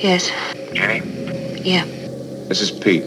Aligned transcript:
Yes. 0.00 0.30
Jenny? 0.74 1.00
Yeah. 1.60 1.84
This 2.48 2.60
is 2.60 2.70
Pete. 2.70 3.02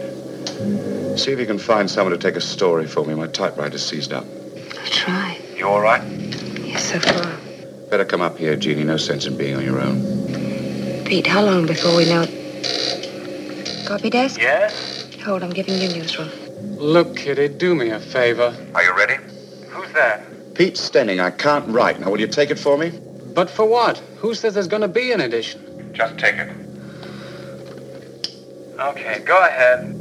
See 1.18 1.32
if 1.32 1.40
you 1.40 1.46
can 1.46 1.58
find 1.58 1.90
someone 1.90 2.12
to 2.12 2.18
take 2.18 2.36
a 2.36 2.42
story 2.42 2.86
for 2.86 3.06
me. 3.06 3.14
My 3.14 3.28
typewriter's 3.28 3.86
seized 3.86 4.12
up. 4.12 4.26
I'll 4.78 4.86
try. 4.88 5.40
You 5.56 5.68
all 5.68 5.80
right? 5.80 6.04
Yes, 6.60 6.92
so 6.92 7.00
far. 7.00 7.38
Better 7.90 8.04
come 8.04 8.22
up 8.22 8.38
here, 8.38 8.58
Jeannie. 8.58 8.84
No 8.84 8.98
sense 8.98 9.26
in 9.26 9.38
being 9.38 9.56
on 9.56 9.64
your 9.64 9.80
own. 9.80 11.06
Pete, 11.06 11.28
how 11.28 11.42
long 11.42 11.66
before 11.66 11.96
we 11.96 12.04
know... 12.06 12.26
Copy 13.86 14.10
desk? 14.10 14.42
Yes? 14.42 15.08
Hold, 15.24 15.44
I'm 15.44 15.52
giving 15.52 15.76
you 15.76 15.88
newsroom. 15.90 16.30
Look, 16.78 17.16
Kitty, 17.16 17.48
do 17.48 17.74
me 17.74 17.92
a 17.92 18.00
favor. 18.02 18.54
Are 18.76 18.84
you 18.84 18.96
ready? 18.98 19.16
Who's 19.70 19.92
there? 19.94 20.26
Pete 20.56 20.76
Stenning. 20.76 21.22
I 21.22 21.32
can't 21.32 21.68
write. 21.70 22.02
Now, 22.02 22.12
will 22.12 22.20
you 22.20 22.28
take 22.28 22.52
it 22.52 22.60
for 22.60 22.78
me? 22.78 22.92
But 23.34 23.50
for 23.50 23.66
what? 23.66 23.98
Who 24.18 24.34
says 24.34 24.56
there's 24.56 24.68
going 24.68 24.82
to 24.82 24.90
be 24.90 25.14
an 25.14 25.22
edition? 25.22 25.94
Just 25.94 26.18
take 26.18 26.36
it. 26.36 26.61
Okay, 28.82 29.20
go 29.20 29.38
ahead. 29.46 29.96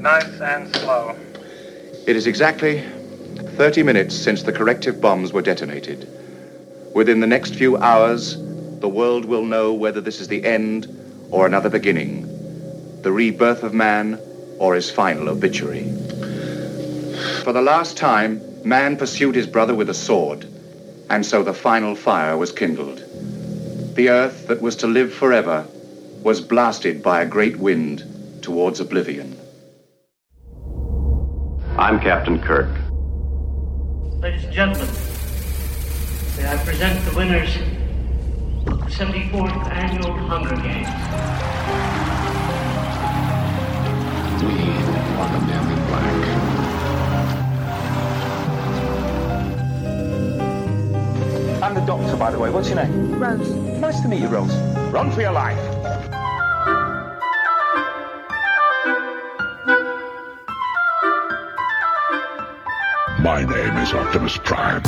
Nice 0.00 0.40
and 0.40 0.74
slow. 0.74 1.14
It 2.08 2.16
is 2.16 2.26
exactly 2.26 2.82
30 3.54 3.84
minutes 3.84 4.16
since 4.16 4.42
the 4.42 4.52
corrective 4.52 5.00
bombs 5.00 5.32
were 5.32 5.42
detonated. 5.42 6.08
Within 6.92 7.20
the 7.20 7.28
next 7.28 7.54
few 7.54 7.76
hours, 7.76 8.36
the 8.80 8.88
world 8.88 9.26
will 9.26 9.44
know 9.44 9.72
whether 9.72 10.00
this 10.00 10.20
is 10.20 10.26
the 10.26 10.44
end 10.44 10.88
or 11.30 11.46
another 11.46 11.70
beginning, 11.70 12.22
the 13.02 13.12
rebirth 13.12 13.62
of 13.62 13.72
man 13.72 14.18
or 14.58 14.74
his 14.74 14.90
final 14.90 15.28
obituary. 15.28 15.84
For 17.44 17.52
the 17.52 17.62
last 17.62 17.96
time, 17.96 18.40
man 18.64 18.96
pursued 18.96 19.36
his 19.36 19.46
brother 19.46 19.74
with 19.74 19.88
a 19.88 19.94
sword, 19.94 20.46
and 21.10 21.24
so 21.24 21.44
the 21.44 21.54
final 21.54 21.94
fire 21.94 22.36
was 22.36 22.50
kindled. 22.50 23.04
The 23.94 24.08
earth 24.08 24.48
that 24.48 24.60
was 24.60 24.74
to 24.76 24.88
live 24.88 25.14
forever 25.14 25.64
was 26.24 26.40
blasted 26.40 27.04
by 27.04 27.22
a 27.22 27.26
great 27.26 27.58
wind 27.58 28.02
towards 28.46 28.78
oblivion. 28.78 29.36
I'm 31.76 31.98
Captain 31.98 32.40
Kirk. 32.40 32.70
Ladies 34.22 34.44
and 34.44 34.52
gentlemen, 34.52 34.88
may 36.36 36.46
I 36.46 36.56
present 36.64 37.04
the 37.06 37.16
winners 37.16 37.56
of 38.68 38.78
the 38.78 38.86
74th 38.86 39.66
Annual 39.66 40.12
Hunger 40.28 40.54
Games. 40.62 40.86
We 44.42 44.54
are 45.18 45.30
the 45.32 45.40
men 45.44 45.64
in 45.72 45.80
black. 45.88 46.14
I'm 51.64 51.74
the 51.74 51.80
doctor, 51.84 52.16
by 52.16 52.30
the 52.30 52.38
way. 52.38 52.50
What's 52.50 52.68
your 52.68 52.76
name? 52.76 53.18
Rose. 53.18 53.50
Nice 53.80 53.98
to 54.02 54.08
meet 54.08 54.20
you, 54.20 54.28
Rose. 54.28 54.54
Run 54.92 55.10
for 55.10 55.20
your 55.20 55.32
life. 55.32 55.75
Name 63.68 63.78
is 63.78 63.92
Optimus 63.92 64.38
Prime. 64.38 64.82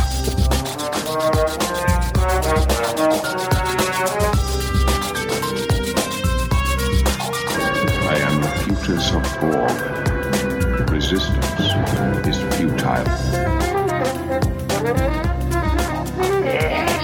I 8.07 8.17
am 8.27 8.41
the 8.41 8.49
Putus 8.63 9.13
of 9.15 9.25
Borg. 9.41 9.79
Resistance 10.91 11.61
is 12.27 12.39
futile. 12.57 13.07
Yes, 16.45 17.03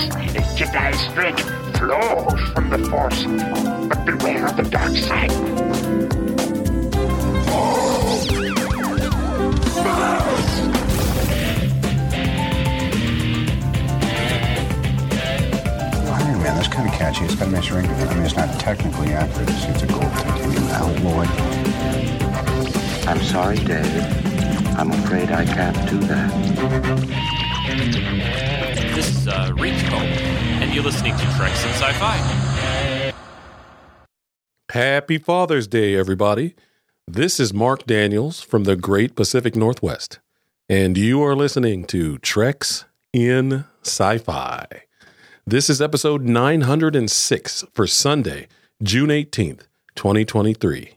Jedi 0.56 0.94
strength 1.10 1.48
flows 1.78 2.40
from 2.52 2.70
the 2.70 2.78
Force, 2.90 3.24
but 3.88 4.04
beware 4.04 4.46
of 4.46 4.56
the 4.56 4.62
dark 4.70 4.96
side. 4.96 5.73
Iron 16.72 16.84
Man, 16.84 16.88
that's 16.88 16.88
kind 16.88 16.88
of 16.88 16.94
catchy. 16.94 17.24
It's 17.24 17.34
got 17.34 17.48
a 17.48 17.50
nice 17.50 17.70
ring 17.70 17.86
to 17.86 17.92
it. 17.92 18.08
I 18.08 18.14
mean, 18.14 18.24
it's 18.24 18.36
not 18.36 18.60
technically 18.60 19.12
accurate. 19.12 19.50
It's, 19.50 19.64
it's 19.64 19.82
a 19.82 19.86
gold 19.86 20.12
titanium 20.12 20.64
alloy. 20.64 21.26
I'm 23.06 23.22
sorry, 23.22 23.56
Dave. 23.56 23.86
I'm 24.76 24.90
afraid 24.90 25.30
I 25.30 25.44
can't 25.44 25.88
do 25.88 25.98
that. 26.00 26.30
This 28.94 29.08
is 29.10 29.28
uh, 29.28 29.52
Rico 29.56 29.88
Cole, 29.90 30.00
and 30.00 30.74
you're 30.74 30.84
listening 30.84 31.16
to 31.16 31.24
Treks 31.36 31.64
in 31.64 31.70
Sci-Fi. 31.70 33.12
Happy 34.70 35.18
Father's 35.18 35.66
Day, 35.68 35.94
everybody. 35.94 36.54
This 37.06 37.38
is 37.38 37.52
Mark 37.52 37.86
Daniels 37.86 38.40
from 38.40 38.64
the 38.64 38.76
Great 38.76 39.14
Pacific 39.14 39.54
Northwest, 39.54 40.20
and 40.68 40.96
you 40.96 41.22
are 41.22 41.36
listening 41.36 41.84
to 41.86 42.18
Treks 42.18 42.86
in 43.12 43.66
Sci-Fi. 43.82 44.66
This 45.46 45.68
is 45.68 45.82
episode 45.82 46.22
906 46.22 47.64
for 47.74 47.86
Sunday, 47.86 48.48
June 48.82 49.10
18th, 49.10 49.66
2023. 49.94 50.94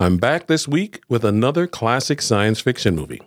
I'm 0.00 0.16
back 0.16 0.46
this 0.46 0.66
week 0.66 1.02
with 1.10 1.26
another 1.26 1.66
classic 1.66 2.22
science 2.22 2.58
fiction 2.58 2.96
movie. 2.96 3.20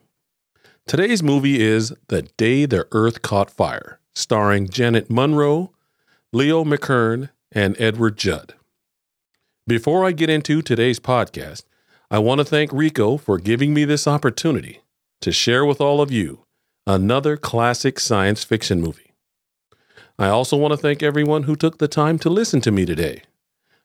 Today's 0.87 1.21
movie 1.21 1.61
is 1.61 1.93
The 2.07 2.23
Day 2.35 2.65
the 2.65 2.87
Earth 2.91 3.21
Caught 3.21 3.51
Fire, 3.51 3.99
starring 4.15 4.67
Janet 4.67 5.07
Munro, 5.07 5.71
Leo 6.33 6.63
McKern, 6.63 7.29
and 7.51 7.79
Edward 7.79 8.17
Judd. 8.17 8.55
Before 9.67 10.03
I 10.03 10.13
get 10.13 10.31
into 10.31 10.63
today's 10.63 10.99
podcast, 10.99 11.65
I 12.09 12.17
want 12.17 12.39
to 12.39 12.45
thank 12.45 12.73
Rico 12.73 13.17
for 13.17 13.37
giving 13.37 13.71
me 13.71 13.85
this 13.85 14.07
opportunity 14.07 14.81
to 15.21 15.31
share 15.31 15.63
with 15.63 15.79
all 15.79 16.01
of 16.01 16.11
you 16.11 16.39
another 16.87 17.37
classic 17.37 17.99
science 17.99 18.43
fiction 18.43 18.81
movie. 18.81 19.08
I 20.19 20.27
also 20.27 20.57
want 20.57 20.73
to 20.73 20.77
thank 20.77 21.01
everyone 21.01 21.43
who 21.43 21.55
took 21.55 21.77
the 21.77 21.87
time 21.87 22.19
to 22.19 22.29
listen 22.29 22.59
to 22.61 22.71
me 22.71 22.85
today. 22.85 23.23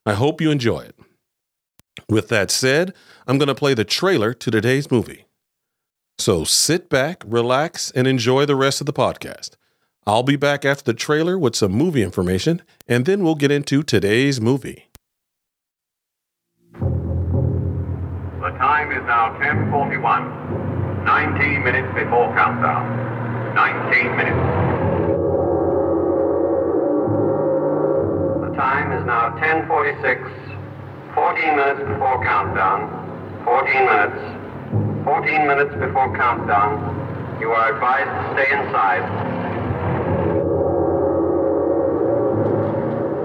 I 0.04 0.14
hope 0.14 0.40
you 0.40 0.50
enjoy 0.50 0.80
it. 0.80 0.96
With 2.08 2.28
that 2.28 2.50
said, 2.50 2.92
I'm 3.28 3.38
going 3.38 3.46
to 3.46 3.54
play 3.54 3.72
the 3.72 3.84
trailer 3.84 4.34
to 4.34 4.50
today's 4.50 4.90
movie. 4.90 5.26
So 6.18 6.42
sit 6.42 6.90
back, 6.90 7.22
relax, 7.24 7.92
and 7.92 8.08
enjoy 8.08 8.46
the 8.46 8.56
rest 8.56 8.80
of 8.80 8.86
the 8.86 8.92
podcast. 8.92 9.50
I'll 10.08 10.24
be 10.24 10.34
back 10.34 10.64
after 10.64 10.82
the 10.82 10.92
trailer 10.92 11.38
with 11.38 11.54
some 11.54 11.70
movie 11.70 12.02
information, 12.02 12.62
and 12.88 13.06
then 13.06 13.22
we'll 13.22 13.36
get 13.36 13.52
into 13.52 13.84
today's 13.84 14.40
movie. 14.40 14.88
The 16.72 16.80
time 18.58 18.90
is 18.90 19.06
now 19.06 19.38
10:41. 19.38 21.04
19 21.04 21.62
minutes 21.62 21.94
before 21.94 22.34
countdown. 22.34 23.54
19 23.54 24.16
minutes. 24.16 24.83
Time 28.56 28.92
is 28.92 29.04
now 29.04 29.30
10:46. 29.38 30.30
14 31.14 31.56
minutes 31.56 31.80
before 31.80 32.22
countdown. 32.24 32.86
14 33.44 33.86
minutes. 33.86 34.18
14 35.04 35.46
minutes 35.46 35.74
before 35.74 36.14
countdown. 36.16 36.78
You 37.40 37.50
are 37.50 37.74
advised 37.74 38.10
to 38.10 38.22
stay 38.34 38.48
inside. 38.56 39.04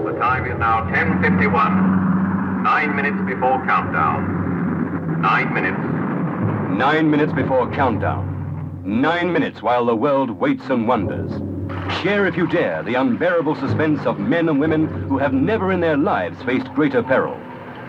The 0.04 0.18
time 0.18 0.46
is 0.46 0.58
now 0.58 0.84
10:51. 0.90 2.62
Nine 2.62 2.94
minutes 2.96 3.20
before 3.26 3.64
countdown. 3.64 5.20
Nine 5.20 5.54
minutes. 5.54 5.82
Nine 6.76 7.10
minutes 7.10 7.32
before 7.32 7.70
countdown. 7.70 8.29
Nine 8.90 9.32
minutes 9.32 9.62
while 9.62 9.86
the 9.86 9.94
world 9.94 10.30
waits 10.30 10.64
and 10.68 10.88
wonders. 10.88 11.30
Share, 12.02 12.26
if 12.26 12.36
you 12.36 12.48
dare, 12.48 12.82
the 12.82 12.94
unbearable 12.94 13.54
suspense 13.54 14.04
of 14.04 14.18
men 14.18 14.48
and 14.48 14.58
women 14.58 14.88
who 15.08 15.16
have 15.16 15.32
never 15.32 15.70
in 15.70 15.78
their 15.78 15.96
lives 15.96 16.42
faced 16.42 16.66
greater 16.74 17.00
peril. 17.00 17.38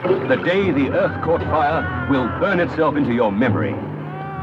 The 0.03 0.35
day 0.35 0.69
the 0.69 0.91
earth 0.91 1.23
caught 1.23 1.41
fire 1.41 2.07
will 2.07 2.27
burn 2.39 2.59
itself 2.59 2.95
into 2.95 3.13
your 3.13 3.31
memory. 3.31 3.73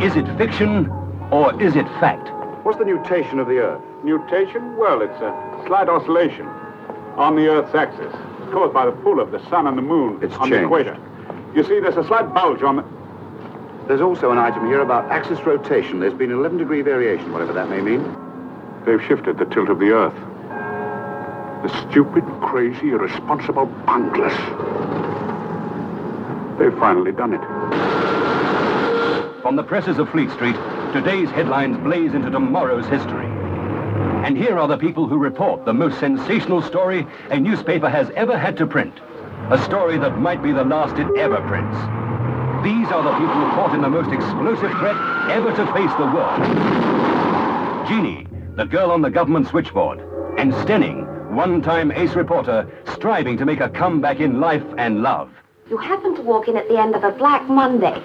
Is 0.05 0.17
it 0.17 0.27
fiction 0.37 0.89
or 1.31 1.63
is 1.63 1.77
it 1.77 1.87
fact? 2.01 2.29
What's 2.65 2.79
the 2.79 2.85
nutation 2.85 3.39
of 3.39 3.47
the 3.47 3.59
Earth? 3.59 3.83
Nutation? 4.03 4.77
Well, 4.77 5.01
it's 5.01 5.21
a 5.21 5.63
slight 5.69 5.89
oscillation 5.89 6.47
on 7.17 7.37
the 7.37 7.47
Earth's 7.47 7.73
axis, 7.73 8.13
caused 8.51 8.75
by 8.75 8.85
the 8.85 8.93
pull 8.93 9.21
of 9.21 9.31
the 9.31 9.39
sun 9.49 9.69
and 9.69 9.79
the 9.79 9.83
moon 9.83 10.19
It's 10.23 10.35
on 10.35 10.51
the 10.51 10.65
equator. 10.65 10.99
You 11.55 11.63
see, 11.63 11.79
there's 11.79 11.97
a 11.97 12.05
slight 12.05 12.35
bulge 12.35 12.65
on 12.65 12.77
the... 12.77 12.98
There's 13.89 14.03
also 14.03 14.31
an 14.31 14.37
item 14.37 14.67
here 14.67 14.83
about 14.83 15.11
axis 15.11 15.41
rotation. 15.47 15.99
There's 15.99 16.13
been 16.13 16.31
11 16.31 16.59
degree 16.59 16.83
variation, 16.83 17.33
whatever 17.33 17.55
that 17.55 17.71
may 17.71 17.81
mean. 17.81 18.05
They've 18.85 19.03
shifted 19.09 19.39
the 19.39 19.47
tilt 19.47 19.71
of 19.71 19.79
the 19.79 19.93
Earth. 19.93 20.15
The 21.63 21.89
stupid, 21.89 22.23
crazy, 22.43 22.91
irresponsible 22.91 23.65
bunglers. 23.87 24.37
They've 26.59 26.79
finally 26.79 27.13
done 27.13 27.33
it. 27.33 27.41
From 29.41 29.57
the 29.57 29.63
presses 29.63 29.99
of 29.99 30.11
Fleet 30.11 30.31
Street, 30.33 30.57
today's 30.93 31.31
headlines 31.31 31.79
blaze 31.79 32.13
into 32.13 32.31
tomorrow's 32.31 32.87
history. 32.89 33.25
And 34.27 34.37
here 34.37 34.59
are 34.59 34.69
the 34.69 34.77
people 34.77 35.07
who 35.07 35.17
report 35.17 35.65
the 35.65 35.73
most 35.73 35.99
sensational 35.99 36.61
story 36.61 37.07
a 37.31 37.41
newspaper 37.41 37.89
has 37.89 38.11
ever 38.11 38.37
had 38.37 38.55
to 38.59 38.67
print. 38.67 39.01
A 39.51 39.57
story 39.65 39.97
that 39.97 40.19
might 40.19 40.43
be 40.43 40.53
the 40.53 40.65
last 40.65 40.99
it 40.99 41.09
ever 41.17 41.41
prints. 41.49 42.08
These 42.65 42.89
are 42.89 43.03
the 43.03 43.13
people 43.13 43.35
who 43.35 43.51
caught 43.55 43.75
in 43.75 43.83
the 43.83 43.89
most 43.89 44.11
explosive 44.13 44.71
threat 44.79 44.97
ever 45.31 45.51
to 45.55 45.67
face 45.73 45.93
the 45.97 46.07
world. 46.07 46.43
Jeannie, 47.89 48.27
the 48.57 48.65
girl 48.67 48.91
on 48.91 49.01
the 49.01 49.11
government 49.11 49.47
switchboard, 49.49 50.01
and 50.39 50.53
Stenning, 50.53 51.07
one-time 51.35 51.93
ace 51.93 52.15
reporter, 52.15 52.69
striving 52.95 53.37
to 53.39 53.45
make 53.45 53.61
a 53.61 53.69
comeback 53.69 54.19
in 54.21 54.41
life 54.41 54.65
and 54.77 55.03
love. 55.03 55.31
You 55.71 55.77
happened 55.77 56.17
to 56.17 56.23
walk 56.23 56.49
in 56.49 56.57
at 56.57 56.69
the 56.69 56.79
end 56.79 56.95
of 56.97 57.05
a 57.05 57.13
Black 57.13 57.49
Monday. 57.49 58.01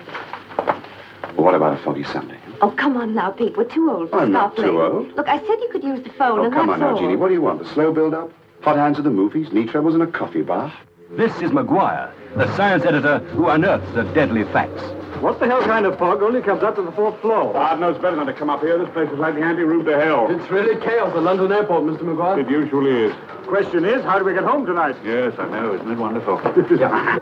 What 1.35 1.55
about 1.55 1.79
a 1.79 1.83
foggy 1.83 2.03
Sunday? 2.03 2.37
Oh, 2.61 2.69
come 2.71 2.95
on 2.95 3.15
now, 3.15 3.31
Pete. 3.31 3.57
We're 3.57 3.63
too 3.65 3.89
old 3.89 4.11
for 4.11 4.19
I'm 4.19 4.31
not 4.31 4.55
too 4.55 4.81
old. 4.81 5.11
Look, 5.15 5.27
I 5.27 5.39
said 5.39 5.59
you 5.61 5.69
could 5.71 5.83
use 5.83 6.03
the 6.03 6.11
phone, 6.11 6.39
Oh, 6.39 6.43
and 6.45 6.53
come 6.53 6.67
that's 6.67 6.75
on 6.75 6.79
now, 6.79 6.93
all. 6.95 6.99
Jeannie. 6.99 7.15
What 7.15 7.29
do 7.29 7.33
you 7.33 7.41
want? 7.41 7.59
The 7.63 7.69
slow 7.73 7.91
build-up? 7.91 8.31
Hot 8.61 8.75
hands 8.77 8.97
at 8.99 9.03
the 9.03 9.09
movies, 9.09 9.51
knee 9.51 9.65
troubles, 9.65 9.95
and 9.95 10.03
a 10.03 10.07
coffee 10.07 10.43
bar? 10.43 10.71
This 11.15 11.31
is 11.43 11.51
McGuire, 11.51 12.11
the 12.35 12.57
science 12.57 12.85
editor 12.85 13.19
who 13.35 13.47
unearths 13.47 13.93
the 13.93 14.01
deadly 14.15 14.45
facts. 14.45 14.81
What 15.21 15.39
the 15.39 15.45
hell 15.45 15.61
kind 15.61 15.85
of 15.85 15.99
fog 15.99 16.23
only 16.23 16.41
comes 16.41 16.63
up 16.63 16.75
to 16.75 16.81
the 16.81 16.91
fourth 16.91 17.21
floor? 17.21 17.53
God 17.53 17.79
knows 17.79 18.01
better 18.01 18.15
than 18.15 18.25
to 18.25 18.33
come 18.33 18.49
up 18.49 18.61
here. 18.61 18.79
This 18.79 18.89
place 18.93 19.11
is 19.11 19.19
like 19.19 19.35
the 19.35 19.41
anti-room 19.41 19.85
to 19.85 19.91
hell. 20.01 20.25
It's 20.31 20.49
really 20.49 20.73
chaos 20.81 21.15
at 21.15 21.21
London 21.21 21.51
Airport, 21.51 21.83
Mr. 21.83 22.01
McGuire. 22.01 22.43
It 22.43 22.49
usually 22.49 22.89
is. 23.05 23.13
Question 23.45 23.85
is, 23.85 24.03
how 24.03 24.17
do 24.17 24.25
we 24.25 24.33
get 24.33 24.43
home 24.43 24.65
tonight? 24.65 24.95
Yes, 25.05 25.35
I 25.37 25.47
know. 25.49 25.75
Isn't 25.75 25.91
it 25.91 25.99
wonderful? 25.99 26.41
yeah. 26.79 27.19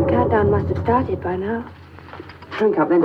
The 0.00 0.06
countdown 0.10 0.50
must 0.50 0.66
have 0.74 0.82
started 0.82 1.22
by 1.22 1.36
now. 1.36 1.72
Drink 2.58 2.76
up, 2.76 2.88
then. 2.88 3.02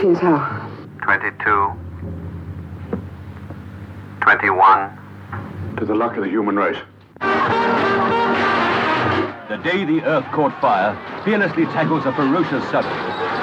Here's 0.00 0.18
how. 0.18 0.68
22, 1.02 1.89
21. 4.20 5.76
To 5.78 5.84
the 5.84 5.94
luck 5.94 6.16
of 6.16 6.22
the 6.24 6.28
human 6.28 6.56
race. 6.56 6.76
The 9.48 9.56
day 9.64 9.84
the 9.84 10.02
Earth 10.04 10.24
caught 10.32 10.58
fire 10.60 10.94
fearlessly 11.24 11.64
tackles 11.66 12.06
a 12.06 12.12
ferocious 12.12 12.62
subject. 12.70 12.94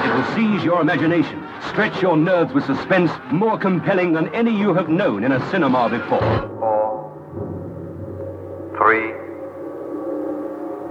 It 0.04 0.14
will 0.14 0.24
seize 0.34 0.64
your 0.64 0.80
imagination, 0.80 1.44
stretch 1.68 2.00
your 2.00 2.16
nerves 2.16 2.52
with 2.54 2.64
suspense 2.64 3.10
more 3.30 3.58
compelling 3.58 4.12
than 4.12 4.34
any 4.34 4.56
you 4.56 4.72
have 4.74 4.88
known 4.88 5.24
in 5.24 5.32
a 5.32 5.50
cinema 5.50 5.88
before. 5.90 6.48
Three, 8.78 9.12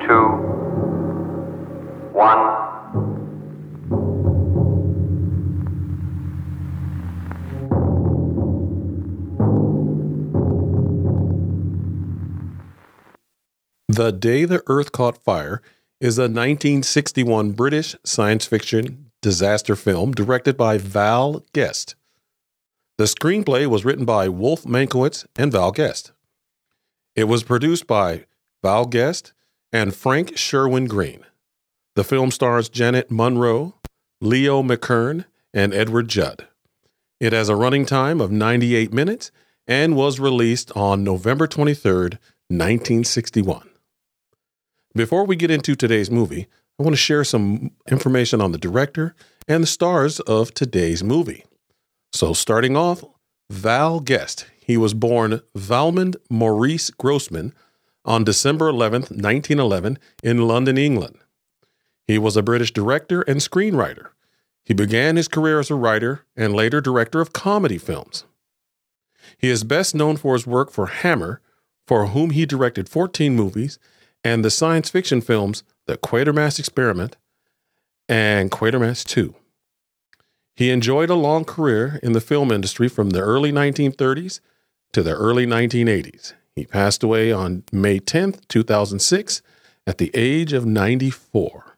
two, 0.06 0.28
one. 2.14 2.67
The 13.98 14.12
Day 14.12 14.46
the 14.46 14.62
Earth 14.68 14.92
Caught 14.92 15.18
Fire 15.24 15.60
is 16.00 16.20
a 16.20 16.30
1961 16.30 17.54
British 17.54 17.96
science 18.04 18.46
fiction 18.46 19.10
disaster 19.24 19.76
film 19.76 20.12
directed 20.12 20.56
by 20.56 20.78
Val 20.78 21.44
Guest. 21.52 21.96
The 23.00 23.06
screenplay 23.06 23.66
was 23.66 23.86
written 23.86 24.06
by 24.06 24.30
Wolf 24.30 24.66
Mankowitz 24.66 25.26
and 25.36 25.52
Val 25.52 25.72
Guest. 25.72 26.12
It 27.16 27.24
was 27.24 27.42
produced 27.42 27.88
by 27.88 28.26
Val 28.62 28.86
Guest 28.86 29.34
and 29.74 29.96
Frank 29.96 30.38
Sherwin 30.38 30.86
Green. 30.86 31.26
The 31.96 32.04
film 32.04 32.30
stars 32.30 32.70
Janet 32.70 33.10
Munro, 33.10 33.78
Leo 34.22 34.62
McKern, 34.62 35.26
and 35.56 35.74
Edward 35.74 36.08
Judd. 36.08 36.46
It 37.20 37.34
has 37.34 37.50
a 37.50 37.56
running 37.56 37.88
time 37.88 38.22
of 38.22 38.30
98 38.30 38.94
minutes 38.94 39.32
and 39.66 39.96
was 39.96 40.20
released 40.20 40.72
on 40.76 41.04
November 41.04 41.48
23, 41.48 41.94
1961. 42.50 43.72
Before 44.96 45.26
we 45.26 45.36
get 45.36 45.52
into 45.52 45.76
today's 45.76 46.10
movie, 46.10 46.48
I 46.80 46.84
want 46.84 46.94
to 46.94 46.98
share 47.02 47.24
some 47.24 47.72
information 47.90 48.42
on 48.42 48.52
the 48.52 48.58
director 48.58 49.16
and 49.48 49.64
the 49.64 49.68
stars 49.68 50.20
of 50.22 50.54
today's 50.54 51.04
movie. 51.04 51.46
So, 52.14 52.34
starting 52.34 52.76
off, 52.76 53.04
Val 53.50 54.00
Guest. 54.00 54.48
He 54.60 54.76
was 54.76 54.94
born 54.94 55.42
Valmond 55.56 56.18
Maurice 56.30 56.90
Grossman 56.92 57.54
on 58.04 58.24
December 58.24 58.72
11th, 58.72 59.12
1911, 59.12 59.98
in 60.24 60.48
London, 60.48 60.78
England. 60.78 61.18
He 62.06 62.18
was 62.18 62.36
a 62.36 62.44
British 62.44 62.72
director 62.72 63.22
and 63.22 63.40
screenwriter. 63.40 64.08
He 64.64 64.74
began 64.74 65.16
his 65.16 65.28
career 65.28 65.60
as 65.60 65.70
a 65.70 65.76
writer 65.76 66.26
and 66.36 66.54
later 66.54 66.82
director 66.82 67.22
of 67.22 67.34
comedy 67.34 67.78
films. 67.78 68.26
He 69.38 69.50
is 69.50 69.64
best 69.64 69.96
known 69.96 70.18
for 70.18 70.34
his 70.34 70.48
work 70.48 70.72
for 70.72 70.88
Hammer, 70.88 71.42
for 71.86 72.08
whom 72.08 72.32
he 72.32 72.46
directed 72.46 72.90
14 72.90 73.36
movies, 73.36 73.80
and 74.28 74.44
the 74.44 74.52
science 74.52 74.90
fiction 74.90 75.22
films 75.22 75.64
The 75.86 75.98
Quatermass 75.98 76.60
Experiment 76.60 77.16
and 78.10 78.52
Quatermass 78.52 79.06
2. 79.06 79.34
He 80.54 80.70
enjoyed 80.70 81.10
a 81.10 81.16
long 81.16 81.46
career 81.46 81.98
in 82.04 82.12
the 82.12 82.20
film 82.20 82.52
industry 82.52 82.90
from 82.90 83.12
the 83.12 83.22
early 83.22 83.54
1930s 83.54 84.42
to 84.92 85.02
the 85.02 85.14
early 85.14 85.46
1980s. 85.46 86.34
He 86.58 86.66
passed 86.66 87.04
away 87.04 87.32
on 87.32 87.64
May 87.72 88.02
10th, 88.02 88.46
2006, 88.50 89.42
at 89.86 89.98
the 89.98 90.12
age 90.14 90.52
of 90.52 90.66
94. 90.66 91.78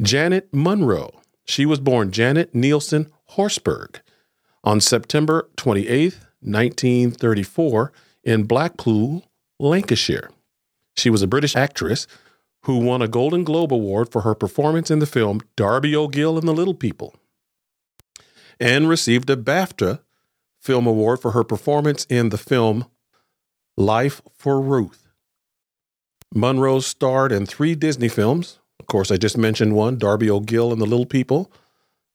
Janet 0.00 0.48
Munro. 0.50 1.20
She 1.44 1.66
was 1.66 1.80
born 1.80 2.10
Janet 2.10 2.54
Neilson 2.54 3.10
Horsburgh 3.32 4.00
on 4.64 4.80
September 4.80 5.50
28th, 5.58 6.24
1934, 6.40 7.92
in 8.24 8.44
Blackpool, 8.44 9.24
Lancashire. 9.58 10.30
She 10.96 11.10
was 11.10 11.22
a 11.22 11.26
British 11.26 11.56
actress 11.56 12.06
who 12.64 12.78
won 12.78 13.02
a 13.02 13.08
Golden 13.08 13.44
Globe 13.44 13.72
Award 13.72 14.10
for 14.10 14.22
her 14.22 14.34
performance 14.34 14.90
in 14.90 14.98
the 14.98 15.06
film 15.06 15.40
Darby 15.56 15.96
O'Gill 15.96 16.38
and 16.38 16.46
the 16.46 16.52
Little 16.52 16.74
People, 16.74 17.14
and 18.60 18.88
received 18.88 19.28
a 19.30 19.36
BAFTA 19.36 20.00
Film 20.60 20.86
Award 20.86 21.20
for 21.20 21.32
her 21.32 21.42
performance 21.42 22.04
in 22.04 22.28
the 22.28 22.38
film 22.38 22.86
Life 23.76 24.22
for 24.36 24.60
Ruth. 24.60 25.08
Munro 26.34 26.80
starred 26.80 27.32
in 27.32 27.46
three 27.46 27.74
Disney 27.74 28.08
films. 28.08 28.58
Of 28.78 28.86
course, 28.86 29.10
I 29.10 29.16
just 29.16 29.36
mentioned 29.36 29.74
one 29.74 29.98
Darby 29.98 30.30
O'Gill 30.30 30.72
and 30.72 30.80
the 30.80 30.86
Little 30.86 31.06
People, 31.06 31.50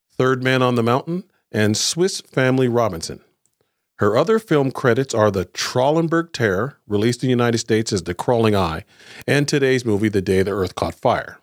Third 0.10 0.44
Man 0.44 0.62
on 0.62 0.76
the 0.76 0.84
Mountain, 0.84 1.26
and 1.52 1.76
Swiss 1.76 2.22
Family 2.22 2.68
Robinson. 2.68 3.22
Her 4.00 4.16
other 4.16 4.38
film 4.38 4.72
credits 4.72 5.14
are 5.14 5.32
The 5.32 5.46
Trollenberg 5.46 6.32
Terror, 6.32 6.78
released 6.88 7.24
in 7.24 7.28
the 7.28 7.32
United 7.32 7.58
States 7.58 7.92
as 7.92 8.04
The 8.04 8.14
Crawling 8.14 8.56
Eye, 8.56 8.86
and 9.28 9.48
today's 9.48 9.86
movie, 9.86 10.10
The 10.10 10.22
Day 10.22 10.44
the 10.44 10.52
Earth 10.52 10.76
Caught 10.76 10.96
Fire. 10.96 11.40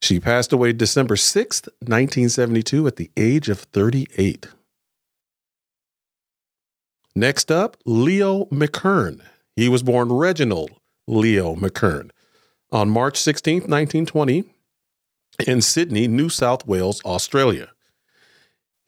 She 0.00 0.20
passed 0.20 0.52
away 0.52 0.72
December 0.72 1.16
6th, 1.16 1.66
1972, 1.80 2.86
at 2.86 2.96
the 2.96 3.10
age 3.16 3.48
of 3.48 3.60
38. 3.60 4.46
Next 7.16 7.50
up, 7.50 7.76
Leo 7.84 8.44
McKern. 8.46 9.20
He 9.56 9.68
was 9.68 9.82
born 9.82 10.12
Reginald 10.12 10.70
Leo 11.08 11.56
McKern 11.56 12.10
on 12.70 12.88
March 12.88 13.18
16th, 13.18 13.66
1920, 13.66 14.44
in 15.44 15.60
Sydney, 15.60 16.06
New 16.06 16.28
South 16.28 16.64
Wales, 16.66 17.02
Australia. 17.04 17.70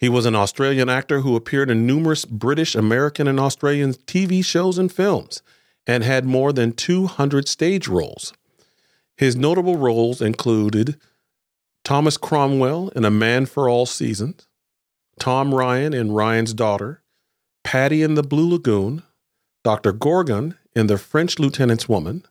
He 0.00 0.08
was 0.08 0.24
an 0.24 0.34
Australian 0.34 0.88
actor 0.88 1.20
who 1.20 1.36
appeared 1.36 1.70
in 1.70 1.86
numerous 1.86 2.24
British, 2.24 2.74
American, 2.74 3.28
and 3.28 3.38
Australian 3.38 3.92
TV 3.92 4.42
shows 4.42 4.78
and 4.78 4.90
films 4.90 5.42
and 5.86 6.02
had 6.02 6.24
more 6.24 6.54
than 6.54 6.72
200 6.72 7.46
stage 7.46 7.86
roles. 7.86 8.32
His 9.14 9.36
notable 9.36 9.76
roles 9.76 10.22
included 10.22 10.98
Thomas 11.84 12.16
Cromwell 12.16 12.88
in 12.96 13.04
A 13.04 13.10
Man 13.10 13.44
for 13.44 13.68
All 13.68 13.84
Seasons, 13.84 14.48
Tom 15.18 15.54
Ryan 15.54 15.92
in 15.92 16.12
Ryan's 16.12 16.54
Daughter, 16.54 17.02
Paddy 17.62 18.02
in 18.02 18.14
the 18.14 18.22
Blue 18.22 18.48
Lagoon, 18.48 19.02
Dr. 19.62 19.92
Gorgon 19.92 20.56
in 20.74 20.86
The 20.86 20.96
French 20.96 21.38
Lieutenant's 21.38 21.90
Woman, 21.90 22.24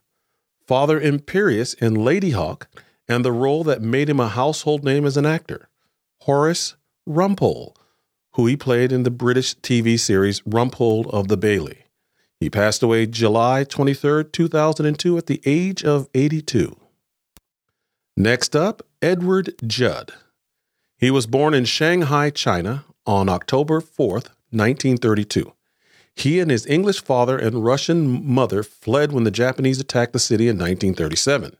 Father 0.65 0.99
Imperius 0.99 1.75
in 1.75 1.93
Ladyhawke, 1.93 2.65
and 3.07 3.23
the 3.23 3.31
role 3.31 3.63
that 3.63 3.83
made 3.83 4.09
him 4.09 4.19
a 4.19 4.27
household 4.27 4.83
name 4.83 5.05
as 5.05 5.17
an 5.17 5.27
actor, 5.27 5.69
Horace 6.21 6.75
Rumpole, 7.09 7.75
who 8.33 8.45
he 8.45 8.55
played 8.55 8.91
in 8.91 9.01
the 9.03 9.11
British 9.11 9.55
TV 9.55 9.99
series 9.99 10.41
Rumpole 10.41 11.09
of 11.09 11.27
the 11.27 11.37
Bailey. 11.37 11.85
He 12.39 12.49
passed 12.49 12.83
away 12.83 13.07
July 13.07 13.63
23, 13.63 14.25
2002, 14.31 15.17
at 15.17 15.25
the 15.25 15.41
age 15.43 15.83
of 15.83 16.07
82. 16.13 16.77
Next 18.15 18.55
up, 18.55 18.83
Edward 19.01 19.55
Judd. 19.65 20.13
He 20.97 21.09
was 21.09 21.25
born 21.25 21.53
in 21.53 21.65
Shanghai, 21.65 22.29
China 22.29 22.85
on 23.05 23.27
October 23.27 23.81
4th, 23.81 24.29
1932. 24.51 25.53
He 26.15 26.39
and 26.39 26.51
his 26.51 26.67
English 26.67 27.01
father 27.01 27.37
and 27.37 27.63
Russian 27.63 28.25
mother 28.25 28.61
fled 28.61 29.11
when 29.11 29.23
the 29.23 29.31
Japanese 29.31 29.79
attacked 29.79 30.13
the 30.13 30.19
city 30.19 30.47
in 30.47 30.57
1937. 30.57 31.55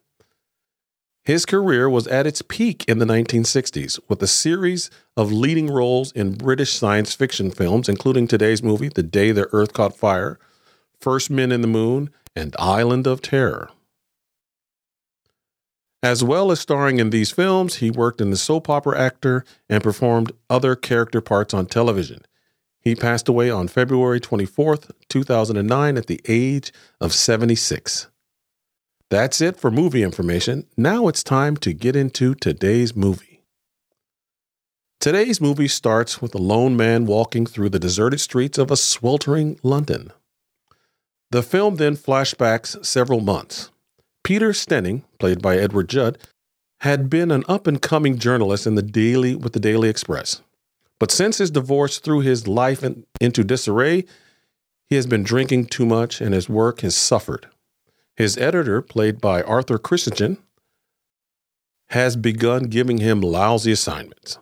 His 1.30 1.46
career 1.46 1.88
was 1.88 2.08
at 2.08 2.26
its 2.26 2.42
peak 2.42 2.84
in 2.88 2.98
the 2.98 3.06
1960s 3.06 4.00
with 4.10 4.24
a 4.24 4.26
series 4.26 4.90
of 5.16 5.32
leading 5.32 5.70
roles 5.70 6.12
in 6.14 6.34
British 6.34 6.74
science 6.74 7.14
fiction 7.14 7.52
films, 7.52 7.88
including 7.88 8.28
today's 8.28 8.64
movie, 8.64 8.90
The 8.90 9.04
Day 9.04 9.32
the 9.32 9.48
Earth 9.52 9.72
Caught 9.72 9.96
Fire, 9.96 10.40
First 11.00 11.30
Men 11.30 11.52
in 11.52 11.62
the 11.62 11.68
Moon, 11.68 12.10
and 12.36 12.56
Island 12.58 13.06
of 13.06 13.22
Terror. 13.22 13.70
As 16.02 16.24
well 16.24 16.52
as 16.52 16.62
starring 16.62 16.98
in 16.98 17.12
these 17.12 17.30
films, 17.30 17.76
he 17.76 17.92
worked 17.92 18.22
in 18.22 18.32
the 18.32 18.36
soap 18.36 18.68
opera 18.68 19.00
actor 19.00 19.46
and 19.70 19.84
performed 19.84 20.32
other 20.50 20.76
character 20.76 21.22
parts 21.22 21.54
on 21.54 21.68
television. 21.68 22.24
He 22.82 22.96
passed 22.96 23.30
away 23.30 23.52
on 23.52 23.68
February 23.68 24.20
24th, 24.20 24.90
2009, 25.10 25.96
at 25.96 26.08
the 26.08 26.22
age 26.28 26.74
of 27.00 27.14
76. 27.14 28.08
That's 29.10 29.42
it 29.42 29.58
for 29.58 29.72
movie 29.72 30.04
information. 30.04 30.68
Now 30.78 31.08
it's 31.08 31.24
time 31.24 31.58
to 31.58 31.74
get 31.74 31.96
into 31.96 32.36
today's 32.36 32.96
movie. 32.96 33.42
Today's 35.00 35.42
movie 35.42 35.68
starts 35.68 36.22
with 36.22 36.36
a 36.36 36.40
lone 36.40 36.78
man 36.78 37.08
walking 37.08 37.48
through 37.48 37.70
the 37.70 37.80
deserted 37.80 38.20
streets 38.20 38.60
of 38.60 38.70
a 38.70 38.78
sweltering 38.78 39.60
London. 39.64 40.12
The 41.32 41.42
film 41.42 41.78
then 41.78 41.96
flashbacks 41.96 42.86
several 42.86 43.20
months. 43.20 43.72
Peter 44.24 44.50
Stenning, 44.50 45.04
played 45.18 45.42
by 45.42 45.58
Edward 45.58 45.90
Judd, 45.90 46.20
had 46.82 47.10
been 47.10 47.32
an 47.32 47.44
up 47.48 47.66
and 47.66 47.82
coming 47.82 48.20
journalist 48.20 48.68
in 48.68 48.76
the 48.76 48.84
Daily 48.84 49.36
with 49.36 49.54
the 49.54 49.60
Daily 49.60 49.90
Express. 49.90 50.42
But 51.00 51.12
since 51.12 51.40
his 51.40 51.50
divorce 51.50 51.98
threw 51.98 52.20
his 52.20 52.48
life 52.48 52.84
in, 52.84 53.06
into 53.20 53.44
disarray, 53.44 54.06
he 54.88 54.96
has 54.96 55.08
been 55.08 55.24
drinking 55.24 55.66
too 55.68 55.86
much 55.86 56.22
and 56.22 56.34
his 56.34 56.48
work 56.48 56.82
has 56.82 56.96
suffered. 56.96 57.48
His 58.20 58.38
editor, 58.38 58.82
played 58.82 59.22
by 59.22 59.42
Arthur 59.44 59.78
Christian, 59.78 60.40
has 61.92 62.18
begun 62.18 62.64
giving 62.64 62.98
him 62.98 63.22
lousy 63.22 63.72
assignments. 63.72 64.38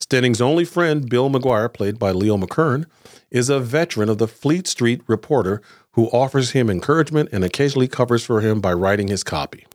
Stenning's 0.00 0.40
only 0.40 0.64
friend, 0.64 1.06
Bill 1.06 1.28
McGuire, 1.28 1.70
played 1.70 1.98
by 1.98 2.12
Leo 2.12 2.38
McKern, 2.38 2.86
is 3.30 3.50
a 3.50 3.60
veteran 3.60 4.08
of 4.08 4.16
the 4.16 4.26
Fleet 4.26 4.66
Street 4.66 5.02
Reporter 5.06 5.60
who 5.92 6.06
offers 6.12 6.52
him 6.52 6.70
encouragement 6.70 7.28
and 7.30 7.44
occasionally 7.44 7.88
covers 7.88 8.24
for 8.24 8.40
him 8.40 8.62
by 8.62 8.72
writing 8.72 9.08
his 9.08 9.22
copy. 9.22 9.66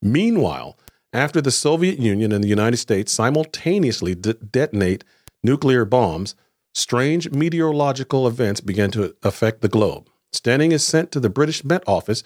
Meanwhile, 0.00 0.78
after 1.12 1.40
the 1.40 1.50
Soviet 1.50 1.98
Union 1.98 2.30
and 2.30 2.44
the 2.44 2.48
United 2.48 2.76
States 2.76 3.10
simultaneously 3.10 4.14
de- 4.14 4.34
detonate 4.34 5.02
nuclear 5.42 5.84
bombs, 5.84 6.36
strange 6.72 7.32
meteorological 7.32 8.28
events 8.28 8.60
begin 8.60 8.92
to 8.92 9.16
affect 9.24 9.60
the 9.60 9.68
globe. 9.68 10.08
Stenning 10.32 10.72
is 10.72 10.84
sent 10.84 11.10
to 11.12 11.20
the 11.20 11.30
British 11.30 11.64
Met 11.64 11.82
Office 11.86 12.22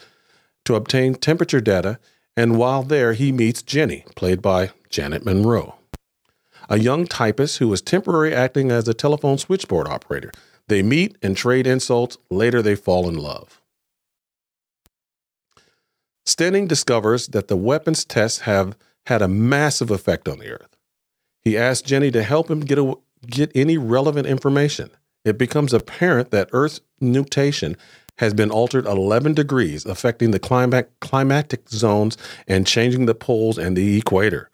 to 0.65 0.75
obtain 0.75 1.15
temperature 1.15 1.61
data, 1.61 1.99
and 2.37 2.59
while 2.59 2.83
there, 2.83 3.13
he 3.13 3.33
meets 3.33 3.63
Jenny, 3.63 4.05
played 4.17 4.43
by 4.43 4.71
Janet 4.91 5.25
Munro, 5.25 5.77
a 6.69 6.79
young 6.79 7.07
typist 7.07 7.59
who 7.59 7.73
is 7.73 7.83
temporarily 7.83 8.35
acting 8.35 8.71
as 8.71 8.89
a 8.89 8.95
telephone 8.95 9.39
switchboard 9.39 9.87
operator. 9.89 10.31
They 10.69 10.83
meet 10.83 11.17
and 11.23 11.37
trade 11.37 11.67
insults. 11.67 12.17
Later, 12.31 12.63
they 12.63 12.75
fall 12.75 13.09
in 13.09 13.17
love. 13.17 13.61
Stenning 16.27 16.67
discovers 16.67 17.29
that 17.29 17.49
the 17.49 17.57
weapons 17.57 18.05
tests 18.05 18.41
have 18.41 18.77
had 19.07 19.21
a 19.21 19.29
massive 19.29 19.91
effect 19.91 20.27
on 20.27 20.39
the 20.39 20.51
Earth. 20.51 20.75
He 21.43 21.59
asks 21.59 21.87
Jenny 21.87 22.11
to 22.13 22.23
help 22.23 22.51
him 22.51 22.61
get, 22.61 22.79
a, 22.79 22.95
get 23.27 23.53
any 23.55 23.77
relevant 23.77 24.27
information. 24.27 24.91
It 25.25 25.39
becomes 25.39 25.73
apparent 25.73 26.31
that 26.31 26.51
Earth's 26.53 26.81
nutation 27.01 27.77
has 28.19 28.35
been 28.35 28.51
altered 28.51 28.87
11 28.87 29.35
degrees, 29.35 29.85
affecting 29.85 30.31
the 30.31 30.39
climatic, 31.01 31.69
zones 31.69 32.17
and 32.47 32.67
changing 32.67 33.07
the 33.07 33.15
poles 33.15 33.59
and 33.59 33.77
the 33.77 33.99
equator. 33.99 34.51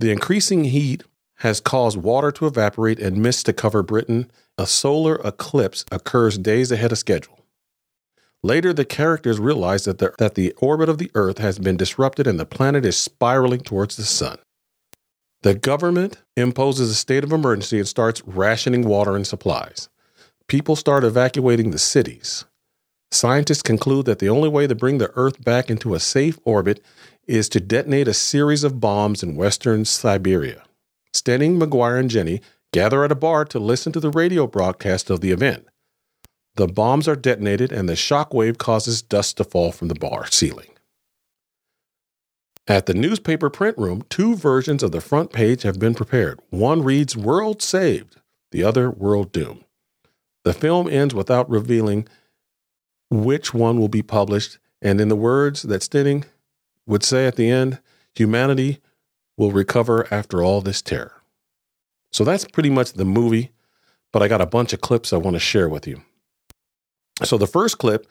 The 0.00 0.10
increasing 0.10 0.64
heat 0.64 1.04
has 1.36 1.60
caused 1.60 1.98
water 1.98 2.32
to 2.32 2.46
evaporate 2.46 2.98
and 2.98 3.18
mist 3.18 3.46
to 3.46 3.52
cover 3.52 3.82
Britain. 3.82 4.30
A 4.58 4.66
solar 4.66 5.16
eclipse 5.24 5.84
occurs 5.92 6.38
days 6.38 6.72
ahead 6.72 6.92
of 6.92 6.98
schedule. 6.98 7.44
Later, 8.42 8.72
the 8.72 8.84
characters 8.84 9.38
realize 9.38 9.84
that 9.84 9.98
the, 9.98 10.12
that 10.18 10.34
the 10.34 10.52
orbit 10.58 10.88
of 10.88 10.98
the 10.98 11.10
Earth 11.14 11.38
has 11.38 11.58
been 11.60 11.76
disrupted 11.76 12.26
and 12.26 12.40
the 12.40 12.46
planet 12.46 12.84
is 12.84 12.96
spiraling 12.96 13.60
towards 13.60 13.96
the 13.96 14.04
sun. 14.04 14.38
The 15.42 15.54
government 15.54 16.18
imposes 16.36 16.90
a 16.90 16.94
state 16.94 17.24
of 17.24 17.32
emergency 17.32 17.78
and 17.78 17.88
starts 17.88 18.22
rationing 18.24 18.86
water 18.86 19.16
and 19.16 19.26
supplies. 19.26 19.88
People 20.46 20.76
start 20.76 21.02
evacuating 21.02 21.70
the 21.70 21.78
cities. 21.78 22.44
Scientists 23.10 23.62
conclude 23.62 24.06
that 24.06 24.20
the 24.20 24.28
only 24.28 24.48
way 24.48 24.66
to 24.66 24.74
bring 24.74 24.98
the 24.98 25.10
Earth 25.16 25.44
back 25.44 25.68
into 25.68 25.94
a 25.94 26.00
safe 26.00 26.38
orbit 26.44 26.82
is 27.26 27.48
to 27.48 27.60
detonate 27.60 28.08
a 28.08 28.14
series 28.14 28.64
of 28.64 28.80
bombs 28.80 29.22
in 29.22 29.36
western 29.36 29.84
Siberia. 29.84 30.62
Stenning, 31.12 31.58
McGuire, 31.58 31.98
and 31.98 32.08
Jenny 32.08 32.40
gather 32.72 33.04
at 33.04 33.12
a 33.12 33.16
bar 33.16 33.44
to 33.46 33.58
listen 33.58 33.92
to 33.92 34.00
the 34.00 34.10
radio 34.10 34.46
broadcast 34.46 35.10
of 35.10 35.20
the 35.20 35.30
event. 35.30 35.66
The 36.54 36.66
bombs 36.66 37.08
are 37.08 37.16
detonated, 37.16 37.72
and 37.72 37.88
the 37.88 37.96
shock 37.96 38.32
wave 38.32 38.58
causes 38.58 39.02
dust 39.02 39.36
to 39.38 39.44
fall 39.44 39.72
from 39.72 39.88
the 39.88 39.94
bar 39.94 40.26
ceiling. 40.26 40.71
At 42.68 42.86
the 42.86 42.94
newspaper 42.94 43.50
print 43.50 43.76
room, 43.76 44.04
two 44.08 44.36
versions 44.36 44.82
of 44.82 44.92
the 44.92 45.00
front 45.00 45.32
page 45.32 45.62
have 45.62 45.80
been 45.80 45.94
prepared. 45.94 46.38
One 46.50 46.82
reads 46.82 47.16
World 47.16 47.60
Saved, 47.60 48.20
the 48.52 48.62
other 48.62 48.90
World 48.90 49.32
Doomed. 49.32 49.64
The 50.44 50.54
film 50.54 50.88
ends 50.88 51.14
without 51.14 51.50
revealing 51.50 52.06
which 53.10 53.52
one 53.52 53.80
will 53.80 53.88
be 53.88 54.02
published, 54.02 54.58
and 54.80 55.00
in 55.00 55.08
the 55.08 55.16
words 55.16 55.62
that 55.62 55.82
Stenning 55.82 56.24
would 56.86 57.02
say 57.02 57.26
at 57.26 57.36
the 57.36 57.50
end, 57.50 57.80
humanity 58.14 58.80
will 59.36 59.50
recover 59.50 60.06
after 60.12 60.42
all 60.42 60.60
this 60.60 60.82
terror. 60.82 61.22
So 62.12 62.24
that's 62.24 62.44
pretty 62.44 62.70
much 62.70 62.92
the 62.92 63.04
movie, 63.04 63.50
but 64.12 64.22
I 64.22 64.28
got 64.28 64.40
a 64.40 64.46
bunch 64.46 64.72
of 64.72 64.80
clips 64.80 65.12
I 65.12 65.16
want 65.16 65.34
to 65.34 65.40
share 65.40 65.68
with 65.68 65.86
you. 65.86 66.02
So 67.24 67.38
the 67.38 67.46
first 67.46 67.78
clip 67.78 68.06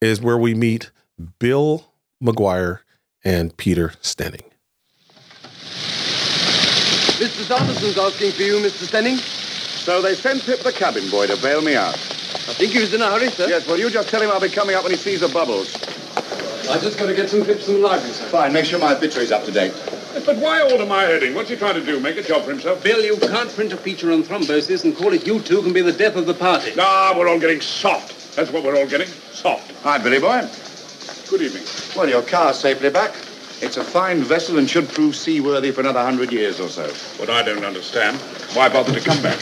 is 0.00 0.20
where 0.20 0.38
we 0.38 0.54
meet 0.54 0.90
Bill 1.38 1.92
McGuire 2.22 2.80
and 3.28 3.54
Peter 3.58 3.92
Stenning. 4.00 4.44
Mr. 7.20 7.44
Sanderson's 7.44 7.98
asking 7.98 8.32
for 8.32 8.42
you, 8.42 8.54
Mr. 8.56 8.86
Stenning. 8.88 9.18
So 9.18 10.00
they 10.00 10.14
sent 10.14 10.42
Pip 10.44 10.60
the 10.60 10.72
cabin 10.72 11.10
boy 11.10 11.26
to 11.26 11.36
bail 11.36 11.60
me 11.60 11.76
out. 11.76 11.92
I 11.92 12.54
think 12.56 12.72
he 12.72 12.78
was 12.80 12.94
in 12.94 13.02
a 13.02 13.10
hurry, 13.10 13.28
sir. 13.28 13.46
Yes, 13.46 13.68
well, 13.68 13.78
you 13.78 13.90
just 13.90 14.08
tell 14.08 14.22
him 14.22 14.30
I'll 14.30 14.40
be 14.40 14.48
coming 14.48 14.74
up 14.74 14.82
when 14.82 14.92
he 14.92 14.96
sees 14.96 15.20
the 15.20 15.28
bubbles. 15.28 15.74
I 16.70 16.78
just 16.78 16.98
got 16.98 17.06
to 17.06 17.14
get 17.14 17.28
some 17.28 17.44
clips 17.44 17.66
from 17.66 17.74
the 17.74 17.80
library, 17.80 18.14
sir. 18.14 18.24
Fine, 18.28 18.54
make 18.54 18.64
sure 18.64 18.78
my 18.78 18.96
obituary's 18.96 19.30
up 19.30 19.44
to 19.44 19.50
date. 19.52 19.74
But 20.24 20.36
why 20.38 20.62
order 20.62 20.86
my 20.86 21.02
heading? 21.02 21.34
What's 21.34 21.50
he 21.50 21.56
trying 21.56 21.74
to 21.74 21.84
do? 21.84 22.00
Make 22.00 22.16
a 22.16 22.22
job 22.22 22.44
for 22.44 22.50
himself? 22.50 22.82
Bill, 22.82 23.04
you 23.04 23.18
can't 23.18 23.50
print 23.50 23.74
a 23.74 23.76
feature 23.76 24.10
on 24.10 24.22
thrombosis 24.22 24.84
and 24.84 24.96
call 24.96 25.12
it 25.12 25.26
you 25.26 25.40
two 25.40 25.60
can 25.60 25.74
be 25.74 25.82
the 25.82 25.92
death 25.92 26.16
of 26.16 26.24
the 26.24 26.34
party. 26.34 26.72
Ah, 26.78 27.14
we're 27.14 27.28
all 27.28 27.38
getting 27.38 27.60
soft. 27.60 28.36
That's 28.36 28.50
what 28.50 28.64
we're 28.64 28.76
all 28.76 28.86
getting. 28.86 29.08
Soft. 29.08 29.70
Hi, 29.82 29.98
Billy 29.98 30.18
boy. 30.18 30.48
Good 31.28 31.42
evening. 31.42 31.64
Well, 31.94 32.08
your 32.08 32.22
car's 32.22 32.58
safely 32.58 32.88
back. 32.88 33.14
It's 33.60 33.76
a 33.76 33.84
fine 33.84 34.22
vessel 34.22 34.58
and 34.58 34.70
should 34.70 34.88
prove 34.88 35.14
seaworthy 35.14 35.70
for 35.72 35.82
another 35.82 36.00
hundred 36.00 36.32
years 36.32 36.58
or 36.58 36.70
so. 36.70 36.88
What 37.20 37.28
I 37.28 37.42
don't 37.42 37.66
understand, 37.66 38.16
why 38.56 38.70
bother 38.70 38.94
to 38.94 39.00
come 39.00 39.20
back? 39.20 39.38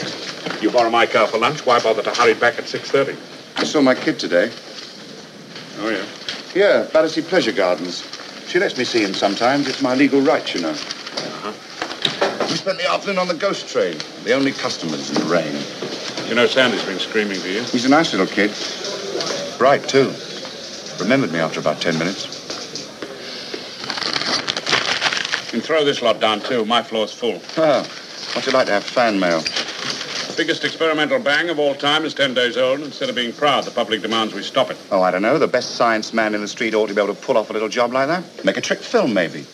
You 0.61 0.69
borrow 0.69 0.89
my 0.89 1.05
car 1.05 1.27
for 1.27 1.37
lunch, 1.37 1.65
why 1.65 1.79
bother 1.79 2.03
to 2.03 2.11
hurry 2.11 2.33
back 2.33 2.59
at 2.59 2.65
6.30? 2.65 3.15
I 3.55 3.63
saw 3.63 3.79
my 3.79 3.95
kid 3.95 4.19
today. 4.19 4.51
Oh, 5.77 5.89
yeah? 5.89 6.05
Here, 6.53 6.89
Battersea 6.91 7.21
Pleasure 7.21 7.53
Gardens. 7.53 8.03
She 8.47 8.59
lets 8.59 8.77
me 8.77 8.83
see 8.83 9.01
him 9.01 9.13
sometimes. 9.13 9.69
It's 9.69 9.81
my 9.81 9.95
legal 9.95 10.19
right, 10.19 10.53
you 10.53 10.59
know. 10.59 10.71
Uh-huh. 10.71 12.47
We 12.49 12.55
spent 12.57 12.79
the 12.79 12.89
afternoon 12.89 13.19
on 13.19 13.29
the 13.29 13.33
ghost 13.33 13.69
train. 13.69 13.97
The 14.25 14.33
only 14.33 14.51
customers 14.51 15.09
in 15.09 15.25
the 15.25 15.33
rain. 15.33 15.55
You 16.27 16.35
know 16.35 16.47
Sandy's 16.47 16.83
been 16.83 16.99
screaming 16.99 17.39
for 17.39 17.47
you. 17.47 17.63
He's 17.63 17.85
a 17.85 17.89
nice 17.89 18.11
little 18.11 18.27
kid. 18.27 18.51
Bright, 19.57 19.87
too. 19.87 20.13
Remembered 20.99 21.31
me 21.31 21.39
after 21.39 21.59
about 21.59 21.79
ten 21.81 21.97
minutes. 21.97 22.25
You 25.45 25.51
can 25.51 25.61
throw 25.61 25.85
this 25.85 26.01
lot 26.01 26.19
down, 26.19 26.41
too. 26.41 26.65
My 26.65 26.83
floor's 26.83 27.13
full. 27.13 27.41
Ah, 27.57 27.81
oh, 27.81 28.33
what'd 28.33 28.45
you 28.45 28.51
like 28.51 28.67
to 28.67 28.73
have 28.73 28.83
fan 28.83 29.19
mail? 29.19 29.41
Biggest 30.37 30.63
experimental 30.63 31.17
bang 31.17 31.49
of 31.49 31.57
all 31.57 31.73
time 31.73 32.05
is 32.05 32.13
10 32.13 32.35
days 32.35 32.57
old. 32.57 32.81
Instead 32.81 33.09
of 33.09 33.15
being 33.15 33.33
proud, 33.33 33.63
the 33.63 33.71
public 33.71 34.03
demands 34.03 34.35
we 34.35 34.43
stop 34.43 34.69
it. 34.69 34.77
Oh, 34.91 35.01
I 35.01 35.09
don't 35.09 35.23
know. 35.23 35.39
The 35.39 35.47
best 35.47 35.77
science 35.77 36.13
man 36.13 36.35
in 36.35 36.41
the 36.41 36.47
street 36.47 36.75
ought 36.75 36.89
to 36.89 36.93
be 36.93 37.01
able 37.01 37.15
to 37.15 37.19
pull 37.19 37.37
off 37.37 37.49
a 37.49 37.53
little 37.53 37.69
job 37.69 37.91
like 37.91 38.07
that. 38.07 38.45
Make 38.45 38.55
a 38.55 38.61
trick 38.61 38.77
film, 38.77 39.15
maybe. 39.15 39.47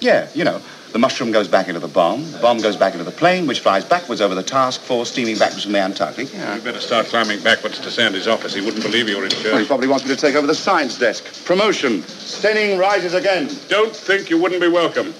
Yeah, 0.00 0.30
you 0.34 0.44
know, 0.44 0.62
the 0.92 0.98
mushroom 0.98 1.30
goes 1.30 1.48
back 1.48 1.68
into 1.68 1.80
the 1.80 1.88
bomb, 1.88 2.30
the 2.32 2.38
bomb 2.38 2.58
goes 2.58 2.76
back 2.76 2.92
into 2.94 3.04
the 3.04 3.10
plane, 3.10 3.46
which 3.46 3.60
flies 3.60 3.84
backwards 3.84 4.20
over 4.20 4.34
the 4.34 4.42
task 4.42 4.80
force, 4.80 5.10
steaming 5.10 5.38
backwards 5.38 5.64
from 5.64 5.72
the 5.72 5.78
Antarctic. 5.78 6.32
Yeah. 6.32 6.56
You 6.56 6.62
better 6.62 6.80
start 6.80 7.06
climbing 7.06 7.42
backwards 7.42 7.78
to 7.78 7.90
Sandy's 7.90 8.26
office. 8.26 8.54
He 8.54 8.60
wouldn't 8.60 8.82
believe 8.82 9.08
you 9.08 9.16
were 9.18 9.24
in 9.24 9.30
charge. 9.30 9.44
Well, 9.44 9.58
he 9.58 9.66
probably 9.66 9.88
wants 9.88 10.04
me 10.04 10.14
to 10.14 10.20
take 10.20 10.34
over 10.34 10.46
the 10.46 10.54
science 10.54 10.98
desk. 10.98 11.44
Promotion. 11.44 12.02
Stenning 12.02 12.78
rises 12.78 13.14
again. 13.14 13.48
Don't 13.68 13.94
think 13.94 14.30
you 14.30 14.40
wouldn't 14.40 14.60
be 14.60 14.68
welcome. 14.68 15.12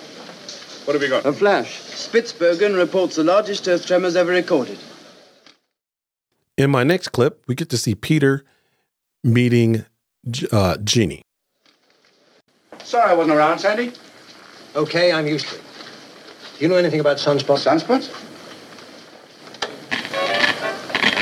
What 0.85 0.95
have 0.95 1.03
you 1.03 1.09
got? 1.09 1.25
A 1.27 1.33
flash. 1.33 1.81
Spitsbergen 1.81 2.77
reports 2.77 3.17
the 3.17 3.25
largest 3.25 3.69
earth 3.69 3.87
tremors 3.87 4.17
ever 4.17 4.33
recorded. 4.33 4.79
In 6.57 6.71
my 6.71 6.83
next 6.85 7.09
clip, 7.09 7.45
we 7.47 7.55
get 7.55 7.69
to 7.71 7.79
see 7.79 7.95
Peter 7.95 8.45
meeting 9.23 9.85
uh, 10.51 10.77
Jeannie. 10.83 11.23
Sorry 12.83 13.11
I 13.11 13.15
wasn't 13.15 13.37
around, 13.37 13.61
Sandy. 13.61 13.93
Okay, 14.77 15.13
I'm 15.13 15.27
used 15.27 15.49
to 15.49 15.57
it. 15.57 15.63
Do 16.59 16.65
you 16.65 16.69
know 16.69 16.77
anything 16.77 17.01
about 17.01 17.17
sunspots? 17.17 17.67
Sunspots? 17.67 18.09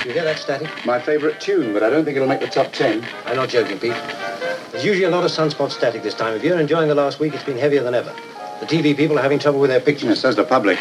You 0.04 0.12
hear 0.12 0.24
that 0.24 0.38
static? 0.38 0.68
My 0.84 0.98
favorite 1.00 1.40
tune, 1.40 1.72
but 1.72 1.82
I 1.82 1.90
don't 1.90 2.04
think 2.04 2.16
it'll 2.16 2.28
make 2.28 2.40
the 2.40 2.46
top 2.46 2.72
ten. 2.72 3.06
I'm 3.26 3.36
not 3.36 3.48
joking, 3.48 3.78
Pete. 3.78 3.94
There's 4.72 4.84
usually 4.84 5.04
a 5.04 5.10
lot 5.10 5.24
of 5.24 5.30
sunspot 5.30 5.70
static 5.70 6.02
this 6.02 6.14
time 6.14 6.34
of 6.34 6.44
year. 6.44 6.58
Enjoying 6.58 6.88
the 6.88 6.94
last 6.94 7.20
week, 7.20 7.34
it's 7.34 7.44
been 7.44 7.56
heavier 7.58 7.82
than 7.82 7.94
ever. 7.94 8.14
The 8.60 8.66
TV 8.66 8.96
people 8.96 9.18
are 9.18 9.22
having 9.22 9.38
trouble 9.38 9.60
with 9.60 9.70
their 9.70 9.80
pictures. 9.80 10.08
Yes, 10.08 10.20
so's 10.20 10.36
the 10.36 10.44
public. 10.44 10.78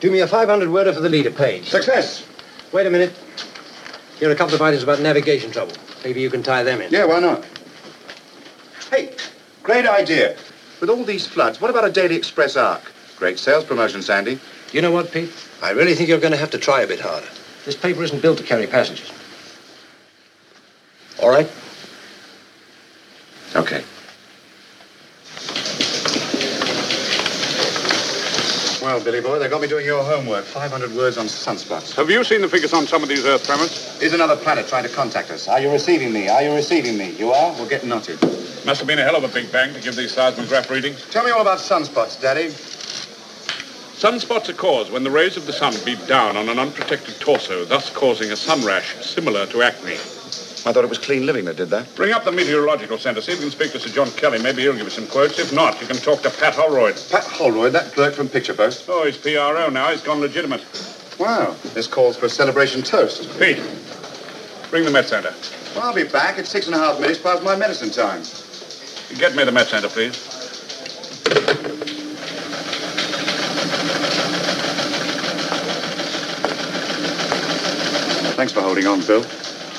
Do 0.00 0.10
me 0.10 0.20
a 0.20 0.26
500 0.26 0.70
worder 0.70 0.92
for 0.92 1.00
the 1.00 1.08
leader 1.08 1.30
page. 1.30 1.68
Success! 1.68 2.26
Wait 2.72 2.86
a 2.86 2.90
minute. 2.90 3.12
Here 4.18 4.28
are 4.28 4.32
a 4.32 4.36
couple 4.36 4.54
of 4.54 4.62
items 4.62 4.82
about 4.82 5.00
navigation 5.00 5.50
trouble. 5.50 5.74
Maybe 6.04 6.20
you 6.20 6.30
can 6.30 6.42
tie 6.42 6.62
them 6.62 6.80
in. 6.80 6.90
Yeah, 6.90 7.06
why 7.06 7.20
not? 7.20 7.44
Hey, 8.90 9.14
great 9.62 9.86
idea. 9.86 10.36
With 10.80 10.90
all 10.90 11.04
these 11.04 11.26
floods, 11.26 11.60
what 11.60 11.70
about 11.70 11.86
a 11.86 11.90
Daily 11.90 12.16
Express 12.16 12.56
ark? 12.56 12.82
Great 13.16 13.38
sales 13.38 13.64
promotion, 13.64 14.02
Sandy. 14.02 14.38
You 14.72 14.82
know 14.82 14.90
what, 14.90 15.10
Pete? 15.10 15.32
I 15.62 15.70
really 15.70 15.94
think 15.94 16.08
you're 16.08 16.20
going 16.20 16.32
to 16.32 16.38
have 16.38 16.50
to 16.50 16.58
try 16.58 16.82
a 16.82 16.86
bit 16.86 17.00
harder. 17.00 17.28
This 17.64 17.76
paper 17.76 18.02
isn't 18.02 18.20
built 18.20 18.38
to 18.38 18.44
carry 18.44 18.66
passengers. 18.66 19.10
All 21.22 21.30
right? 21.30 21.50
Okay. 23.54 23.82
Well, 28.82 29.02
Billy 29.02 29.20
boy, 29.20 29.38
they 29.38 29.48
got 29.48 29.60
me 29.60 29.66
doing 29.66 29.86
your 29.86 30.04
homework. 30.04 30.44
500 30.44 30.94
words 30.94 31.16
on 31.16 31.26
sunspots. 31.26 31.96
Have 31.96 32.10
you 32.10 32.22
seen 32.22 32.42
the 32.42 32.48
figures 32.48 32.72
on 32.72 32.86
some 32.86 33.02
of 33.02 33.08
these 33.08 33.24
Earth 33.24 33.44
tremors? 33.46 34.00
Is 34.02 34.12
another 34.12 34.36
planet 34.36 34.68
trying 34.68 34.84
to 34.84 34.90
contact 34.90 35.30
us? 35.30 35.48
Are 35.48 35.58
you 35.58 35.72
receiving 35.72 36.12
me? 36.12 36.28
Are 36.28 36.42
you 36.42 36.54
receiving 36.54 36.98
me? 36.98 37.12
You 37.12 37.32
are? 37.32 37.52
We'll 37.54 37.68
get 37.68 37.84
knotted. 37.84 38.20
Must 38.66 38.80
have 38.80 38.88
been 38.88 38.98
a 38.98 39.04
hell 39.04 39.14
of 39.14 39.22
a 39.22 39.28
big 39.28 39.52
bang 39.52 39.72
to 39.74 39.80
give 39.80 39.94
these 39.94 40.12
seismograph 40.12 40.68
readings. 40.70 41.08
Tell 41.10 41.24
me 41.24 41.30
all 41.30 41.40
about 41.40 41.58
sunspots, 41.58 42.20
Daddy. 42.20 42.48
Sunspots 43.96 44.48
are 44.48 44.54
caused 44.54 44.90
when 44.90 45.04
the 45.04 45.10
rays 45.10 45.36
of 45.36 45.46
the 45.46 45.52
sun 45.52 45.72
beat 45.84 46.04
down 46.08 46.36
on 46.36 46.48
an 46.48 46.58
unprotected 46.58 47.14
torso, 47.20 47.64
thus 47.64 47.90
causing 47.90 48.32
a 48.32 48.36
sun 48.36 48.64
rash 48.66 48.96
similar 49.06 49.46
to 49.46 49.62
acne. 49.62 49.92
I 49.92 50.72
thought 50.72 50.82
it 50.82 50.88
was 50.88 50.98
clean 50.98 51.26
living 51.26 51.44
that 51.44 51.56
did 51.56 51.70
that. 51.70 51.94
Bring 51.94 52.12
up 52.12 52.24
the 52.24 52.32
meteorological 52.32 52.98
center. 52.98 53.20
See 53.20 53.30
if 53.30 53.38
you 53.38 53.44
can 53.44 53.52
speak 53.52 53.70
to 53.70 53.78
Sir 53.78 53.88
John 53.88 54.10
Kelly. 54.10 54.42
Maybe 54.42 54.62
he'll 54.62 54.74
give 54.74 54.88
us 54.88 54.94
some 54.94 55.06
quotes. 55.06 55.38
If 55.38 55.52
not, 55.52 55.80
you 55.80 55.86
can 55.86 55.96
talk 55.98 56.22
to 56.22 56.30
Pat 56.30 56.54
Holroyd. 56.54 57.00
Pat 57.08 57.22
Holroyd, 57.22 57.72
that 57.72 57.92
clerk 57.92 58.14
from 58.14 58.28
Picture 58.28 58.52
Post. 58.52 58.86
Oh, 58.88 59.06
he's 59.06 59.16
PRO 59.16 59.70
now. 59.70 59.92
He's 59.92 60.02
gone 60.02 60.18
legitimate. 60.18 60.64
Wow. 61.20 61.54
This 61.72 61.86
calls 61.86 62.16
for 62.16 62.26
a 62.26 62.28
celebration 62.28 62.82
toast. 62.82 63.30
Pete, 63.38 63.62
bring 64.70 64.84
the 64.84 64.90
Met 64.90 65.06
Center. 65.06 65.32
Well, 65.76 65.84
I'll 65.84 65.94
be 65.94 66.02
back 66.02 66.40
at 66.40 66.48
six 66.48 66.66
and 66.66 66.74
a 66.74 66.78
half 66.78 67.00
minutes 67.00 67.20
past 67.20 67.44
my 67.44 67.54
medicine 67.54 67.90
time. 67.90 68.24
Get 69.14 69.34
me 69.34 69.44
the 69.44 69.52
Met 69.52 69.68
Center, 69.68 69.88
please. 69.88 70.16
Thanks 78.36 78.52
for 78.52 78.60
holding 78.60 78.86
on, 78.86 79.00
Bill. 79.06 79.24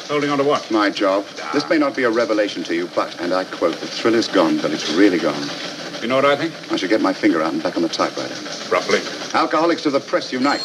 Holding 0.07 0.31
on 0.31 0.39
to 0.39 0.43
what? 0.43 0.71
My 0.71 0.89
job. 0.89 1.25
This 1.53 1.69
may 1.69 1.77
not 1.77 1.95
be 1.95 2.03
a 2.03 2.09
revelation 2.09 2.63
to 2.63 2.73
you, 2.73 2.87
but, 2.95 3.19
and 3.21 3.33
I 3.33 3.43
quote, 3.43 3.75
the 3.75 3.85
thrill 3.85 4.15
is 4.15 4.27
gone, 4.27 4.57
but 4.57 4.71
it's 4.71 4.89
really 4.93 5.19
gone. 5.19 5.47
You 6.01 6.07
know 6.07 6.15
what 6.15 6.25
I 6.25 6.35
think? 6.35 6.53
I 6.71 6.75
should 6.75 6.89
get 6.89 7.01
my 7.01 7.13
finger 7.13 7.41
out 7.41 7.53
and 7.53 7.61
back 7.61 7.75
on 7.75 7.83
the 7.83 7.89
typewriter. 7.89 8.33
Roughly. 8.71 8.99
Alcoholics 9.39 9.85
of 9.85 9.93
the 9.93 9.99
press 9.99 10.31
unite. 10.33 10.61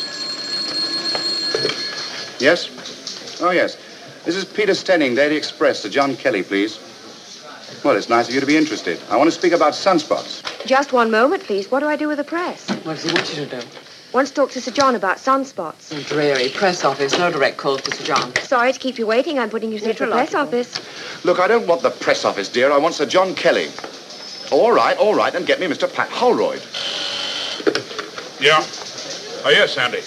Yes? 2.40 3.40
Oh, 3.42 3.50
yes. 3.50 3.76
This 4.24 4.36
is 4.36 4.44
Peter 4.44 4.72
Stenning, 4.72 5.14
Daily 5.14 5.36
Express, 5.36 5.82
to 5.82 5.90
John 5.90 6.16
Kelly, 6.16 6.42
please. 6.42 6.78
Well, 7.84 7.96
it's 7.96 8.08
nice 8.08 8.28
of 8.28 8.34
you 8.34 8.40
to 8.40 8.46
be 8.46 8.56
interested. 8.56 9.00
I 9.10 9.16
want 9.16 9.26
to 9.26 9.32
speak 9.32 9.52
about 9.52 9.72
sunspots. 9.72 10.42
Just 10.66 10.92
one 10.92 11.10
moment, 11.10 11.42
please. 11.42 11.68
What 11.68 11.80
do 11.80 11.86
I 11.88 11.96
do 11.96 12.06
with 12.06 12.18
the 12.18 12.24
press? 12.24 12.68
What 12.70 12.94
does 12.94 13.02
he 13.02 13.12
want 13.12 13.28
you 13.30 13.44
to 13.44 13.60
do? 13.60 13.66
Want 14.12 14.28
to 14.28 14.34
talk 14.34 14.50
to 14.52 14.60
Sir 14.60 14.70
John 14.70 14.94
about 14.94 15.16
sunspots. 15.16 16.06
Dreary 16.06 16.50
press 16.50 16.84
office. 16.84 17.18
No 17.18 17.32
direct 17.32 17.56
calls 17.56 17.80
to 17.82 17.90
Sir 17.96 18.04
John. 18.04 18.36
Sorry 18.36 18.72
to 18.72 18.78
keep 18.78 18.98
you 18.98 19.06
waiting. 19.06 19.38
I'm 19.38 19.50
putting 19.50 19.72
you 19.72 19.80
through 19.80 19.94
to 19.94 20.06
the 20.06 20.12
press 20.12 20.34
office. 20.34 20.80
Look, 21.24 21.40
I 21.40 21.48
don't 21.48 21.66
want 21.66 21.82
the 21.82 21.90
press 21.90 22.24
office, 22.24 22.48
dear. 22.48 22.70
I 22.70 22.78
want 22.78 22.94
Sir 22.94 23.06
John 23.06 23.34
Kelly. 23.34 23.68
All 24.52 24.70
right, 24.70 24.96
all 24.98 25.14
right, 25.14 25.32
then 25.32 25.44
get 25.44 25.58
me 25.58 25.66
Mr. 25.66 25.92
Pat 25.92 26.08
Holroyd. 26.10 26.62
Yeah? 28.38 28.62
Oh, 29.44 29.50
yes, 29.50 29.74
Sandy. 29.74 30.02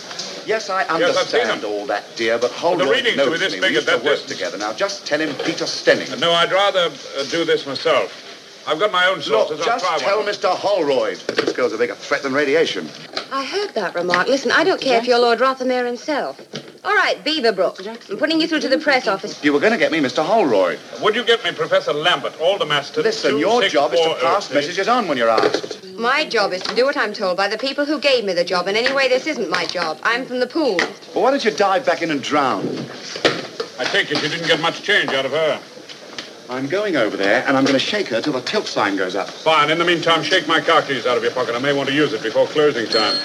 Yes, 0.46 0.70
I 0.70 0.82
Yes, 1.00 1.18
understand 1.18 1.64
him. 1.64 1.70
all 1.72 1.86
that, 1.88 2.04
dear, 2.16 2.38
but 2.38 2.52
the 2.52 2.58
Holroyd 2.58 2.90
readings 2.90 3.18
knows 3.18 3.26
will 3.28 3.34
be 3.34 3.40
this 3.40 3.54
me. 3.54 3.60
big 3.62 3.72
we 3.72 3.78
at 3.78 3.84
used 3.84 3.88
to 3.88 3.94
that 3.98 4.04
work 4.04 4.14
distance. 4.20 4.32
together. 4.38 4.58
Now, 4.58 4.74
just 4.74 5.06
tell 5.06 5.20
him 5.20 5.34
Peter 5.44 5.66
Stenning. 5.66 6.20
No, 6.20 6.32
I'd 6.34 6.52
rather 6.52 6.92
uh, 7.18 7.24
do 7.32 7.46
this 7.46 7.66
myself. 7.66 8.22
I've 8.68 8.80
got 8.80 8.92
my 8.92 9.06
own 9.08 9.22
sources. 9.22 9.60
Look, 9.60 9.66
just 9.66 9.86
tell 10.00 10.18
one. 10.18 10.28
Mr. 10.28 10.56
Holroyd. 10.56 11.18
This 11.18 11.54
girl's 11.54 11.74
a 11.74 11.78
bigger 11.78 11.94
threat 11.94 12.24
than 12.24 12.34
radiation. 12.34 12.90
I 13.32 13.46
heard 13.46 13.76
that 13.76 13.94
remark. 13.94 14.28
Listen, 14.28 14.52
I 14.52 14.64
don't 14.64 14.82
care 14.82 15.00
if 15.00 15.06
you're 15.06 15.20
Lord 15.20 15.40
Rothermere 15.40 15.86
himself. 15.86 16.42
All 16.84 16.94
right, 16.94 17.24
Beaverbrook. 17.24 17.88
I'm 18.10 18.18
putting 18.18 18.40
you 18.40 18.48
through 18.48 18.62
to 18.62 18.68
the 18.68 18.78
press 18.78 19.08
office. 19.08 19.44
You 19.44 19.54
were 19.54 19.60
going 19.60 19.72
to 19.72 19.78
get 19.78 19.92
me 19.92 20.00
Mr. 20.00 20.24
Holroyd. 20.24 20.80
Would 21.02 21.16
you 21.16 21.24
get 21.24 21.44
me 21.44 21.52
Professor 21.52 21.94
Lambert, 21.94 22.34
Aldermaston? 22.34 23.04
Listen, 23.04 23.38
your 23.38 23.68
job 23.68 23.94
is 23.94 24.00
to 24.00 24.10
oh, 24.10 24.20
pass 24.22 24.52
messages 24.52 24.88
on 24.88 25.08
when 25.08 25.18
you're 25.18 25.30
asked. 25.30 25.84
My 25.96 26.26
job 26.26 26.54
is 26.54 26.62
to 26.64 26.76
do 26.76 26.86
what 26.86 26.98
I'm 26.98 27.14
told 27.14 27.38
by 27.38 27.48
the 27.48 27.58
people 27.58 27.86
who 27.86 28.00
gave 28.00 28.26
me 28.26 28.34
the 28.34 28.44
job, 28.44 28.68
and 28.68 28.78
anyway, 28.78 29.08
this 29.10 29.28
isn't 29.28 29.50
my 29.50 29.66
job. 29.66 30.00
I'm 30.04 30.26
from 30.26 30.40
the 30.40 30.48
pool. 30.48 30.78
Well, 31.14 31.24
why 31.24 31.32
don't 31.32 31.44
you 31.44 31.52
dive 31.52 31.86
back 31.86 32.02
in 32.02 32.12
and 32.12 32.22
drown? 32.22 32.68
I 33.78 33.84
take 33.86 34.12
it 34.12 34.22
you 34.22 34.30
didn't 34.30 34.48
get 34.48 34.60
much 34.60 34.84
change 34.84 35.10
out 35.10 35.26
of 35.26 35.32
her. 35.32 35.60
I'm 36.50 36.68
going 36.68 36.96
over 36.96 37.18
there, 37.18 37.44
and 37.48 37.58
I'm 37.58 37.64
going 37.64 37.74
to 37.74 37.80
shake 37.80 38.08
her 38.10 38.22
till 38.22 38.34
the 38.34 38.42
tilt 38.42 38.68
sign 38.68 38.96
goes 38.96 39.16
up. 39.16 39.30
Fine. 39.30 39.72
In 39.72 39.80
the 39.80 39.86
meantime, 39.86 40.22
shake 40.22 40.48
my 40.48 40.62
car 40.62 40.82
keys 40.82 41.08
out 41.08 41.18
of 41.18 41.24
your 41.24 41.32
pocket. 41.32 41.56
I 41.56 41.60
may 41.60 41.74
want 41.74 41.90
to 41.90 41.96
use 41.96 42.14
it 42.14 42.22
before 42.22 42.46
closing 42.48 42.88
time. 42.88 43.20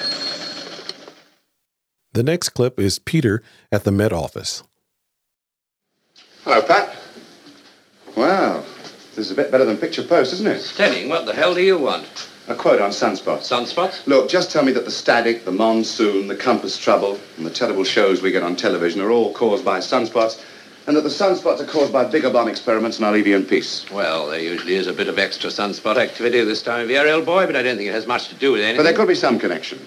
The 2.13 2.23
next 2.23 2.49
clip 2.49 2.79
is 2.79 2.99
Peter 2.99 3.41
at 3.71 3.83
the 3.83 3.91
Met 3.91 4.11
office. 4.11 4.63
Hello, 6.43 6.61
Pat. 6.61 6.97
Wow, 8.17 8.65
this 9.15 9.19
is 9.27 9.31
a 9.31 9.35
bit 9.35 9.51
better 9.51 9.63
than 9.63 9.77
Picture 9.77 10.03
Post, 10.03 10.33
isn't 10.33 10.47
it? 10.47 10.59
Stenning, 10.59 11.07
what 11.07 11.25
the 11.25 11.33
hell 11.33 11.53
do 11.53 11.61
you 11.61 11.77
want? 11.77 12.29
A 12.47 12.55
quote 12.55 12.81
on 12.81 12.89
sunspots. 12.89 13.47
Sunspots? 13.47 14.05
Look, 14.07 14.27
just 14.29 14.51
tell 14.51 14.65
me 14.65 14.71
that 14.73 14.83
the 14.83 14.91
static, 14.91 15.45
the 15.45 15.51
monsoon, 15.51 16.27
the 16.27 16.35
compass 16.35 16.77
trouble, 16.77 17.19
and 17.37 17.45
the 17.45 17.51
terrible 17.51 17.83
shows 17.83 18.21
we 18.21 18.31
get 18.31 18.43
on 18.43 18.55
television 18.55 18.99
are 18.99 19.11
all 19.11 19.31
caused 19.31 19.63
by 19.63 19.79
sunspots, 19.79 20.43
and 20.87 20.95
that 20.95 21.01
the 21.01 21.09
sunspots 21.09 21.59
are 21.59 21.65
caused 21.65 21.93
by 21.93 22.03
bigger 22.05 22.29
bomb 22.29 22.47
experiments, 22.47 22.97
and 22.97 23.05
I'll 23.05 23.13
leave 23.13 23.27
you 23.27 23.35
in 23.35 23.45
peace. 23.45 23.85
Well, 23.91 24.27
there 24.29 24.39
usually 24.39 24.75
is 24.75 24.87
a 24.87 24.93
bit 24.93 25.07
of 25.07 25.19
extra 25.19 25.49
sunspot 25.49 25.97
activity 25.97 26.43
this 26.43 26.61
time 26.61 26.81
of 26.83 26.89
year, 26.89 27.07
old 27.07 27.25
boy, 27.25 27.45
but 27.45 27.55
I 27.55 27.61
don't 27.61 27.77
think 27.77 27.89
it 27.89 27.93
has 27.93 28.07
much 28.07 28.29
to 28.29 28.35
do 28.35 28.51
with 28.53 28.61
anything. 28.61 28.77
But 28.77 28.83
there 28.83 28.93
could 28.93 29.07
be 29.07 29.15
some 29.15 29.37
connection. 29.39 29.79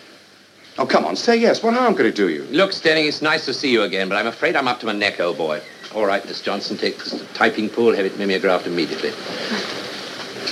Oh, 0.79 0.87
come 0.87 1.05
on, 1.05 1.15
say 1.17 1.37
yes. 1.37 1.63
What 1.63 1.75
harm 1.75 1.95
could 1.95 2.07
it 2.07 2.17
do 2.17 2.29
you? 2.29 2.45
Look, 2.45 2.73
Stenning, 2.73 3.07
it's 3.07 3.23
nice 3.23 3.45
to 3.45 3.55
see 3.55 3.71
you 3.71 3.83
again, 3.83 4.09
but 4.09 4.17
I'm 4.17 4.27
afraid 4.27 4.57
I'm 4.57 4.67
up 4.69 4.81
to 4.81 4.87
my 4.87 4.93
neck, 4.93 5.21
old 5.21 5.37
boy. 5.39 5.61
All 5.95 6.05
right, 6.07 6.25
Miss 6.27 6.41
Johnson, 6.41 6.77
take 6.77 6.99
this 6.99 7.11
to 7.11 7.25
typing 7.35 7.69
pool, 7.69 7.95
have 7.95 8.05
it 8.05 8.19
mimeographed 8.19 8.67
immediately. 8.67 9.11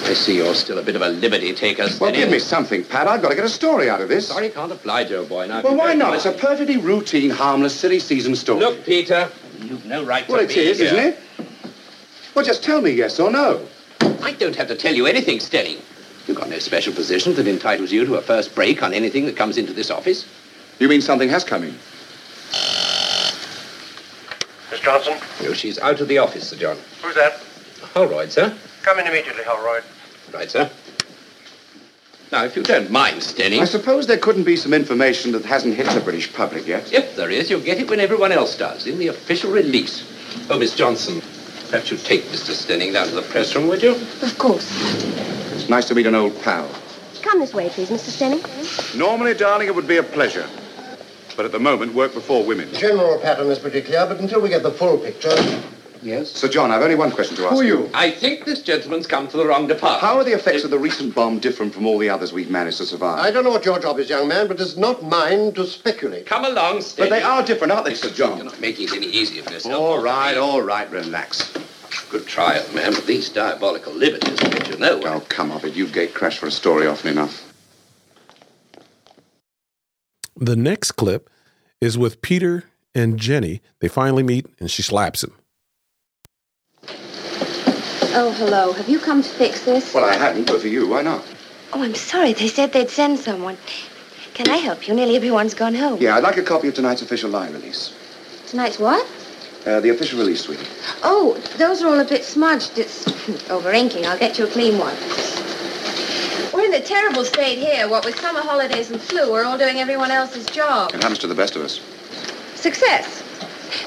I 0.05 0.15
see 0.15 0.37
you're 0.37 0.55
still 0.55 0.79
a 0.79 0.83
bit 0.83 0.97
of 0.97 1.03
a 1.03 1.09
liberty 1.09 1.53
taker, 1.53 1.83
Well, 1.83 1.91
Stenning. 1.91 2.15
give 2.15 2.31
me 2.31 2.39
something, 2.39 2.85
Pat. 2.85 3.07
I've 3.09 3.23
got 3.23 3.29
to 3.31 3.35
get 3.35 3.45
a 3.45 3.49
story 3.49 3.89
out 3.91 4.01
of 4.01 4.09
this. 4.09 4.29
Sorry, 4.29 4.49
can't 4.51 4.71
oblige, 4.73 5.13
old 5.13 5.29
boy. 5.29 5.47
Now, 5.47 5.61
Well, 5.63 5.77
why 5.77 5.95
not? 5.95 6.15
It's 6.15 6.27
a 6.27 6.33
perfectly 6.33 6.77
routine, 6.77 7.31
harmless, 7.31 7.75
silly 7.79 7.99
season 7.99 8.35
story. 8.37 8.61
Look, 8.61 8.85
Peter, 8.85 9.29
you've 9.61 9.85
no 9.87 10.05
right 10.05 10.27
to 10.27 10.33
well, 10.33 10.41
it 10.41 10.49
be 10.49 10.55
is, 10.61 10.79
here. 10.79 10.87
isn't 10.87 10.99
it? 10.99 11.19
Well, 12.35 12.45
just 12.45 12.63
tell 12.63 12.81
me 12.81 12.91
yes 12.91 13.21
or 13.21 13.31
no. 13.31 13.67
I 14.23 14.33
don't 14.33 14.57
have 14.57 14.69
to 14.69 14.77
tell 14.77 14.95
you 14.95 15.07
anything, 15.07 15.39
Stenning. 15.39 15.81
You've 16.27 16.37
got 16.37 16.49
no 16.49 16.59
special 16.59 16.93
position 16.95 17.35
that 17.35 17.47
entitles 17.49 17.91
you 17.91 18.05
to 18.07 18.15
a 18.15 18.23
first 18.23 18.55
break 18.55 18.83
on 18.83 18.95
anything 18.95 19.27
that 19.27 19.37
comes 19.37 19.59
into 19.59 19.73
this 19.73 19.91
office. 19.91 20.27
You 20.79 20.89
mean 20.89 21.01
something 21.01 21.29
has 21.29 21.45
come 21.45 21.65
in? 21.65 21.75
Miss 24.71 24.81
Johnson? 24.81 25.19
No, 25.43 25.53
she's 25.53 25.79
out 25.79 26.01
of 26.01 26.09
the 26.09 26.19
office, 26.19 26.49
Sir 26.49 26.57
John. 26.57 26.77
Who's 27.03 27.15
that? 27.17 27.41
Holroyd, 27.93 28.31
sir. 28.31 28.57
Come 28.83 28.99
in 29.01 29.07
immediately, 29.07 29.43
Holroyd. 29.45 29.85
Right, 30.33 30.51
sir. 30.51 30.71
Now, 32.33 32.45
if 32.45 32.57
you 32.57 32.63
don't 32.63 32.91
mind, 32.91 33.21
Stenning. 33.21 33.61
I 33.61 33.67
suppose 33.67 34.07
there 34.07 34.17
couldn't 34.17 34.45
be 34.45 34.57
some 34.57 34.73
information 34.73 35.33
that 35.33 35.45
hasn't 35.45 35.75
hit 35.75 35.87
the 35.91 36.01
British 36.01 36.33
public 36.33 36.67
yet. 36.67 36.91
If 36.91 37.15
there 37.15 37.29
is, 37.29 37.51
you'll 37.51 37.61
get 37.61 37.79
it 37.79 37.91
when 37.91 38.01
everyone 38.01 38.33
else 38.33 38.57
does, 38.57 38.87
in 38.87 38.99
the 38.99 39.09
official 39.09 39.53
release. 39.53 40.03
Oh, 40.49 40.59
Miss 40.59 40.75
Johnson, 40.75 41.21
perhaps 41.69 41.91
you'd 41.91 42.01
take 42.01 42.23
Mr. 42.25 42.55
Stenning 42.55 42.95
down 42.95 43.09
to 43.09 43.15
the 43.15 43.21
press 43.21 43.55
room, 43.55 43.69
would 43.69 43.83
you? 43.83 43.91
Of 44.23 44.39
course. 44.39 44.67
It's 45.53 45.69
nice 45.69 45.87
to 45.89 45.95
meet 45.95 46.07
an 46.07 46.15
old 46.15 46.41
pal. 46.41 46.71
Come 47.21 47.41
this 47.41 47.53
way, 47.53 47.69
please, 47.69 47.91
Mr. 47.91 48.09
Stenning. 48.09 48.97
Normally, 48.99 49.35
darling, 49.35 49.69
it 49.69 49.75
would 49.75 49.87
be 49.87 49.99
a 49.99 50.03
pleasure. 50.03 50.49
But 51.37 51.45
at 51.45 51.53
the 51.53 51.61
moment, 51.61 51.93
work 51.93 52.15
before 52.15 52.47
women. 52.47 52.73
General 52.73 53.19
pattern 53.19 53.49
is 53.49 53.59
pretty 53.59 53.83
clear, 53.83 54.07
but 54.07 54.19
until 54.21 54.41
we 54.41 54.49
get 54.49 54.63
the 54.63 54.71
full 54.71 54.97
picture. 54.97 55.37
Yes? 56.03 56.33
Sir 56.33 56.49
John, 56.49 56.73
I've 56.73 56.83
only 56.83 56.97
one 56.97 57.13
question 57.13 57.37
to 57.37 57.45
ask. 57.45 57.55
Who 57.55 57.61
are 57.61 57.65
you? 57.65 57.91
I 57.95 58.11
think 58.11 58.45
this 58.45 58.61
gentleman's 58.61 59.07
come 59.07 59.29
to 59.29 59.37
the 59.37 59.47
wrong 59.47 59.69
department. 59.69 60.01
How 60.01 60.19
are 60.19 60.25
the 60.25 60.33
effects 60.33 60.65
of 60.65 60.71
the 60.71 60.79
recent 60.79 61.15
bomb 61.15 61.39
different 61.39 61.73
from 61.73 61.87
all 61.87 61.97
the 61.97 62.11
others 62.11 62.33
we've 62.33 62.51
managed 62.51 62.79
to 62.79 62.87
survive? 62.87 63.21
I 63.21 63.31
don't 63.31 63.45
know 63.45 63.51
what 63.51 63.65
your 63.65 63.79
job 63.79 64.01
is, 64.01 64.11
young 64.11 64.27
man, 64.27 64.49
but 64.49 64.61
it's 64.61 64.77
not 64.77 65.05
mine 65.05 65.53
to 65.53 65.65
speculate. 65.65 66.27
Come 66.27 66.45
along, 66.45 66.81
Steve. 66.81 67.09
But 67.09 67.11
they 67.11 67.23
are 67.23 67.45
different, 67.45 67.73
aren't 67.73 67.87
they, 67.87 67.95
Sir 67.95 68.11
John? 68.11 68.37
You're 68.37 68.47
not 68.47 68.61
making 68.61 68.89
it 68.89 68.95
any 68.95 69.07
easier 69.07 69.45
for 69.45 69.53
yourself. 69.53 69.75
All 69.75 70.03
right, 70.03 70.37
all 70.37 70.61
right, 70.61 70.91
relax. 70.91 71.53
Good 72.11 72.27
try, 72.27 72.59
old 72.59 72.75
man, 72.75 72.93
but 72.93 73.07
these 73.07 73.29
diabolical 73.29 73.93
liberties, 73.93 74.37
don't 74.37 74.69
you 74.69 74.79
know? 74.79 75.01
Oh, 75.05 75.21
come 75.29 75.53
off 75.53 75.65
it. 75.65 75.75
You 75.75 75.87
gate 75.87 76.15
crash 76.15 76.39
for 76.39 76.47
a 76.47 76.51
story 76.51 76.87
often 76.87 77.13
enough. 77.13 77.53
The 80.37 80.57
next 80.57 80.93
clip 80.93 81.31
is 81.81 81.97
with 81.97 82.21
Peter 82.23 82.65
and 82.95 83.19
Jenny. 83.19 83.63
They 83.79 83.89
finally 83.89 84.23
meet 84.23 84.47
and 84.59 84.71
she 84.71 84.83
slaps 84.83 85.23
him. 85.23 85.35
Oh, 88.15 88.31
hello. 88.33 88.73
Have 88.73 88.89
you 88.89 88.99
come 88.99 89.23
to 89.23 89.29
fix 89.29 89.65
this? 89.65 89.95
Well, 89.95 90.05
I 90.05 90.15
hadn't, 90.15 90.47
but 90.47 90.61
for 90.61 90.69
you, 90.69 90.87
why 90.89 91.01
not? 91.03 91.25
Oh, 91.73 91.83
I'm 91.83 91.95
sorry. 91.95 92.35
They 92.35 92.49
said 92.49 92.73
they'd 92.73 92.91
send 92.91 93.19
someone. 93.19 93.57
Can 94.35 94.51
I 94.51 94.57
help 94.59 94.87
you? 94.87 94.95
Nearly 94.95 95.17
everyone's 95.17 95.55
gone 95.55 95.75
home. 95.75 95.99
Yeah, 96.01 96.17
I'd 96.17 96.23
like 96.23 96.37
a 96.37 96.43
copy 96.43 96.69
of 96.69 96.75
tonight's 96.75 97.01
official 97.01 97.31
line 97.31 97.53
release. 97.55 97.95
Tonight's 98.49 98.79
what? 98.79 99.07
Uh, 99.67 99.81
the 99.81 99.91
official 99.91 100.19
release, 100.19 100.43
sweetie. 100.43 100.67
Oh, 101.03 101.39
those 101.57 101.81
are 101.83 101.89
all 101.89 102.01
a 102.01 102.05
bit 102.05 102.25
smudged. 102.25 102.79
It's 102.79 103.07
over 103.51 103.73
inking. 103.73 104.05
I'll 104.07 104.19
get 104.19 104.39
you 104.39 104.45
a 104.47 104.49
clean 104.51 104.79
one. 104.79 104.95
We're 106.53 106.67
in 106.67 106.75
a 106.75 106.85
terrible 106.85 107.25
state 107.25 107.59
here. 107.59 107.89
What 107.89 108.05
with 108.05 108.19
summer 108.21 108.41
holidays 108.41 108.91
and 108.91 109.01
flu, 109.01 109.33
we're 109.33 109.45
all 109.45 109.57
doing 109.57 109.79
everyone 109.79 110.11
else's 110.11 110.45
job. 110.47 110.91
It 110.95 111.03
happens 111.03 111.19
to 111.21 111.27
the 111.27 111.35
best 111.35 111.57
of 111.57 111.63
us. 111.63 111.81
Success. 112.57 113.23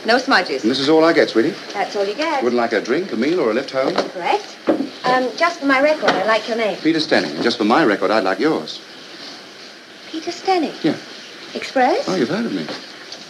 No 0.06 0.18
smudges. 0.18 0.64
And 0.64 0.72
this 0.72 0.80
is 0.80 0.90
all 0.90 1.04
I 1.04 1.14
get, 1.14 1.30
sweetie. 1.30 1.54
That's 1.74 1.96
all 1.96 2.06
you 2.06 2.16
get. 2.16 2.44
Wouldn't 2.44 2.60
like 2.60 2.74
a 2.74 2.82
drink, 2.82 3.12
a 3.12 3.16
meal, 3.16 3.40
or 3.40 3.52
a 3.52 3.54
lift 3.54 3.72
home? 3.72 3.94
Correct. 3.94 4.58
Um, 5.06 5.30
just 5.38 5.60
for 5.60 5.66
my 5.66 5.82
record, 5.82 6.10
I 6.10 6.26
like 6.26 6.48
your 6.48 6.58
name. 6.58 6.78
Peter 6.78 7.00
Stenning. 7.00 7.42
Just 7.44 7.58
for 7.58 7.66
my 7.66 7.84
record, 7.86 8.12
I'd 8.12 8.24
like 8.24 8.40
yours. 8.40 8.82
Peter 10.10 10.32
Stenning. 10.32 10.74
Yeah. 10.84 10.98
Express? 11.54 12.08
Oh, 12.10 12.16
you've 12.16 12.30
heard 12.30 12.46
of 12.46 12.54
me. 12.54 12.66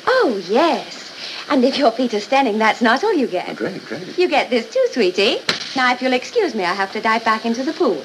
Oh, 0.08 0.41
yes. 0.50 1.12
And 1.50 1.63
if 1.63 1.78
you're 1.78 1.91
Peter 1.91 2.18
Stenning, 2.18 2.58
that's 2.58 2.82
not 2.82 3.04
all 3.04 3.13
you 3.13 3.28
get. 3.28 3.50
Oh, 3.50 3.54
great, 3.54 3.84
great. 3.86 4.18
You 4.18 4.28
get 4.28 4.50
this 4.50 4.70
too, 4.70 4.86
sweetie. 4.91 5.39
Now, 5.76 5.91
if 5.94 6.02
you'll 6.02 6.13
excuse 6.13 6.56
me, 6.56 6.63
I 6.63 6.74
have 6.74 6.91
to 6.94 7.02
dive 7.02 7.24
back 7.26 7.46
into 7.46 7.63
the 7.63 7.74
pool. 7.74 8.02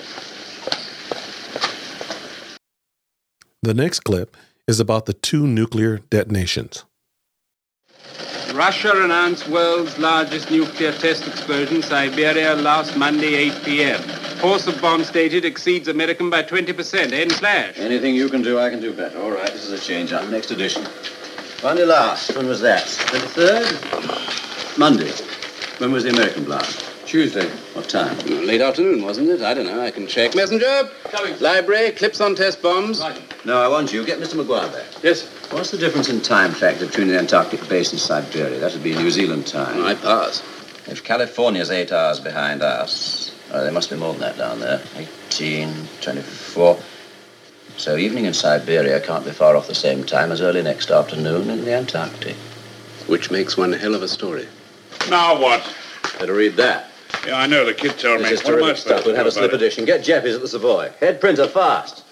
The 3.63 3.75
next 3.75 4.01
clip 4.01 4.37
is 4.67 4.81
about 4.81 5.07
the 5.07 5.13
two 5.13 5.47
nuclear 5.47 5.99
detonations. 5.99 6.85
Russia 8.61 8.93
announced 9.05 9.49
world's 9.49 9.99
largest 9.99 10.51
nuclear 10.51 10.93
test 10.93 11.27
explosion, 11.27 11.81
Siberia, 11.81 12.55
last 12.57 12.95
Monday, 12.95 13.35
8 13.35 13.65
p.m. 13.65 14.03
Force 14.39 14.67
of 14.67 14.79
bomb 14.83 15.03
stated 15.03 15.47
exceeds 15.47 15.89
American 15.89 16.29
by 16.29 16.43
20%. 16.43 17.11
End 17.11 17.33
flash. 17.33 17.79
Anything 17.79 18.15
you 18.15 18.29
can 18.29 18.43
do, 18.43 18.59
I 18.59 18.69
can 18.69 18.79
do 18.79 18.93
better. 18.93 19.19
All 19.19 19.31
right, 19.31 19.51
this 19.51 19.65
is 19.65 19.73
a 19.73 19.83
change 19.83 20.13
up. 20.13 20.29
Next 20.29 20.51
edition. 20.51 20.87
Monday 21.63 21.87
last. 21.87 22.37
When 22.37 22.47
was 22.47 22.61
that? 22.61 22.85
23rd? 22.85 24.77
Monday. 24.79 25.11
When 25.79 25.91
was 25.91 26.05
the 26.05 26.11
American 26.11 26.45
blast? 26.45 26.90
Tuesday. 27.11 27.49
What 27.75 27.89
time? 27.89 28.17
Late 28.47 28.61
afternoon, 28.61 29.03
wasn't 29.03 29.31
it? 29.31 29.43
I 29.43 29.53
don't 29.53 29.67
know. 29.67 29.81
I 29.83 29.91
can 29.91 30.07
check. 30.07 30.37
Messenger? 30.37 30.89
Coming. 31.07 31.37
Library, 31.41 31.91
clips 31.91 32.21
on 32.21 32.37
test 32.37 32.63
bombs. 32.63 33.01
Right. 33.01 33.21
No, 33.45 33.61
I 33.61 33.67
want 33.67 33.93
you. 33.93 34.07
Get 34.07 34.21
Mr. 34.21 34.41
McGuire 34.41 34.73
back. 34.73 35.03
Yes. 35.03 35.27
What's 35.51 35.73
the 35.73 35.77
difference 35.77 36.09
in 36.09 36.21
time 36.21 36.53
factor 36.53 36.87
between 36.87 37.09
the 37.09 37.19
Antarctic 37.19 37.69
base 37.69 37.91
and 37.91 38.01
Siberia? 38.01 38.61
That 38.61 38.73
would 38.75 38.85
be 38.85 38.95
New 38.95 39.11
Zealand 39.11 39.49
time. 39.49 39.85
I 39.85 39.97
pass. 39.97 40.41
If 40.87 41.03
California's 41.03 41.73
eight 41.73 41.91
hours 41.91 42.21
behind 42.21 42.63
us, 42.63 43.35
uh, 43.51 43.65
there 43.65 43.73
must 43.73 43.91
be 43.91 43.97
more 43.97 44.13
than 44.13 44.21
that 44.21 44.39
down 44.39 44.61
there. 44.61 44.81
18, 44.95 45.89
24. 46.03 46.79
So 47.77 47.97
evening 47.97 48.27
in 48.27 48.35
Siberia 48.35 49.01
can't 49.01 49.25
be 49.25 49.33
far 49.33 49.57
off 49.57 49.67
the 49.67 49.75
same 49.75 50.05
time 50.05 50.31
as 50.31 50.41
early 50.41 50.63
next 50.63 50.93
afternoon 50.93 51.51
in 51.51 51.65
the 51.65 51.75
Antarctic. 51.75 52.37
Which 53.09 53.33
makes 53.33 53.57
one 53.57 53.73
hell 53.73 53.97
of 53.97 54.03
a 54.05 54.09
story. 54.09 54.47
Now 55.09 55.37
what? 55.37 55.75
Better 56.21 56.35
read 56.35 56.55
that. 56.55 56.90
Yeah, 57.27 57.39
I 57.39 57.47
know. 57.47 57.65
The 57.65 57.75
kid 57.75 57.99
told 57.99 58.23
me. 58.23 58.29
This 58.29 58.41
is 58.41 58.45
What 58.45 58.55
am 58.55 58.61
terrific 58.61 58.77
stuff. 58.79 59.07
We'll 59.07 59.17
have 59.17 59.27
a 59.27 59.31
slip 59.31 59.53
edition. 59.53 59.85
Get 59.85 60.03
Jeffy's 60.03 60.35
at 60.35 60.41
the 60.41 60.49
Savoy. 60.49 60.91
Head 61.01 61.21
printer, 61.21 61.47
fast. 61.47 62.05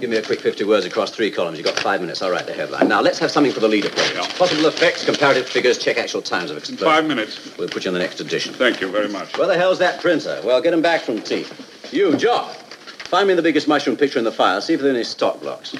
Give 0.00 0.10
me 0.10 0.16
a 0.16 0.22
quick 0.22 0.40
50 0.40 0.64
words 0.64 0.86
across 0.86 1.10
three 1.10 1.30
columns. 1.30 1.58
You've 1.58 1.66
got 1.66 1.78
five 1.78 2.00
minutes. 2.00 2.22
I'll 2.22 2.30
write 2.30 2.46
the 2.46 2.52
headline. 2.52 2.88
Now, 2.88 3.00
let's 3.00 3.18
have 3.18 3.30
something 3.30 3.52
for 3.52 3.60
the 3.60 3.68
leader 3.68 3.88
page. 3.88 4.14
Possible 4.38 4.66
effects, 4.66 5.04
comparative 5.04 5.48
figures, 5.48 5.78
check 5.78 5.98
actual 5.98 6.22
times 6.22 6.50
of 6.50 6.56
explosion. 6.56 6.86
Five 6.86 7.06
minutes. 7.06 7.56
We'll 7.58 7.68
put 7.68 7.84
you 7.84 7.88
in 7.88 7.94
the 7.94 8.00
next 8.00 8.20
edition. 8.20 8.54
Thank 8.54 8.80
you 8.80 8.90
very 8.90 9.08
much. 9.08 9.36
Where 9.36 9.48
the 9.48 9.56
hell's 9.56 9.78
that 9.80 10.00
printer? 10.00 10.40
Well, 10.44 10.60
get 10.60 10.72
him 10.72 10.82
back 10.82 11.02
from 11.02 11.20
tea. 11.22 11.46
You, 11.90 12.16
Jock, 12.16 12.54
find 12.54 13.26
me 13.26 13.34
the 13.34 13.42
biggest 13.42 13.66
mushroom 13.66 13.96
picture 13.96 14.18
in 14.18 14.24
the 14.24 14.32
file. 14.32 14.60
See 14.60 14.74
if 14.74 14.80
there 14.80 14.90
are 14.90 14.94
any 14.94 15.04
stock 15.04 15.40
blocks. 15.40 15.74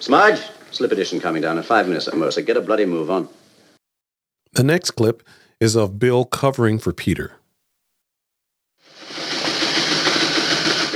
Smudge, 0.00 0.40
slip 0.70 0.92
edition 0.92 1.20
coming 1.20 1.40
down 1.40 1.56
in 1.56 1.62
five 1.64 1.86
minutes 1.86 2.08
at 2.08 2.14
most. 2.14 2.34
So 2.34 2.42
get 2.42 2.56
a 2.56 2.60
bloody 2.60 2.86
move 2.86 3.10
on. 3.10 3.28
The 4.52 4.64
next 4.64 4.92
clip 4.92 5.22
is 5.58 5.74
of 5.74 5.98
Bill 5.98 6.24
covering 6.24 6.78
for 6.78 6.92
Peter. 6.92 7.32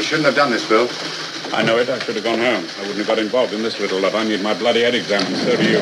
Shouldn't 0.09 0.25
have 0.25 0.37
done 0.37 0.51
this, 0.51 0.67
Bill. 0.67 0.89
I 1.53 1.63
know 1.63 1.77
it. 1.77 1.91
I 1.91 1.99
should 1.99 2.15
have 2.15 2.25
gone 2.25 2.39
home. 2.39 2.65
I 2.79 2.81
wouldn't 2.81 2.97
have 2.97 3.07
got 3.07 3.19
involved 3.19 3.53
in 3.53 3.63
this 3.63 3.79
little 3.79 4.01
love. 4.01 4.15
I 4.15 4.25
need 4.25 4.41
my 4.41 4.55
bloody 4.55 4.81
head 4.81 4.95
examined. 4.95 5.37
So 5.37 5.55
do 5.55 5.71
you. 5.71 5.81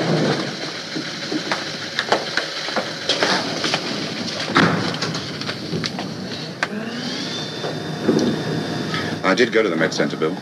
I 9.23 9.33
did 9.37 9.53
go 9.53 9.63
to 9.63 9.69
the 9.69 9.77
Met 9.77 9.95
Center, 9.95 10.17
Bill. 10.17 10.37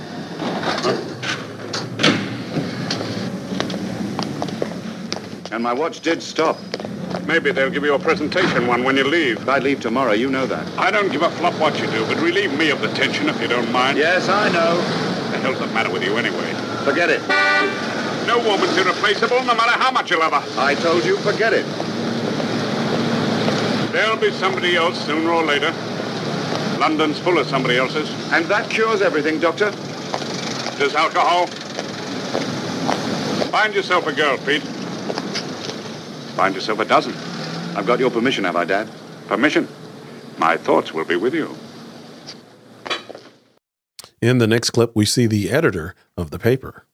And 5.53 5.63
my 5.63 5.75
watch 5.75 6.01
did 6.01 6.23
stop. 6.23 6.57
Maybe 7.23 7.53
they'll 7.53 7.71
give 7.71 7.85
you 7.85 7.95
a 7.95 7.99
presentation 7.99 8.67
one 8.67 8.85
when 8.85 8.97
you 8.97 9.05
leave. 9.05 9.41
If 9.43 9.49
I 9.49 9.59
leave 9.59 9.81
tomorrow, 9.81 10.13
you 10.13 10.29
know 10.31 10.47
that. 10.47 10.67
I 10.79 10.91
don't 10.91 11.11
give 11.11 11.23
a 11.23 11.31
flop 11.31 11.55
what 11.55 11.79
you 11.81 11.87
do, 11.87 12.05
but 12.07 12.19
relieve 12.19 12.57
me 12.59 12.71
of 12.71 12.81
the 12.81 12.89
tension 12.89 13.29
if 13.29 13.41
you 13.41 13.49
don't 13.49 13.71
mind. 13.73 13.97
Yes, 13.99 14.29
I 14.29 14.51
know. 14.51 14.77
The 15.31 15.39
hell's 15.39 15.59
the 15.59 15.67
matter 15.69 15.91
with 15.91 16.05
you 16.05 16.17
anyway? 16.17 16.53
Forget 16.85 17.11
it. 17.11 17.21
No 18.27 18.39
woman's 18.39 18.77
irreplaceable, 18.77 19.43
no 19.45 19.55
matter 19.55 19.73
how 19.73 19.91
much 19.91 20.11
you 20.11 20.19
love 20.19 20.33
her. 20.33 20.61
I 20.61 20.75
told 20.75 21.05
you, 21.05 21.17
forget 21.19 21.53
it. 21.53 21.65
There'll 23.93 24.17
be 24.17 24.33
somebody 24.33 24.77
else 24.77 24.99
sooner 25.07 25.31
or 25.31 25.45
later. 25.45 25.73
London's 26.79 27.19
full 27.19 27.39
of 27.39 27.47
somebody 27.47 27.77
else's. 27.77 28.11
And 28.33 28.45
that 28.47 28.69
cures 28.69 29.03
everything, 29.03 29.39
Doctor. 29.41 29.71
Does 30.79 30.95
alcohol? 30.95 31.47
Find 33.51 33.75
yourself 33.75 34.07
a 34.07 34.13
girl, 34.13 34.37
Pete. 34.39 34.65
Find 36.37 36.55
yourself 36.55 36.81
a 36.81 36.85
dozen. 36.85 37.15
I've 37.77 37.87
got 37.87 38.01
your 38.01 38.11
permission, 38.11 38.45
have 38.45 38.57
I, 38.57 38.65
Dad? 38.65 38.89
Permission? 39.29 39.69
My 40.37 40.57
thoughts 40.57 40.93
will 40.93 41.05
be 41.05 41.17
with 41.17 41.35
you. 41.35 41.55
In 44.21 44.39
the 44.39 44.47
next 44.47 44.71
clip, 44.71 44.93
we 44.95 45.05
see 45.05 45.27
the 45.27 45.51
editor 45.51 45.95
of 46.17 46.31
the 46.31 46.39
paper. 46.39 46.87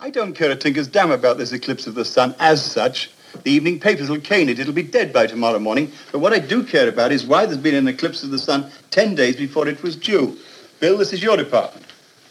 I 0.00 0.10
don't 0.10 0.32
care 0.32 0.50
a 0.50 0.56
tinker's 0.56 0.86
damn 0.86 1.10
about 1.10 1.38
this 1.38 1.52
eclipse 1.52 1.86
of 1.86 1.94
the 1.96 2.04
sun 2.04 2.34
as 2.38 2.64
such. 2.64 3.10
The 3.42 3.50
evening 3.50 3.80
papers 3.80 4.08
will 4.08 4.20
cane 4.20 4.48
it. 4.48 4.58
It'll 4.58 4.72
be 4.72 4.82
dead 4.82 5.12
by 5.12 5.26
tomorrow 5.26 5.58
morning. 5.58 5.92
But 6.12 6.20
what 6.20 6.32
I 6.32 6.38
do 6.38 6.62
care 6.62 6.88
about 6.88 7.12
is 7.12 7.26
why 7.26 7.44
there's 7.44 7.58
been 7.58 7.74
an 7.74 7.88
eclipse 7.88 8.22
of 8.22 8.30
the 8.30 8.38
sun 8.38 8.70
ten 8.90 9.14
days 9.14 9.36
before 9.36 9.68
it 9.68 9.82
was 9.82 9.96
due. 9.96 10.38
Bill, 10.80 10.96
this 10.96 11.12
is 11.12 11.22
your 11.22 11.36
department. 11.36 11.84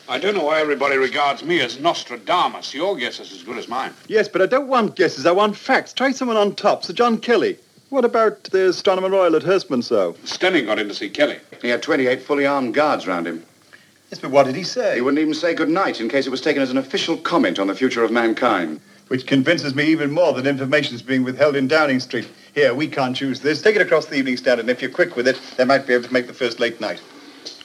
I 0.10 0.17
don't 0.20 0.36
know 0.36 0.46
why 0.46 0.62
everybody 0.62 0.96
regards 0.96 1.43
me 1.43 1.60
as 1.60 1.82
Nostradamus. 1.82 2.74
Your 2.74 2.96
guess 2.96 3.20
is 3.20 3.34
as 3.34 3.43
good 3.43 3.58
as 3.58 3.67
mine. 3.67 3.93
Yes, 4.08 4.30
but 4.30 4.41
I 4.41 4.46
don't 4.46 4.70
want 4.70 4.96
guesses. 4.96 5.26
I 5.26 5.34
want 5.34 5.58
facts. 5.58 5.91
Try 5.91 6.12
someone 6.12 6.38
on 6.38 6.56
top. 6.56 6.86
Sir 6.86 6.93
John 6.93 7.17
Kelly. 7.17 7.58
What 7.89 8.06
about 8.06 8.46
the 8.46 8.70
astronomer 8.70 9.10
royal 9.10 9.36
at 9.36 9.43
Herstmonceux? 9.43 10.15
Stenning 10.26 10.65
got 10.65 10.80
in 10.80 10.88
to 10.88 10.93
see 10.93 11.10
Kelly. 11.10 11.39
He 11.62 11.67
had 11.67 11.82
28 11.82 12.22
fully 12.22 12.46
armed 12.46 12.74
guards 12.74 13.06
round 13.06 13.28
him. 13.28 13.46
Yes, 14.10 14.20
but 14.22 14.32
what 14.32 14.46
did 14.46 14.56
he 14.56 14.63
say? 14.63 14.96
He 14.96 15.02
wouldn't 15.02 15.20
even 15.20 15.34
say 15.34 15.54
good 15.54 15.67
night 15.67 16.00
in 16.00 16.08
case 16.08 16.26
it 16.26 16.30
was 16.30 16.39
taken 16.39 16.62
as 16.62 16.72
an 16.72 16.78
official 16.78 17.17
comment 17.17 17.60
on 17.60 17.67
the 17.67 17.76
future 17.76 18.04
of 18.06 18.12
mankind. 18.12 18.80
Which 19.10 19.28
convinces 19.28 19.76
me 19.76 19.88
even 19.88 20.12
more 20.12 20.32
that 20.34 20.48
information 20.48 20.96
is 20.96 21.02
being 21.02 21.24
withheld 21.24 21.58
in 21.58 21.67
Downing 21.67 22.00
Street. 22.00 22.30
Here, 22.56 22.74
we 22.74 22.88
can't 22.88 23.15
choose 23.15 23.41
this. 23.41 23.62
Take 23.62 23.76
it 23.76 23.82
across 23.82 24.06
the 24.06 24.15
Evening 24.15 24.38
Standard, 24.38 24.62
and 24.62 24.70
if 24.70 24.82
you're 24.82 24.91
quick 24.91 25.17
with 25.17 25.28
it, 25.28 25.39
they 25.58 25.65
might 25.65 25.86
be 25.86 25.93
able 25.93 26.06
to 26.06 26.13
make 26.13 26.28
the 26.28 26.34
first 26.34 26.62
late 26.62 26.80
night. 26.80 27.02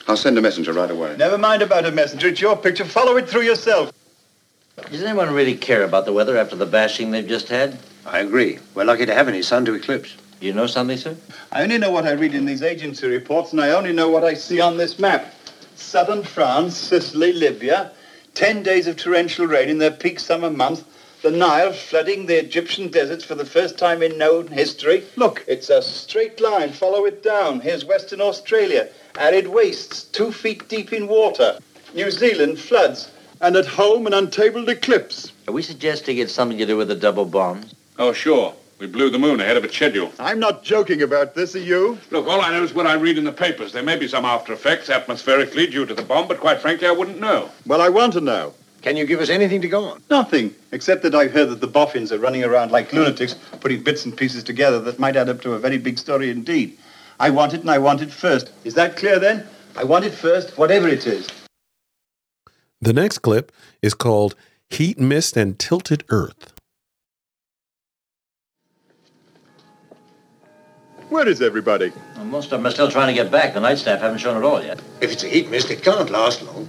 I'll 0.07 0.17
send 0.17 0.37
a 0.37 0.41
messenger 0.41 0.73
right 0.73 0.91
away. 0.91 1.15
Never 1.17 1.37
mind 1.37 1.61
about 1.61 1.85
a 1.85 1.91
messenger. 1.91 2.27
It's 2.27 2.41
your 2.41 2.57
picture. 2.57 2.85
Follow 2.85 3.15
it 3.17 3.29
through 3.29 3.43
yourself. 3.43 3.91
Does 4.89 5.03
anyone 5.03 5.33
really 5.33 5.55
care 5.55 5.83
about 5.83 6.05
the 6.05 6.13
weather 6.13 6.37
after 6.37 6.55
the 6.55 6.65
bashing 6.65 7.11
they've 7.11 7.27
just 7.27 7.47
had? 7.47 7.77
I 8.05 8.19
agree. 8.19 8.59
We're 8.73 8.83
lucky 8.83 9.05
to 9.05 9.13
have 9.13 9.27
any 9.29 9.41
sun 9.41 9.65
to 9.65 9.73
eclipse. 9.75 10.17
You 10.41 10.51
know 10.51 10.67
something, 10.67 10.97
sir? 10.97 11.15
I 11.53 11.63
only 11.63 11.77
know 11.77 11.91
what 11.91 12.05
I 12.05 12.11
read 12.11 12.35
in 12.35 12.45
these 12.45 12.63
agency 12.63 13.07
reports, 13.07 13.53
and 13.53 13.61
I 13.61 13.69
only 13.69 13.93
know 13.93 14.09
what 14.09 14.25
I 14.25 14.33
see 14.33 14.59
on 14.59 14.75
this 14.75 14.99
map. 14.99 15.33
Southern 15.75 16.23
France, 16.23 16.75
Sicily, 16.75 17.31
Libya. 17.31 17.91
Ten 18.33 18.61
days 18.61 18.87
of 18.87 18.97
torrential 18.97 19.45
rain 19.45 19.69
in 19.69 19.77
their 19.77 19.91
peak 19.91 20.19
summer 20.19 20.49
month. 20.49 20.83
The 21.23 21.31
Nile 21.31 21.71
flooding 21.71 22.25
the 22.25 22.37
Egyptian 22.37 22.89
deserts 22.89 23.23
for 23.23 23.35
the 23.35 23.45
first 23.45 23.77
time 23.77 24.03
in 24.03 24.17
known 24.17 24.47
history. 24.47 25.05
Look, 25.15 25.41
it's 25.47 25.69
a 25.69 25.81
straight 25.81 26.41
line. 26.41 26.73
Follow 26.73 27.05
it 27.05 27.23
down. 27.23 27.61
Here's 27.61 27.85
Western 27.85 28.19
Australia. 28.19 28.89
Arid 29.17 29.47
wastes, 29.47 30.03
two 30.03 30.33
feet 30.33 30.67
deep 30.67 30.91
in 30.91 31.07
water. 31.07 31.59
New 31.95 32.11
Zealand 32.11 32.59
floods. 32.59 33.09
And 33.39 33.55
at 33.55 33.65
home, 33.65 34.05
an 34.05 34.11
untabled 34.11 34.67
eclipse. 34.67 35.31
Are 35.47 35.53
we 35.53 35.61
suggesting 35.61 36.17
it's 36.17 36.33
something 36.33 36.57
to 36.57 36.65
do 36.65 36.75
with 36.75 36.89
the 36.89 36.95
double 36.95 37.23
bombs? 37.23 37.73
Oh, 37.97 38.11
sure. 38.11 38.53
We 38.79 38.87
blew 38.87 39.09
the 39.09 39.17
moon 39.17 39.39
ahead 39.39 39.55
of 39.55 39.63
its 39.63 39.77
schedule. 39.77 40.11
I'm 40.19 40.39
not 40.39 40.65
joking 40.65 41.03
about 41.03 41.35
this, 41.35 41.55
are 41.55 41.59
you? 41.59 41.97
Look, 42.11 42.27
all 42.27 42.41
I 42.41 42.51
know 42.51 42.63
is 42.63 42.73
what 42.73 42.85
I 42.85 42.95
read 42.95 43.17
in 43.17 43.23
the 43.23 43.31
papers. 43.31 43.71
There 43.71 43.81
may 43.81 43.95
be 43.95 44.09
some 44.09 44.25
after 44.25 44.51
effects 44.51 44.89
atmospherically 44.89 45.67
due 45.67 45.85
to 45.85 45.93
the 45.93 46.01
bomb, 46.01 46.27
but 46.27 46.41
quite 46.41 46.59
frankly, 46.59 46.85
I 46.85 46.91
wouldn't 46.91 47.21
know. 47.21 47.49
Well, 47.65 47.81
I 47.81 47.87
want 47.87 48.11
to 48.13 48.19
know. 48.19 48.53
Can 48.83 48.97
you 48.97 49.05
give 49.05 49.21
us 49.21 49.29
anything 49.29 49.61
to 49.61 49.69
go 49.69 49.85
on? 49.85 50.03
Nothing, 50.09 50.53
except 50.73 51.03
that 51.03 51.15
I've 51.15 51.31
heard 51.31 51.49
that 51.49 51.61
the 51.61 51.67
boffins 51.67 52.11
are 52.11 52.19
running 52.19 52.43
around 52.43 52.69
like 52.71 52.91
lunatics, 52.91 53.33
putting 53.61 53.81
bits 53.81 54.03
and 54.03 54.15
pieces 54.15 54.43
together 54.43 54.81
that 54.81 54.99
might 54.99 55.15
add 55.15 55.29
up 55.29 55.41
to 55.43 55.53
a 55.53 55.59
very 55.59 55.77
big 55.77 55.97
story 55.97 56.29
indeed. 56.29 56.77
I 57.17 57.29
want 57.29 57.53
it, 57.53 57.61
and 57.61 57.71
I 57.71 57.77
want 57.77 58.01
it 58.01 58.11
first. 58.11 58.51
Is 58.65 58.73
that 58.73 58.97
clear 58.97 59.19
then? 59.19 59.47
I 59.77 59.85
want 59.85 60.03
it 60.03 60.11
first, 60.11 60.57
whatever 60.57 60.89
it 60.89 61.07
is. 61.07 61.29
The 62.81 62.91
next 62.91 63.19
clip 63.19 63.53
is 63.81 63.93
called 63.93 64.35
Heat, 64.69 64.99
Mist, 64.99 65.37
and 65.37 65.57
Tilted 65.57 66.03
Earth. 66.09 66.53
Where 71.07 71.27
is 71.29 71.41
everybody? 71.41 71.93
Well, 72.17 72.25
most 72.25 72.45
of 72.45 72.51
them 72.51 72.65
are 72.65 72.71
still 72.71 72.91
trying 72.91 73.07
to 73.07 73.13
get 73.13 73.31
back. 73.31 73.53
The 73.53 73.61
night 73.61 73.77
staff 73.77 74.01
haven't 74.01 74.17
shown 74.17 74.35
at 74.35 74.43
all 74.43 74.61
yet. 74.61 74.81
If 74.99 75.13
it's 75.13 75.23
a 75.23 75.29
heat 75.29 75.49
mist, 75.49 75.69
it 75.71 75.83
can't 75.83 76.09
last 76.09 76.41
long. 76.41 76.67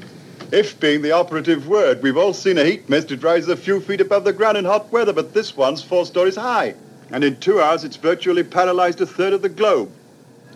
If 0.54 0.78
being 0.78 1.02
the 1.02 1.10
operative 1.10 1.66
word, 1.66 2.00
we've 2.00 2.16
all 2.16 2.32
seen 2.32 2.58
a 2.58 2.64
heat 2.64 2.88
mist. 2.88 3.10
It 3.10 3.24
rises 3.24 3.48
a 3.48 3.56
few 3.56 3.80
feet 3.80 4.00
above 4.00 4.22
the 4.22 4.32
ground 4.32 4.56
in 4.56 4.64
hot 4.64 4.92
weather, 4.92 5.12
but 5.12 5.34
this 5.34 5.56
one's 5.56 5.82
four 5.82 6.06
stories 6.06 6.36
high. 6.36 6.76
And 7.10 7.24
in 7.24 7.40
two 7.40 7.60
hours, 7.60 7.82
it's 7.82 7.96
virtually 7.96 8.44
paralyzed 8.44 9.00
a 9.00 9.06
third 9.06 9.32
of 9.32 9.42
the 9.42 9.48
globe. 9.48 9.90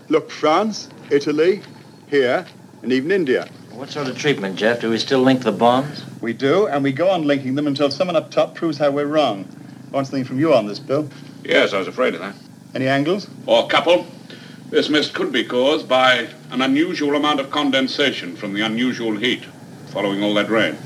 Look, 0.08 0.30
France, 0.30 0.88
Italy, 1.10 1.62
here, 2.06 2.46
and 2.84 2.92
even 2.92 3.10
India. 3.10 3.48
What 3.72 3.90
sort 3.90 4.06
of 4.06 4.16
treatment, 4.16 4.54
Jeff? 4.54 4.80
Do 4.80 4.90
we 4.90 4.98
still 4.98 5.20
link 5.20 5.42
the 5.42 5.50
bombs? 5.50 6.04
We 6.20 6.32
do, 6.32 6.68
and 6.68 6.84
we 6.84 6.92
go 6.92 7.10
on 7.10 7.26
linking 7.26 7.56
them 7.56 7.66
until 7.66 7.90
someone 7.90 8.14
up 8.14 8.30
top 8.30 8.54
proves 8.54 8.78
how 8.78 8.92
we're 8.92 9.06
wrong. 9.06 9.48
Want 9.90 10.06
something 10.06 10.22
from 10.22 10.38
you 10.38 10.54
on 10.54 10.68
this, 10.68 10.78
Bill? 10.78 11.10
Yes, 11.42 11.72
I 11.72 11.78
was 11.80 11.88
afraid 11.88 12.14
of 12.14 12.20
that. 12.20 12.36
Any 12.72 12.86
angles? 12.86 13.26
Or 13.46 13.64
a 13.64 13.66
couple. 13.66 14.06
This 14.70 14.88
mist 14.88 15.12
could 15.12 15.32
be 15.32 15.42
caused 15.42 15.88
by 15.88 16.28
an 16.52 16.62
unusual 16.62 17.16
amount 17.16 17.40
of 17.40 17.50
condensation 17.50 18.36
from 18.36 18.54
the 18.54 18.60
unusual 18.60 19.16
heat 19.16 19.42
following 19.90 20.22
all 20.22 20.34
that 20.34 20.48
rain. 20.50 20.76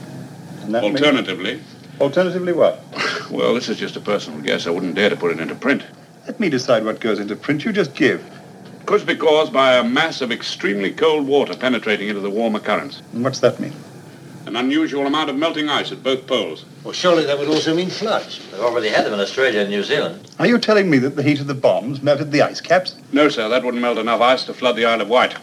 That 0.68 0.84
Alternatively, 0.84 1.54
means- 1.54 1.66
Alternatively 2.00 2.52
what? 2.52 2.82
well, 3.30 3.54
this 3.54 3.68
is 3.68 3.78
just 3.78 3.96
a 3.96 4.00
personal 4.00 4.40
guess. 4.40 4.66
I 4.66 4.70
wouldn't 4.70 4.94
dare 4.94 5.10
to 5.10 5.16
put 5.16 5.32
it 5.32 5.40
into 5.40 5.54
print. 5.54 5.84
Let 6.26 6.38
me 6.40 6.48
decide 6.48 6.84
what 6.84 7.00
goes 7.00 7.18
into 7.18 7.36
print. 7.36 7.64
You 7.64 7.72
just 7.72 7.94
give. 7.94 8.24
Could 8.86 9.06
be 9.06 9.14
caused 9.16 9.52
by 9.52 9.74
a 9.74 9.84
mass 9.84 10.20
of 10.20 10.32
extremely 10.32 10.90
cold 10.92 11.26
water 11.26 11.56
penetrating 11.56 12.08
into 12.08 12.20
the 12.20 12.30
warmer 12.30 12.58
currents. 12.60 13.02
And 13.12 13.22
what's 13.22 13.40
that 13.40 13.60
mean? 13.60 13.72
An 14.46 14.56
unusual 14.56 15.06
amount 15.06 15.30
of 15.30 15.36
melting 15.36 15.68
ice 15.68 15.92
at 15.92 16.02
both 16.02 16.26
poles. 16.26 16.64
Well, 16.82 16.92
surely 16.92 17.24
that 17.26 17.38
would 17.38 17.48
also 17.48 17.74
mean 17.76 17.90
floods. 17.90 18.40
We've 18.50 18.60
already 18.60 18.88
had 18.88 19.06
them 19.06 19.14
in 19.14 19.20
Australia 19.20 19.60
and 19.60 19.70
New 19.70 19.84
Zealand. 19.84 20.28
Are 20.40 20.46
you 20.46 20.58
telling 20.58 20.90
me 20.90 20.98
that 20.98 21.14
the 21.14 21.22
heat 21.22 21.40
of 21.40 21.46
the 21.46 21.54
bombs 21.54 22.02
melted 22.02 22.32
the 22.32 22.42
ice 22.42 22.60
caps? 22.60 22.96
No, 23.12 23.28
sir, 23.28 23.48
that 23.48 23.62
wouldn't 23.64 23.80
melt 23.80 23.98
enough 23.98 24.20
ice 24.20 24.44
to 24.44 24.54
flood 24.54 24.74
the 24.74 24.84
Isle 24.84 25.00
of 25.00 25.08
Wight. 25.08 25.36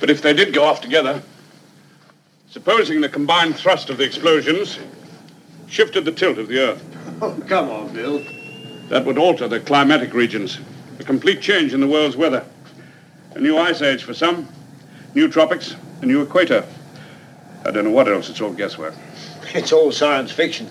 But 0.00 0.10
if 0.10 0.20
they 0.20 0.34
did 0.34 0.52
go 0.52 0.64
off 0.64 0.82
together, 0.82 1.22
supposing 2.54 3.00
the 3.00 3.08
combined 3.08 3.56
thrust 3.56 3.90
of 3.90 3.96
the 3.98 4.04
explosions 4.04 4.78
shifted 5.66 6.04
the 6.04 6.12
tilt 6.12 6.38
of 6.38 6.46
the 6.46 6.56
Earth, 6.56 6.84
Oh, 7.20 7.36
come 7.48 7.68
on, 7.68 7.92
Bill. 7.92 8.22
that 8.90 9.04
would 9.04 9.18
alter 9.18 9.48
the 9.48 9.58
climatic 9.58 10.14
regions. 10.14 10.60
A 11.00 11.02
complete 11.02 11.40
change 11.40 11.74
in 11.74 11.80
the 11.80 11.88
world's 11.88 12.16
weather. 12.16 12.44
A 13.34 13.40
new 13.40 13.58
ice 13.58 13.82
age 13.82 14.04
for 14.04 14.14
some, 14.14 14.46
new 15.16 15.26
tropics, 15.26 15.74
a 16.00 16.06
new 16.06 16.22
equator. 16.22 16.64
I 17.64 17.72
don't 17.72 17.82
know 17.82 17.90
what 17.90 18.06
else, 18.06 18.30
it's 18.30 18.40
all 18.40 18.52
guesswork. 18.52 18.94
It's 19.52 19.72
all 19.72 19.90
science 19.90 20.30
fiction. 20.30 20.70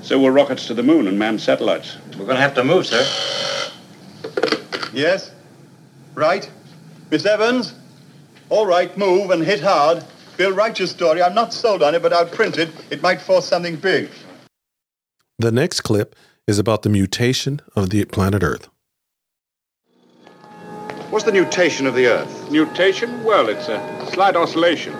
So 0.00 0.18
were 0.18 0.32
rockets 0.32 0.66
to 0.68 0.74
the 0.74 0.82
moon 0.82 1.08
and 1.08 1.18
manned 1.18 1.42
satellites. 1.42 1.98
We're 2.12 2.24
going 2.24 2.36
to 2.36 2.42
have 2.42 2.54
to 2.54 2.64
move, 2.64 2.86
sir. 2.86 3.04
Yes? 4.94 5.30
Right? 6.14 6.50
Miss 7.10 7.26
Evans? 7.26 7.74
All 8.48 8.64
right, 8.64 8.96
move 8.96 9.30
and 9.30 9.42
hit 9.42 9.60
hard. 9.60 10.02
Bill, 10.38 10.52
write 10.52 10.78
your 10.78 10.86
story. 10.86 11.20
I'm 11.20 11.34
not 11.34 11.52
sold 11.52 11.82
on 11.82 11.96
it, 11.96 12.00
but 12.00 12.12
I'll 12.12 12.24
print 12.24 12.58
it. 12.58 12.70
It 12.90 13.02
might 13.02 13.20
force 13.20 13.44
something 13.46 13.74
big. 13.74 14.08
The 15.40 15.50
next 15.50 15.80
clip 15.80 16.14
is 16.46 16.60
about 16.60 16.82
the 16.82 16.88
mutation 16.88 17.60
of 17.74 17.90
the 17.90 18.04
planet 18.04 18.44
Earth. 18.44 18.68
What's 21.10 21.24
the 21.24 21.32
nutation 21.32 21.88
of 21.88 21.94
the 21.96 22.06
Earth? 22.06 22.50
Nutation? 22.52 23.24
Well, 23.24 23.48
it's 23.48 23.66
a 23.68 24.08
slight 24.12 24.36
oscillation 24.36 24.94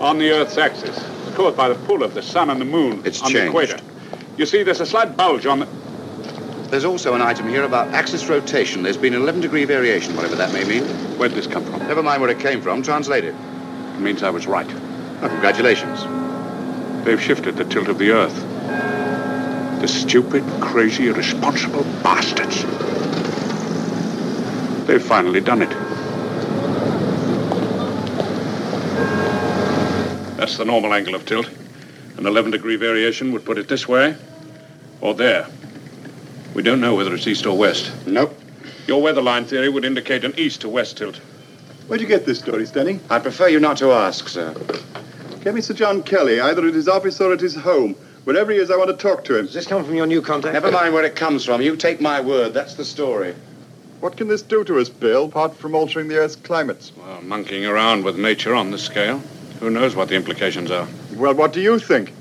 on 0.00 0.18
the 0.18 0.32
Earth's 0.32 0.58
axis, 0.58 0.98
caused 1.36 1.56
by 1.56 1.68
the 1.68 1.76
pull 1.86 2.02
of 2.02 2.14
the 2.14 2.22
sun 2.22 2.50
and 2.50 2.60
the 2.60 2.64
moon 2.64 3.00
It's 3.04 3.22
on 3.22 3.30
changed. 3.30 3.44
the 3.44 3.46
equator. 3.46 3.80
You 4.36 4.44
see, 4.44 4.64
there's 4.64 4.80
a 4.80 4.86
slight 4.86 5.16
bulge 5.16 5.46
on 5.46 5.60
the... 5.60 5.66
There's 6.70 6.84
also 6.84 7.14
an 7.14 7.22
item 7.22 7.48
here 7.48 7.62
about 7.62 7.94
axis 7.94 8.28
rotation. 8.28 8.82
There's 8.82 8.96
been 8.96 9.14
an 9.14 9.22
11 9.22 9.40
degree 9.40 9.64
variation, 9.66 10.16
whatever 10.16 10.34
that 10.34 10.52
may 10.52 10.64
mean. 10.64 10.82
Where'd 11.16 11.30
this 11.30 11.46
come 11.46 11.64
from? 11.64 11.78
Never 11.86 12.02
mind 12.02 12.20
where 12.20 12.30
it 12.30 12.40
came 12.40 12.60
from. 12.60 12.82
Translate 12.82 13.22
it. 13.22 13.36
It 13.94 14.00
means 14.00 14.22
I 14.22 14.30
was 14.30 14.46
right. 14.46 14.66
Oh, 15.22 15.28
congratulations. 15.28 16.04
They've 17.04 17.20
shifted 17.20 17.56
the 17.56 17.64
tilt 17.64 17.88
of 17.88 17.98
the 17.98 18.10
Earth. 18.10 18.34
The 19.80 19.88
stupid, 19.88 20.42
crazy, 20.60 21.08
irresponsible 21.08 21.84
bastards. 22.02 22.62
They've 24.86 25.02
finally 25.02 25.40
done 25.40 25.62
it. 25.62 25.70
That's 30.36 30.56
the 30.56 30.64
normal 30.64 30.92
angle 30.92 31.14
of 31.14 31.24
tilt. 31.24 31.48
An 32.16 32.26
11 32.26 32.50
degree 32.50 32.76
variation 32.76 33.32
would 33.32 33.44
put 33.44 33.58
it 33.58 33.68
this 33.68 33.88
way 33.88 34.16
or 35.00 35.14
there. 35.14 35.46
We 36.54 36.62
don't 36.62 36.80
know 36.80 36.94
whether 36.94 37.14
it's 37.14 37.26
east 37.26 37.46
or 37.46 37.56
west. 37.56 37.92
Nope. 38.06 38.38
Your 38.86 39.00
weather 39.00 39.22
line 39.22 39.44
theory 39.44 39.68
would 39.68 39.84
indicate 39.84 40.24
an 40.24 40.34
east 40.36 40.60
to 40.62 40.68
west 40.68 40.98
tilt. 40.98 41.20
Where'd 41.86 42.00
you 42.00 42.06
get 42.06 42.24
this 42.24 42.38
story, 42.38 42.64
Stenning? 42.64 43.00
I 43.10 43.18
prefer 43.18 43.48
you 43.48 43.60
not 43.60 43.76
to 43.78 43.92
ask, 43.92 44.28
sir. 44.28 44.54
Get 45.42 45.54
me 45.54 45.60
Sir 45.60 45.74
John 45.74 46.02
Kelly, 46.02 46.40
either 46.40 46.66
at 46.66 46.72
his 46.72 46.88
office 46.88 47.20
or 47.20 47.32
at 47.34 47.40
his 47.40 47.54
home. 47.54 47.94
Wherever 48.24 48.50
he 48.52 48.58
is, 48.58 48.70
I 48.70 48.76
want 48.76 48.88
to 48.88 48.96
talk 48.96 49.22
to 49.24 49.38
him. 49.38 49.44
Does 49.44 49.54
this 49.54 49.66
come 49.66 49.84
from 49.84 49.94
your 49.94 50.06
new 50.06 50.22
contact? 50.22 50.54
Never 50.54 50.70
mind 50.70 50.94
where 50.94 51.04
it 51.04 51.14
comes 51.14 51.44
from. 51.44 51.60
You 51.60 51.76
take 51.76 52.00
my 52.00 52.22
word. 52.22 52.54
That's 52.54 52.74
the 52.74 52.84
story. 52.86 53.34
What 54.00 54.16
can 54.16 54.28
this 54.28 54.40
do 54.40 54.64
to 54.64 54.78
us, 54.78 54.88
Bill, 54.88 55.26
apart 55.26 55.56
from 55.56 55.74
altering 55.74 56.08
the 56.08 56.16
Earth's 56.16 56.36
climates? 56.36 56.92
Well, 56.96 57.20
monkeying 57.20 57.66
around 57.66 58.04
with 58.04 58.16
nature 58.16 58.54
on 58.54 58.70
this 58.70 58.82
scale. 58.82 59.18
Who 59.60 59.68
knows 59.68 59.94
what 59.94 60.08
the 60.08 60.14
implications 60.14 60.70
are? 60.70 60.88
Well, 61.14 61.34
what 61.34 61.52
do 61.52 61.60
you 61.60 61.78
think? 61.78 62.12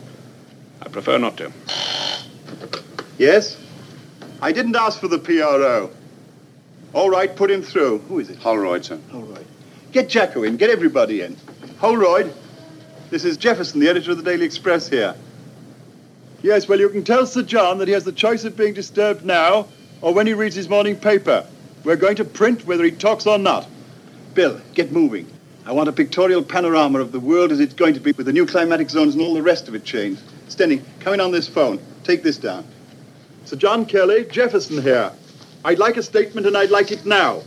I 0.82 0.89
prefer 0.89 1.17
not 1.17 1.38
to. 1.38 1.54
Yes? 3.17 3.58
I 4.41 4.52
didn't 4.52 4.76
ask 4.76 4.99
for 4.99 5.08
the 5.08 5.19
PRO. 5.19 5.89
All 6.91 7.10
right, 7.10 7.34
put 7.34 7.49
him 7.49 7.62
through. 7.62 7.99
Who 7.99 8.19
is 8.19 8.30
it? 8.30 8.38
Holroyd, 8.39 8.84
sir. 8.84 8.99
Holroyd. 9.10 9.45
Get 9.94 10.10
Jacko 10.10 10.42
in. 10.42 10.58
Get 10.58 10.72
everybody 10.72 11.22
in. 11.22 11.38
Holroyd, 11.78 12.34
this 13.12 13.24
is 13.24 13.38
Jefferson, 13.38 13.80
the 13.80 13.88
editor 13.88 14.10
of 14.10 14.18
the 14.18 14.24
Daily 14.24 14.44
Express 14.44 14.90
here. 14.90 15.14
Yes, 16.42 16.68
well, 16.68 16.80
you 16.80 16.90
can 16.90 17.04
tell 17.04 17.28
Sir 17.28 17.44
John 17.44 17.78
that 17.78 17.88
he 17.88 17.94
has 17.94 18.04
the 18.04 18.12
choice 18.12 18.44
of 18.44 18.58
being 18.58 18.74
disturbed 18.74 19.24
now 19.24 19.68
or 20.02 20.12
when 20.12 20.26
he 20.26 20.34
reads 20.34 20.56
his 20.56 20.68
morning 20.68 20.96
paper. 20.96 21.46
We're 21.84 21.96
going 21.96 22.16
to 22.16 22.26
print 22.26 22.66
whether 22.66 22.84
he 22.84 22.90
talks 22.90 23.28
or 23.28 23.38
not. 23.38 23.68
Bill, 24.34 24.60
get 24.74 24.92
moving. 24.92 25.32
I 25.64 25.74
want 25.74 25.90
a 25.90 25.94
pictorial 25.94 26.42
panorama 26.42 27.00
of 27.00 27.12
the 27.12 27.20
world 27.20 27.52
as 27.52 27.60
it's 27.60 27.76
going 27.76 27.94
to 27.94 28.00
be 28.00 28.14
with 28.14 28.26
the 28.26 28.34
new 28.34 28.48
climatic 28.48 28.90
zones 28.90 29.14
and 29.14 29.24
all 29.24 29.36
the 29.36 29.44
rest 29.44 29.68
of 29.68 29.76
it 29.76 29.84
changed. 29.84 30.24
Stenning, 30.50 30.84
come 31.02 31.14
in 31.14 31.22
on 31.22 31.32
this 31.32 31.48
phone. 31.48 31.80
Take 32.04 32.24
this 32.24 32.38
down. 32.38 32.66
Sir 33.46 33.58
John 33.58 33.86
Kelly, 33.86 34.26
Jefferson 34.26 34.82
here. 34.82 35.12
I'd 35.64 35.78
like 35.78 35.98
a 35.98 36.04
statement 36.04 36.48
and 36.48 36.58
I'd 36.58 36.72
like 36.72 36.92
it 36.92 37.06
now. 37.06 37.44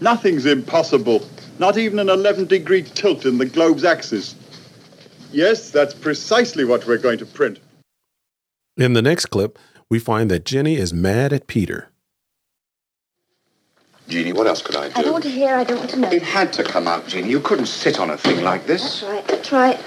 Nothing's 0.00 0.46
impossible. 0.46 1.26
Not 1.58 1.76
even 1.76 1.98
an 1.98 2.08
11 2.08 2.46
degree 2.46 2.82
tilt 2.82 3.24
in 3.26 3.38
the 3.38 3.46
globe's 3.46 3.84
axis. 3.84 4.34
Yes, 5.32 5.70
that's 5.70 5.92
precisely 5.92 6.64
what 6.64 6.86
we're 6.86 6.98
going 6.98 7.18
to 7.18 7.26
print. 7.26 7.58
In 8.76 8.92
the 8.92 9.02
next 9.02 9.26
clip, 9.26 9.58
we 9.90 9.98
find 9.98 10.30
that 10.30 10.44
Jenny 10.44 10.76
is 10.76 10.94
mad 10.94 11.32
at 11.32 11.46
Peter. 11.46 11.90
Jeannie, 14.08 14.32
what 14.32 14.46
else 14.46 14.62
could 14.62 14.76
I 14.76 14.88
do? 14.88 14.94
I 14.96 15.02
don't 15.02 15.12
want 15.12 15.24
to 15.24 15.30
hear, 15.30 15.54
I 15.54 15.64
don't 15.64 15.78
want 15.78 15.90
to 15.90 15.98
know. 15.98 16.10
It 16.10 16.22
had 16.22 16.52
to 16.54 16.64
come 16.64 16.88
out, 16.88 17.06
Jeannie. 17.08 17.28
You 17.28 17.40
couldn't 17.40 17.66
sit 17.66 18.00
on 18.00 18.08
a 18.10 18.16
thing 18.16 18.42
like 18.42 18.66
this. 18.66 19.00
That's 19.00 19.02
right, 19.02 19.28
that's 19.28 19.52
right. 19.52 19.80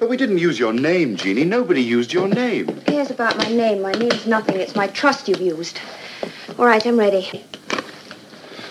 But 0.00 0.08
we 0.08 0.16
didn't 0.16 0.38
use 0.38 0.58
your 0.58 0.72
name, 0.72 1.16
Jeannie. 1.16 1.44
Nobody 1.44 1.82
used 1.82 2.12
your 2.12 2.26
name. 2.26 2.66
Who 2.66 2.80
cares 2.80 3.10
about 3.10 3.36
my 3.36 3.48
name? 3.48 3.82
My 3.82 3.92
name's 3.92 4.26
nothing. 4.26 4.56
It's 4.56 4.74
my 4.74 4.88
trust 4.88 5.28
you've 5.28 5.40
used. 5.40 5.78
All 6.58 6.66
right, 6.66 6.84
I'm 6.84 6.98
ready. 6.98 7.44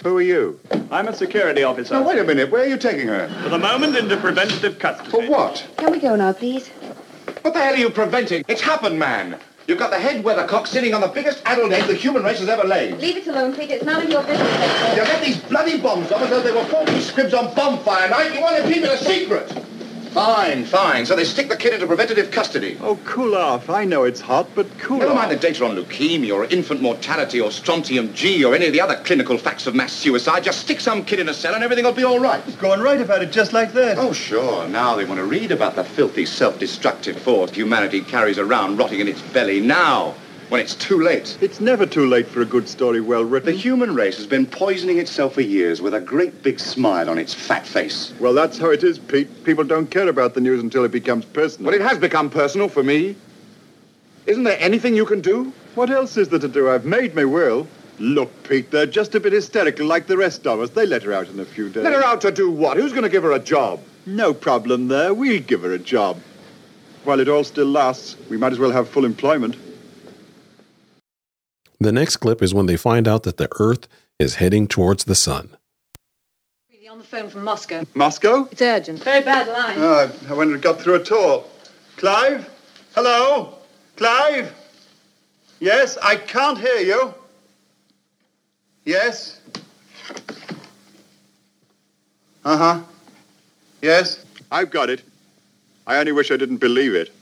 Who 0.03 0.17
are 0.17 0.21
you? 0.21 0.59
I'm 0.91 1.09
a 1.09 1.13
security 1.13 1.63
officer. 1.63 1.93
Now, 1.93 2.07
wait 2.07 2.19
a 2.19 2.23
minute. 2.23 2.49
Where 2.49 2.63
are 2.63 2.67
you 2.67 2.77
taking 2.77 3.07
her? 3.09 3.27
For 3.43 3.49
the 3.49 3.59
moment, 3.59 3.97
into 3.97 4.15
preventative 4.15 4.79
custody. 4.79 5.09
For 5.09 5.27
what? 5.29 5.67
Can 5.77 5.91
we 5.91 5.99
go 5.99 6.15
now, 6.15 6.31
please? 6.31 6.69
What 7.41 7.53
the 7.53 7.59
hell 7.59 7.73
are 7.73 7.77
you 7.77 7.89
preventing? 7.89 8.45
It's 8.47 8.61
happened, 8.61 8.97
man. 8.97 9.37
You've 9.67 9.77
got 9.77 9.91
the 9.91 9.99
head 9.99 10.23
weathercock 10.23 10.67
sitting 10.67 10.93
on 10.93 11.01
the 11.01 11.07
biggest 11.09 11.41
addled 11.45 11.73
egg 11.73 11.85
the 11.87 11.93
human 11.93 12.23
race 12.23 12.39
has 12.39 12.47
ever 12.49 12.65
laid. 12.65 12.97
Leave 12.99 13.17
it 13.17 13.27
alone, 13.27 13.53
Pete. 13.53 13.69
It's 13.71 13.83
none 13.83 14.01
of 14.01 14.09
your 14.09 14.23
business. 14.23 14.97
You 14.97 15.03
get 15.03 15.23
these 15.23 15.37
bloody 15.41 15.79
bombs 15.79 16.11
off 16.11 16.21
as 16.21 16.29
though 16.29 16.41
they 16.41 16.51
were 16.51 16.63
40 16.65 16.99
squibs 17.01 17.33
on 17.33 17.53
bonfire 17.53 18.09
night. 18.09 18.33
You 18.33 18.41
want 18.41 18.55
to 18.63 18.63
keep 18.73 18.83
it 18.83 18.89
a 18.89 18.97
secret. 18.97 19.51
Fine, 20.13 20.65
fine. 20.65 21.05
So 21.05 21.15
they 21.15 21.23
stick 21.23 21.49
the 21.49 21.55
kid 21.55 21.73
into 21.73 21.85
preventative 21.85 22.31
custody. 22.31 22.77
Oh, 22.81 22.97
cool 23.05 23.35
off. 23.35 23.69
I 23.69 23.85
know 23.85 24.05
it's 24.05 24.19
hot, 24.19 24.47
but 24.55 24.65
cool 24.79 24.97
Never 24.97 25.11
off. 25.11 25.17
mind 25.17 25.31
the 25.31 25.35
data 25.35 25.63
on 25.65 25.75
leukemia 25.75 26.33
or 26.33 26.45
infant 26.45 26.81
mortality 26.81 27.39
or 27.39 27.51
strontium 27.51 28.13
G 28.13 28.43
or 28.43 28.55
any 28.55 28.65
of 28.67 28.73
the 28.73 28.81
other 28.81 28.95
clinical 29.03 29.37
facts 29.37 29.67
of 29.67 29.75
mass 29.75 29.93
suicide. 29.93 30.43
Just 30.43 30.61
stick 30.61 30.79
some 30.79 31.05
kid 31.05 31.19
in 31.19 31.29
a 31.29 31.33
cell 31.33 31.53
and 31.53 31.63
everything 31.63 31.85
will 31.85 31.91
be 31.93 32.03
all 32.03 32.19
right. 32.19 32.41
Go 32.59 32.73
and 32.73 32.81
write 32.81 33.01
about 33.01 33.21
it 33.21 33.31
just 33.31 33.53
like 33.53 33.71
that. 33.73 33.97
Oh, 33.99 34.11
sure. 34.11 34.67
Now 34.67 34.95
they 34.95 35.05
want 35.05 35.19
to 35.19 35.25
read 35.25 35.51
about 35.51 35.75
the 35.75 35.83
filthy, 35.83 36.25
self-destructive 36.25 37.19
force 37.21 37.51
humanity 37.51 38.01
carries 38.01 38.39
around 38.39 38.77
rotting 38.77 38.99
in 38.99 39.07
its 39.07 39.21
belly. 39.21 39.61
Now, 39.61 40.15
when 40.49 40.59
it's 40.59 40.75
too 40.75 41.01
late. 41.01 41.37
It's 41.41 41.61
never 41.61 41.85
too 41.85 42.07
late 42.07 42.27
for 42.27 42.41
a 42.41 42.45
good 42.45 42.67
story 42.67 43.01
well 43.01 43.23
written. 43.23 43.51
The 43.51 43.57
human 43.57 43.93
race 43.93 44.17
has 44.17 44.25
been 44.25 44.45
poisoning 44.45 44.97
itself 44.97 45.35
for 45.35 45.41
years 45.41 45.81
with 45.81 45.93
a 45.93 46.01
great 46.01 46.43
big 46.43 46.59
smile 46.59 47.09
on 47.09 47.17
its 47.17 47.33
fat 47.33 47.65
face. 47.65 48.13
Well, 48.19 48.33
that's 48.33 48.57
how 48.57 48.71
it 48.71 48.83
is, 48.83 48.97
Pete. 48.97 49.43
People 49.43 49.63
don't 49.63 49.89
care 49.89 50.07
about 50.07 50.33
the 50.33 50.41
news 50.41 50.61
until 50.61 50.83
it 50.83 50.91
becomes 50.91 51.25
personal. 51.25 51.71
Well, 51.71 51.79
it 51.79 51.85
has 51.85 51.97
become 51.99 52.29
personal 52.29 52.67
for 52.67 52.83
me. 52.83 53.15
Isn't 54.25 54.43
there 54.43 54.57
anything 54.59 54.95
you 54.95 55.05
can 55.05 55.21
do? 55.21 55.53
What 55.75 55.89
else 55.89 56.17
is 56.17 56.29
there 56.29 56.39
to 56.39 56.47
do? 56.47 56.69
I've 56.69 56.85
made 56.85 57.15
my 57.15 57.25
will. 57.25 57.67
Look, 57.99 58.31
Pete, 58.43 58.71
they're 58.71 58.85
just 58.85 59.13
a 59.15 59.19
bit 59.19 59.33
hysterical 59.33 59.85
like 59.85 60.07
the 60.07 60.17
rest 60.17 60.47
of 60.47 60.59
us. 60.61 60.69
They 60.69 60.85
let 60.85 61.03
her 61.03 61.13
out 61.13 61.27
in 61.27 61.39
a 61.39 61.45
few 61.45 61.69
days. 61.69 61.83
Let 61.83 61.93
her 61.93 62.03
out 62.03 62.21
to 62.21 62.31
do 62.31 62.49
what? 62.49 62.77
Who's 62.77 62.91
going 62.91 63.03
to 63.03 63.09
give 63.09 63.23
her 63.23 63.33
a 63.33 63.39
job? 63.39 63.81
No 64.05 64.33
problem 64.33 64.87
there. 64.87 65.13
We'll 65.13 65.41
give 65.41 65.61
her 65.61 65.73
a 65.73 65.79
job. 65.79 66.19
While 67.03 67.19
it 67.19 67.29
all 67.29 67.43
still 67.43 67.65
lasts, 67.65 68.15
we 68.29 68.37
might 68.37 68.51
as 68.51 68.59
well 68.59 68.71
have 68.71 68.87
full 68.89 69.05
employment. 69.05 69.55
The 71.81 71.91
next 71.93 72.17
clip 72.17 72.41
is 72.41 72.53
when 72.53 72.65
they 72.65 72.75
find 72.75 73.07
out 73.07 73.23
that 73.23 73.37
the 73.37 73.47
Earth 73.59 73.87
is 74.19 74.35
heading 74.35 74.67
towards 74.67 75.05
the 75.05 75.15
sun. 75.15 75.55
On 76.89 76.97
the 76.97 77.03
phone 77.03 77.29
from 77.29 77.43
Moscow. 77.43 77.85
Moscow? 77.93 78.47
It's 78.51 78.63
urgent. 78.63 79.03
Very 79.03 79.23
bad 79.23 79.47
line. 79.47 79.75
Oh, 79.77 80.11
I 80.27 80.33
wonder 80.33 80.55
it 80.55 80.61
got 80.61 80.81
through 80.81 80.95
at 80.95 81.11
all. 81.11 81.47
Clive? 81.97 82.49
Hello? 82.95 83.59
Clive? 83.95 84.51
Yes, 85.59 85.99
I 86.01 86.15
can't 86.15 86.57
hear 86.57 86.79
you. 86.79 87.13
Yes? 88.85 89.39
Uh-huh. 92.43 92.81
Yes? 93.83 94.25
I've 94.51 94.71
got 94.71 94.89
it. 94.89 95.03
I 95.85 95.97
only 95.97 96.11
wish 96.11 96.31
I 96.31 96.37
didn't 96.37 96.57
believe 96.57 96.95
it. 96.95 97.13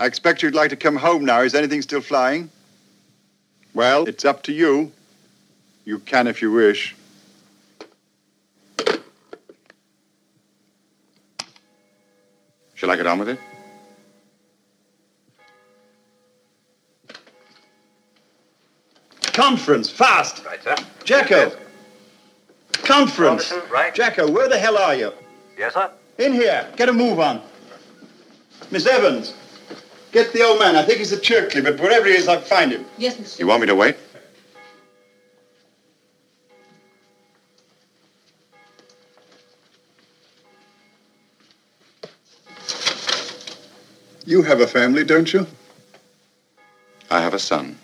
I 0.00 0.06
expect 0.06 0.42
you'd 0.42 0.54
like 0.54 0.70
to 0.70 0.76
come 0.76 0.96
home 0.96 1.26
now. 1.26 1.42
Is 1.42 1.54
anything 1.54 1.82
still 1.82 2.00
flying? 2.00 2.50
Well, 3.74 4.04
it's 4.06 4.24
up 4.24 4.42
to 4.44 4.52
you. 4.52 4.92
You 5.84 5.98
can 5.98 6.26
if 6.26 6.42
you 6.42 6.52
wish. 6.52 6.94
Shall 12.74 12.90
I 12.90 12.96
get 12.96 13.06
on 13.06 13.18
with 13.18 13.28
it? 13.30 13.38
Conference, 19.32 19.88
fast! 19.88 20.44
Right, 20.44 20.62
sir. 20.62 20.76
Jacko! 21.04 21.56
Conference! 22.72 23.50
Anderson, 23.50 23.72
right. 23.72 23.94
Jacko, 23.94 24.30
where 24.30 24.48
the 24.48 24.58
hell 24.58 24.76
are 24.76 24.94
you? 24.94 25.12
Yes, 25.56 25.72
sir. 25.74 25.90
In 26.18 26.34
here. 26.34 26.68
Get 26.76 26.90
a 26.90 26.92
move 26.92 27.18
on. 27.18 27.40
Miss 28.70 28.86
Evans, 28.86 29.34
get 30.12 30.32
the 30.32 30.42
old 30.42 30.58
man. 30.58 30.76
I 30.76 30.82
think 30.82 30.98
he's 30.98 31.12
at 31.12 31.22
Cherkley, 31.22 31.60
but 31.62 31.78
wherever 31.80 32.06
he 32.06 32.14
is, 32.14 32.28
I'll 32.28 32.40
find 32.40 32.70
him. 32.72 32.84
Yes, 32.98 33.18
monsieur. 33.18 33.42
You 33.42 33.48
want 33.48 33.60
me 33.62 33.66
to 33.66 33.74
wait? 33.74 33.96
You 44.24 44.42
have 44.42 44.60
a 44.60 44.66
family, 44.66 45.04
don't 45.04 45.32
you? 45.32 45.46
I 47.10 47.20
have 47.20 47.34
a 47.34 47.38
son. 47.38 47.76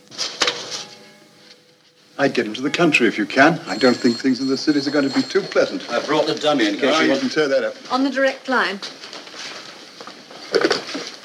I'd 2.20 2.34
get 2.34 2.46
him 2.46 2.54
to 2.54 2.60
the 2.60 2.70
country 2.70 3.06
if 3.06 3.16
you 3.18 3.26
can. 3.26 3.60
I 3.66 3.76
don't 3.76 3.96
think 3.96 4.16
things 4.18 4.40
in 4.40 4.48
the 4.48 4.56
cities 4.56 4.88
are 4.88 4.90
going 4.90 5.08
to 5.08 5.14
be 5.14 5.22
too 5.22 5.40
pleasant. 5.40 5.88
I 5.90 6.04
brought 6.04 6.26
the 6.26 6.34
dummy 6.34 6.66
in 6.66 6.74
case 6.74 6.82
No, 6.82 6.98
you 6.98 7.04
you 7.04 7.08
want. 7.10 7.20
can 7.20 7.30
tear 7.30 7.48
that 7.48 7.62
up. 7.64 7.74
On 7.92 8.02
the 8.02 8.10
direct 8.10 8.48
line. 8.48 8.80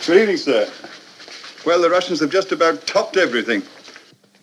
Good 0.05 0.17
evening, 0.21 0.37
sir. 0.37 0.69
Well, 1.65 1.81
the 1.81 1.89
Russians 1.89 2.19
have 2.19 2.29
just 2.29 2.51
about 2.51 2.85
topped 2.85 3.15
everything. 3.15 3.63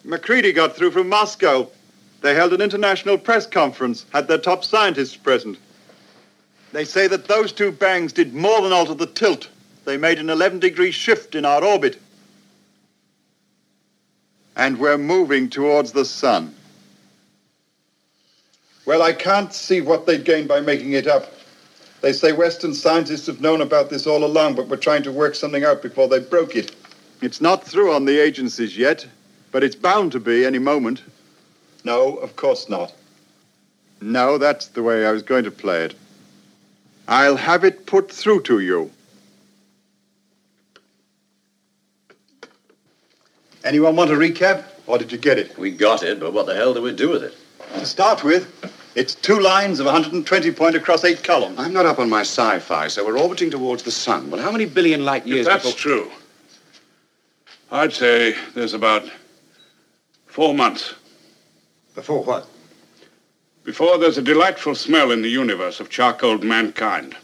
Macready 0.05 0.53
got 0.53 0.75
through 0.75 0.93
from 0.93 1.09
Moscow. 1.09 1.69
They 2.23 2.35
held 2.35 2.55
an 2.55 2.63
international 2.63 3.19
press 3.19 3.47
conference, 3.47 4.07
had 4.13 4.27
their 4.27 4.39
top 4.39 4.65
scientists 4.65 5.17
present. 5.17 5.59
They 6.73 6.85
say 6.85 7.09
that 7.09 7.29
those 7.29 7.53
two 7.53 7.73
bangs 7.73 8.13
did 8.13 8.35
more 8.35 8.63
than 8.63 8.73
alter 8.73 8.95
the 8.95 9.07
tilt. 9.07 9.49
They 9.85 9.99
made 9.99 10.19
an 10.19 10.31
11 10.31 10.61
degree 10.61 10.93
shift 10.93 11.35
in 11.35 11.45
our 11.45 11.63
orbit. 11.63 12.01
And 14.57 14.79
we're 14.79 14.99
moving 14.99 15.51
towards 15.51 15.93
the 15.93 16.05
sun. 16.05 16.55
Well, 18.87 19.03
I 19.03 19.13
can't 19.13 19.53
see 19.53 19.81
what 19.81 20.07
they'd 20.07 20.25
gain 20.25 20.47
by 20.47 20.61
making 20.61 20.93
it 20.95 21.07
up. 21.07 21.33
They 22.01 22.13
say 22.15 22.33
Western 22.33 22.73
scientists 22.73 23.27
have 23.27 23.43
known 23.43 23.61
about 23.61 23.91
this 23.91 24.07
all 24.07 24.25
along, 24.25 24.55
but 24.55 24.69
were 24.69 24.77
trying 24.79 25.03
to 25.03 25.13
work 25.13 25.35
something 25.35 25.65
out 25.65 25.83
before 25.83 26.09
they 26.09 26.19
broke 26.19 26.57
it. 26.57 26.75
It's 27.23 27.41
not 27.41 27.65
through 27.65 27.93
on 27.93 28.07
the 28.07 28.19
agencies 28.19 28.77
yet, 28.79 29.07
but 29.53 29.63
it's 29.63 29.77
bound 29.77 30.13
to 30.13 30.21
be 30.21 30.45
any 30.45 30.59
moment. 30.59 31.03
No, 31.85 32.17
of 32.17 32.37
course 32.37 32.69
not. 32.69 32.95
No, 34.01 34.39
that's 34.39 34.69
the 34.69 34.83
way 34.83 35.07
I 35.07 35.13
was 35.13 35.23
going 35.23 35.45
to 35.45 35.51
play 35.51 35.85
it. 35.85 35.95
I'll 37.09 37.37
have 37.37 37.65
it 37.65 37.87
put 37.87 38.11
through 38.11 38.43
to 38.43 38.61
you. 38.61 38.91
Anyone 43.65 43.97
want 43.97 44.11
a 44.11 44.15
recap, 44.15 44.65
or 44.87 44.97
did 44.97 45.13
you 45.13 45.19
get 45.19 45.39
it? 45.39 45.59
We 45.59 45.71
got 45.71 46.03
it, 46.03 46.19
but 46.19 46.33
what 46.33 46.47
the 46.47 46.55
hell 46.55 46.73
do 46.73 46.81
we 46.81 46.95
do 46.95 47.11
with 47.11 47.23
it? 47.23 47.35
To 47.75 47.85
start 47.85 48.25
with, 48.25 48.49
it's 48.95 49.15
two 49.15 49.39
lines 49.39 49.81
of 49.81 49.87
120 49.87 50.51
point 50.53 50.77
across 50.77 51.05
eight 51.05 51.23
columns. 51.23 51.59
I'm 51.59 51.75
not 51.75 51.85
up 51.85 51.99
on 51.99 52.09
my 52.09 52.23
sci-fi, 52.23 52.89
so 52.89 53.05
we're 53.05 53.19
orbiting 53.19 53.51
towards 53.51 53.83
the 53.83 53.91
sun. 53.91 54.31
Well, 54.31 54.41
how 54.41 54.51
many 54.51 54.65
billion 54.65 55.05
light 55.05 55.27
years 55.27 55.41
If 55.41 55.47
that's 55.47 55.65
before... 55.65 55.79
true, 55.79 56.11
I'd 57.73 57.93
say 57.93 58.35
there's 58.55 58.75
about 58.75 59.09
four 60.27 60.55
months. 60.55 60.95
Before 61.95 62.25
what? 62.25 62.47
Before 63.65 63.99
there's 63.99 64.19
a 64.19 64.23
delightful 64.23 64.75
smell 64.75 65.13
in 65.13 65.23
the 65.23 65.29
universe 65.29 65.79
of 65.79 65.89
charcoaled 65.89 66.43
mankind. 66.43 67.15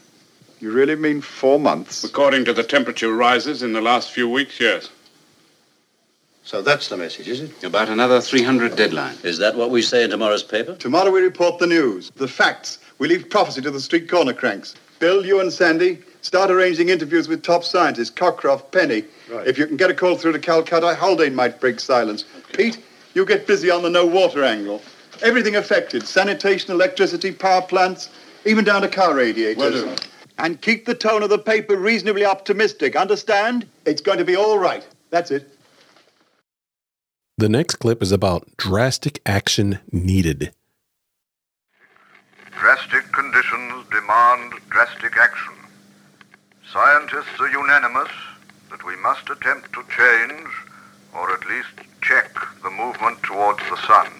You 0.59 0.71
really 0.71 0.95
mean 0.95 1.21
four 1.21 1.59
months? 1.59 2.03
According 2.03 2.45
to 2.45 2.53
the 2.53 2.63
temperature 2.63 3.13
rises 3.13 3.61
in 3.61 3.73
the 3.73 3.81
last 3.81 4.11
few 4.11 4.29
weeks, 4.29 4.59
yes. 4.59 4.89
So 6.43 6.61
that's 6.61 6.87
the 6.87 6.95
message, 6.95 7.27
is 7.27 7.41
it? 7.41 7.63
About 7.63 7.89
another 7.89 8.21
300 8.21 8.77
deadline. 8.77 9.17
Is 9.23 9.37
that 9.39 9.55
what 9.55 9.69
we 9.69 9.81
say 9.81 10.05
in 10.05 10.11
tomorrow's 10.11 10.43
paper? 10.43 10.75
Tomorrow 10.75 11.11
we 11.11 11.19
report 11.19 11.59
the 11.59 11.67
news, 11.67 12.09
the 12.11 12.27
facts. 12.27 12.79
We 12.99 13.09
leave 13.09 13.29
prophecy 13.29 13.61
to 13.61 13.71
the 13.71 13.81
street 13.81 14.09
corner 14.09 14.33
cranks. 14.33 14.73
Bill, 14.99 15.25
you 15.25 15.41
and 15.41 15.51
Sandy, 15.51 15.99
start 16.21 16.51
arranging 16.51 16.89
interviews 16.89 17.27
with 17.27 17.43
top 17.43 17.63
scientists, 17.63 18.11
Cockcroft, 18.11 18.71
Penney. 18.71 19.03
Right. 19.29 19.47
If 19.47 19.57
you 19.57 19.67
can 19.67 19.77
get 19.77 19.89
a 19.89 19.93
call 19.93 20.15
through 20.15 20.33
to 20.33 20.39
Calcutta, 20.39 20.95
Haldane 20.95 21.35
might 21.35 21.59
break 21.59 21.79
silence. 21.79 22.25
Pete, 22.53 22.83
you 23.13 23.25
get 23.25 23.47
busy 23.47 23.69
on 23.69 23.83
the 23.83 23.89
no 23.89 24.05
water 24.05 24.43
angle. 24.43 24.81
Everything 25.21 25.55
affected, 25.55 26.07
sanitation, 26.07 26.71
electricity, 26.71 27.31
power 27.31 27.61
plants, 27.61 28.09
even 28.45 28.63
down 28.63 28.81
to 28.81 28.87
car 28.87 29.15
radiators. 29.15 29.83
Will 29.83 29.95
do. 29.95 30.01
And 30.37 30.61
keep 30.61 30.85
the 30.85 30.93
tone 30.93 31.23
of 31.23 31.29
the 31.29 31.39
paper 31.39 31.75
reasonably 31.75 32.23
optimistic, 32.23 32.95
understand? 32.95 33.67
It's 33.85 34.01
going 34.01 34.19
to 34.19 34.25
be 34.25 34.35
all 34.35 34.59
right. 34.59 34.85
That's 35.09 35.31
it. 35.31 35.51
The 37.39 37.49
next 37.49 37.75
clip 37.75 38.01
is 38.03 38.11
about 38.11 38.47
drastic 38.57 39.21
action 39.25 39.79
needed. 39.91 40.53
Drastic 42.59 43.11
conditions 43.11 43.85
demand 43.91 44.53
drastic 44.69 45.15
action. 45.17 45.53
Scientists 46.73 47.39
are 47.39 47.47
unanimous 47.47 48.11
that 48.69 48.83
we 48.83 48.97
must 48.97 49.29
attempt 49.29 49.71
to 49.71 49.81
change, 49.87 50.49
or 51.15 51.31
at 51.31 51.47
least 51.47 51.71
check, 52.01 52.27
the 52.61 52.69
movement 52.69 53.23
towards 53.23 53.59
the 53.69 53.77
sun. 53.87 54.11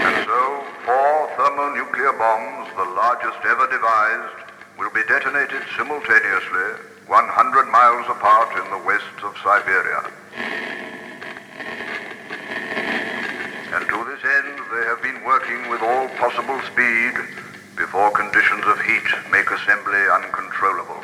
And 0.00 0.24
so, 0.24 0.64
four 0.86 1.28
thermonuclear 1.36 2.16
bombs, 2.16 2.72
the 2.72 2.88
largest 2.96 3.44
ever 3.44 3.68
devised, 3.68 4.40
will 4.78 4.90
be 4.90 5.02
detonated 5.06 5.68
simultaneously 5.76 6.80
100 7.06 7.68
miles 7.68 8.06
apart 8.08 8.56
in 8.56 8.70
the 8.72 8.80
west 8.88 9.20
of 9.22 9.36
Siberia. 9.44 10.00
And 13.76 13.84
to 13.84 14.04
this 14.08 14.24
end, 14.24 14.58
they 14.72 14.84
have 14.88 15.02
been 15.02 15.22
working 15.24 15.68
with 15.68 15.82
all 15.82 16.08
possible 16.16 16.58
speed 16.72 17.12
before 17.80 18.10
conditions 18.12 18.62
of 18.66 18.78
heat 18.82 19.08
make 19.32 19.50
assembly 19.50 20.04
uncontrollable. 20.12 21.00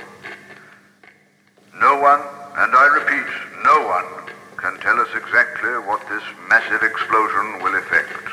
No 1.80 1.96
one, 1.98 2.20
and 2.60 2.70
I 2.76 2.86
repeat, 3.00 3.28
no 3.64 3.88
one, 3.88 4.28
can 4.58 4.78
tell 4.80 5.00
us 5.00 5.08
exactly 5.16 5.72
what 5.88 6.06
this 6.10 6.22
massive 6.50 6.82
explosion 6.82 7.64
will 7.64 7.74
effect. 7.80 8.28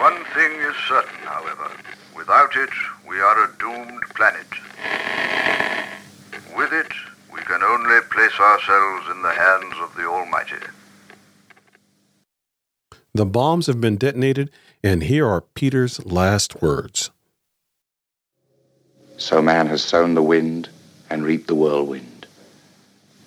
One 0.00 0.24
thing 0.32 0.52
is 0.64 0.74
certain, 0.88 1.26
however. 1.28 1.70
Without 2.16 2.56
it, 2.56 2.70
we 3.06 3.20
are 3.20 3.44
a 3.44 3.52
doomed 3.58 4.02
planet. 4.14 4.48
With 6.56 6.72
it, 6.72 6.92
we 7.30 7.40
can 7.42 7.62
only 7.62 8.00
place 8.10 8.40
ourselves 8.40 9.10
in 9.12 9.20
the 9.20 9.36
hands 9.36 9.74
of 9.82 9.94
the 9.94 10.08
Almighty. 10.08 10.64
The 13.14 13.26
bombs 13.26 13.66
have 13.66 13.80
been 13.80 13.98
detonated, 13.98 14.50
and 14.82 15.02
here 15.02 15.26
are 15.26 15.42
Peter's 15.42 16.04
last 16.06 16.62
words. 16.62 17.10
So 19.18 19.40
man 19.40 19.66
has 19.68 19.82
sown 19.82 20.14
the 20.14 20.22
wind 20.22 20.68
and 21.08 21.24
reaped 21.24 21.46
the 21.46 21.54
whirlwind. 21.54 22.26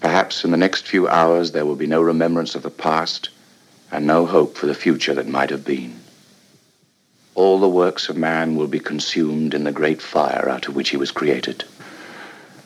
Perhaps 0.02 0.44
in 0.44 0.52
the 0.52 0.58
next 0.58 0.88
few 0.88 1.08
hours 1.08 1.52
there 1.52 1.66
will 1.66 1.76
be 1.76 1.88
no 1.88 2.02
remembrance 2.02 2.56
of 2.56 2.64
the 2.64 2.70
past 2.70 3.30
and 3.92 4.06
no 4.06 4.26
hope 4.26 4.56
for 4.56 4.68
the 4.68 4.76
future 4.76 5.14
that 5.16 5.28
might 5.28 5.50
have 5.50 5.66
been. 5.66 6.00
All 7.34 7.60
the 7.60 7.68
works 7.68 8.08
of 8.08 8.18
man 8.18 8.56
will 8.56 8.68
be 8.68 8.80
consumed 8.80 9.54
in 9.54 9.64
the 9.64 9.72
great 9.72 10.02
fire 10.02 10.48
out 10.48 10.68
of 10.68 10.76
which 10.76 10.90
he 10.90 10.98
was 10.98 11.12
created. 11.12 11.64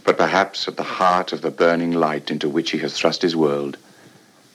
But 0.03 0.17
perhaps 0.17 0.67
at 0.67 0.76
the 0.76 0.84
heart 0.84 1.32
of 1.32 1.41
the 1.41 1.51
burning 1.51 1.93
light 1.93 2.30
into 2.30 2.49
which 2.49 2.71
he 2.71 2.80
has 2.80 2.93
thrust 2.93 3.21
his 3.21 3.36
world, 3.36 3.78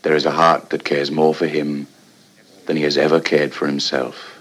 there 0.02 0.14
is 0.14 0.26
a 0.26 0.30
heart 0.30 0.70
that 0.70 0.84
cares 0.84 1.10
more 1.10 1.34
for 1.34 1.46
him 1.46 1.86
than 2.66 2.76
he 2.76 2.82
has 2.82 2.98
ever 2.98 3.18
cared 3.18 3.54
for 3.54 3.66
himself. 3.66 4.38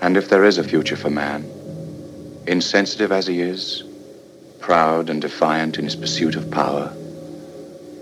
And 0.00 0.16
if 0.16 0.30
there 0.30 0.44
is 0.44 0.56
a 0.56 0.64
future 0.64 0.96
for 0.96 1.10
man, 1.10 1.50
insensitive 2.46 3.12
as 3.12 3.26
he 3.26 3.40
is, 3.40 3.84
proud 4.60 5.10
and 5.10 5.20
defiant 5.22 5.78
in 5.78 5.84
his 5.84 5.96
pursuit 5.96 6.36
of 6.36 6.50
power, 6.50 6.92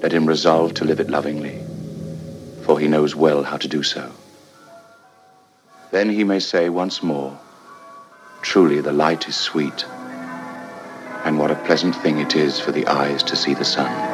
let 0.03 0.13
him 0.13 0.27
resolve 0.27 0.75
to 0.75 0.85
live 0.85 1.01
it 1.01 1.11
lovingly, 1.11 1.57
for 2.63 2.79
he 2.79 2.89
knows 2.89 3.15
well 3.15 3.43
how 3.43 3.57
to 3.57 3.69
do 3.69 3.83
so. 3.83 4.11
Then 5.91 6.09
he 6.09 6.25
may 6.25 6.41
say 6.41 6.69
once 6.69 7.03
more, 7.03 7.39
Truly 8.43 8.81
the 8.81 8.93
light 8.93 9.29
is 9.29 9.37
sweet, 9.37 9.85
and 11.25 11.39
what 11.39 11.53
a 11.53 11.65
pleasant 11.67 11.95
thing 11.97 12.19
it 12.19 12.35
is 12.35 12.59
for 12.59 12.73
the 12.73 12.87
eyes 12.89 13.23
to 13.25 13.37
see 13.37 13.55
the 13.55 13.65
sun. 13.65 14.12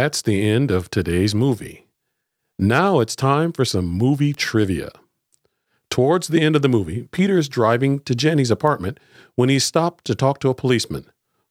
That's 0.00 0.22
the 0.22 0.48
end 0.48 0.70
of 0.70 0.88
today's 0.88 1.34
movie. 1.34 1.86
Now 2.58 3.00
it's 3.00 3.14
time 3.14 3.52
for 3.52 3.66
some 3.66 3.84
movie 3.84 4.32
trivia. 4.32 4.92
Towards 5.90 6.28
the 6.28 6.40
end 6.40 6.56
of 6.56 6.62
the 6.62 6.70
movie, 6.70 7.06
Peter 7.12 7.36
is 7.36 7.50
driving 7.50 7.98
to 8.00 8.14
Jenny's 8.14 8.50
apartment 8.50 8.98
when 9.34 9.50
he's 9.50 9.64
stopped 9.64 10.06
to 10.06 10.14
talk 10.14 10.40
to 10.40 10.48
a 10.48 10.54
policeman, 10.54 11.04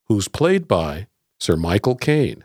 who's 0.07 0.27
played 0.27 0.67
by 0.67 1.05
Sir 1.39 1.57
Michael 1.57 1.93
Caine. 1.93 2.43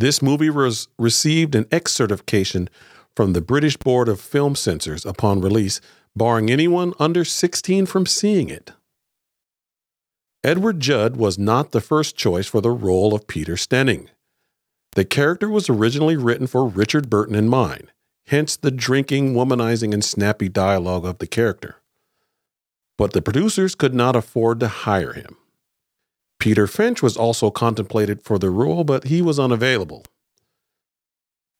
This 0.00 0.20
movie 0.20 0.50
was 0.50 0.88
received 0.98 1.54
an 1.54 1.68
X 1.70 1.92
certification 1.92 2.68
from 3.14 3.34
the 3.34 3.40
British 3.40 3.76
Board 3.76 4.08
of 4.08 4.20
Film 4.20 4.56
Censors 4.56 5.06
upon 5.06 5.42
release, 5.42 5.80
barring 6.16 6.50
anyone 6.50 6.92
under 6.98 7.24
16 7.24 7.86
from 7.86 8.04
seeing 8.04 8.50
it. 8.50 8.72
Edward 10.42 10.80
Judd 10.80 11.16
was 11.16 11.38
not 11.38 11.70
the 11.70 11.80
first 11.80 12.16
choice 12.16 12.48
for 12.48 12.60
the 12.60 12.72
role 12.72 13.14
of 13.14 13.28
Peter 13.28 13.54
Stenning. 13.54 14.08
The 14.94 15.04
character 15.04 15.48
was 15.48 15.68
originally 15.68 16.16
written 16.16 16.46
for 16.46 16.66
Richard 16.66 17.10
Burton 17.10 17.34
in 17.34 17.48
mind, 17.48 17.92
hence 18.26 18.56
the 18.56 18.70
drinking, 18.70 19.34
womanizing, 19.34 19.92
and 19.92 20.04
snappy 20.04 20.48
dialogue 20.48 21.04
of 21.04 21.18
the 21.18 21.26
character. 21.26 21.76
But 22.96 23.12
the 23.12 23.22
producers 23.22 23.74
could 23.74 23.94
not 23.94 24.14
afford 24.14 24.60
to 24.60 24.68
hire 24.68 25.12
him. 25.12 25.36
Peter 26.38 26.66
Finch 26.66 27.02
was 27.02 27.16
also 27.16 27.50
contemplated 27.50 28.22
for 28.22 28.38
the 28.38 28.50
role, 28.50 28.84
but 28.84 29.04
he 29.04 29.20
was 29.20 29.38
unavailable. 29.40 30.04